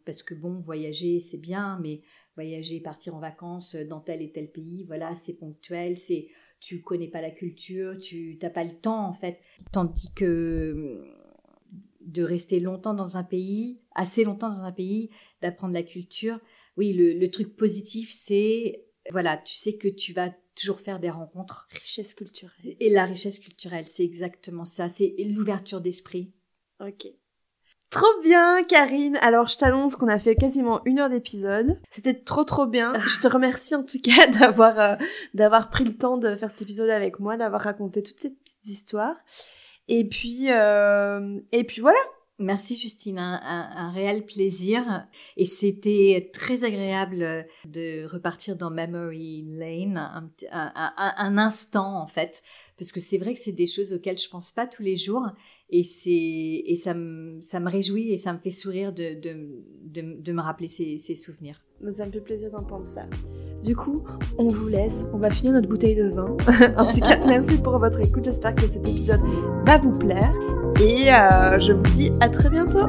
Parce 0.05 0.21
que 0.21 0.35
bon, 0.35 0.59
voyager, 0.59 1.19
c'est 1.19 1.39
bien, 1.39 1.79
mais 1.81 2.01
voyager, 2.37 2.79
partir 2.79 3.15
en 3.15 3.19
vacances 3.19 3.75
dans 3.75 3.99
tel 3.99 4.21
et 4.21 4.31
tel 4.31 4.51
pays, 4.51 4.83
voilà, 4.85 5.15
c'est 5.15 5.33
ponctuel, 5.33 5.97
c'est 5.97 6.27
tu 6.59 6.81
connais 6.81 7.07
pas 7.07 7.21
la 7.21 7.31
culture, 7.31 7.97
tu 7.97 8.37
n'as 8.41 8.49
pas 8.49 8.63
le 8.63 8.75
temps 8.75 9.07
en 9.07 9.13
fait. 9.13 9.39
Tandis 9.71 10.11
que 10.15 11.03
de 12.01 12.23
rester 12.23 12.59
longtemps 12.59 12.93
dans 12.93 13.17
un 13.17 13.23
pays, 13.23 13.79
assez 13.93 14.23
longtemps 14.23 14.49
dans 14.49 14.63
un 14.63 14.71
pays, 14.71 15.09
d'apprendre 15.41 15.73
la 15.73 15.83
culture, 15.83 16.39
oui, 16.77 16.93
le, 16.93 17.27
truc 17.31 17.55
positif, 17.55 18.09
c'est 18.11 18.85
voilà, 19.11 19.37
tu 19.37 19.55
sais 19.55 19.77
que 19.77 19.87
tu 19.87 20.13
vas 20.13 20.31
toujours 20.55 20.79
faire 20.79 20.99
des 20.99 21.09
rencontres. 21.09 21.67
Richesse 21.71 22.13
culturelle. 22.13 22.75
Et 22.79 22.89
la 22.89 23.05
richesse 23.05 23.39
culturelle, 23.39 23.87
c'est 23.87 24.03
exactement 24.03 24.65
ça, 24.65 24.89
c'est 24.89 25.15
l'ouverture 25.19 25.81
d'esprit. 25.81 26.33
Ok. 26.79 27.07
Trop 27.89 28.21
bien, 28.21 28.63
Karine. 28.65 29.17
Alors, 29.21 29.47
je 29.47 29.57
t'annonce 29.57 29.95
qu'on 29.95 30.09
a 30.09 30.19
fait 30.19 30.35
quasiment 30.35 30.81
une 30.83 30.99
heure 30.99 31.09
d'épisode. 31.09 31.79
C'était 31.89 32.13
trop 32.13 32.43
trop 32.43 32.65
bien. 32.65 32.93
Je 32.99 33.19
te 33.19 33.27
remercie 33.27 33.75
en 33.75 33.83
tout 33.83 34.01
cas 34.01 34.27
d'avoir 34.39 34.79
euh, 34.79 34.95
d'avoir 35.33 35.69
pris 35.69 35.85
le 35.85 35.95
temps 35.95 36.17
de 36.17 36.35
faire 36.35 36.49
cet 36.49 36.63
épisode 36.63 36.89
avec 36.89 37.19
moi, 37.19 37.37
d'avoir 37.37 37.61
raconté 37.61 38.03
toutes 38.03 38.19
ces 38.19 38.31
petites 38.31 38.67
histoires. 38.67 39.15
Et 39.87 40.03
puis 40.03 40.51
euh, 40.51 41.39
et 41.53 41.63
puis 41.63 41.81
voilà. 41.81 41.99
Merci 42.39 42.75
Justine, 42.75 43.17
un, 43.17 43.41
un, 43.41 43.89
réel 43.89 44.23
plaisir 44.23 45.07
et 45.37 45.45
c'était 45.45 46.29
très 46.31 46.63
agréable 46.63 47.47
de 47.65 48.05
repartir 48.05 48.55
dans 48.55 48.69
Memory 48.69 49.43
Lane 49.57 49.97
un, 49.97 50.29
un, 50.51 51.13
un 51.17 51.37
instant 51.39 51.99
en 51.99 52.05
fait 52.05 52.43
parce 52.77 52.91
que 52.91 52.99
c'est 52.99 53.17
vrai 53.17 53.33
que 53.33 53.39
c'est 53.39 53.53
des 53.53 53.65
choses 53.65 53.91
auxquelles 53.91 54.19
je 54.19 54.29
pense 54.29 54.51
pas 54.51 54.67
tous 54.67 54.83
les 54.83 54.97
jours 54.97 55.25
et 55.69 55.83
c'est 55.83 56.11
et 56.11 56.75
ça 56.75 56.93
me 56.93 57.41
ça 57.41 57.59
me 57.59 57.69
réjouit 57.69 58.11
et 58.11 58.17
ça 58.17 58.33
me 58.33 58.39
fait 58.39 58.51
sourire 58.51 58.93
de 58.93 59.19
de, 59.19 59.47
de, 59.83 60.21
de 60.21 60.31
me 60.31 60.41
rappeler 60.41 60.67
ces, 60.67 61.01
ces 61.05 61.15
souvenirs. 61.15 61.61
Ça 61.91 62.05
me 62.05 62.11
fait 62.11 62.21
plaisir 62.21 62.49
d'entendre 62.49 62.85
ça. 62.85 63.01
Du 63.63 63.75
coup, 63.75 64.03
on 64.37 64.47
vous 64.47 64.67
laisse, 64.67 65.05
on 65.13 65.17
va 65.17 65.29
finir 65.29 65.53
notre 65.53 65.67
bouteille 65.67 65.95
de 65.95 66.09
vin. 66.09 66.35
en 66.77 66.87
tout 66.87 66.99
cas, 67.01 67.17
merci 67.25 67.57
pour 67.57 67.77
votre 67.79 67.99
écoute. 67.99 68.23
J'espère 68.23 68.55
que 68.55 68.67
cet 68.67 68.87
épisode 68.87 69.21
va 69.65 69.77
vous 69.77 69.97
plaire 69.97 70.33
et 70.81 71.13
euh, 71.13 71.59
je 71.59 71.73
vous 71.73 71.95
dis 71.95 72.11
à 72.19 72.29
très 72.29 72.49
bientôt. 72.49 72.87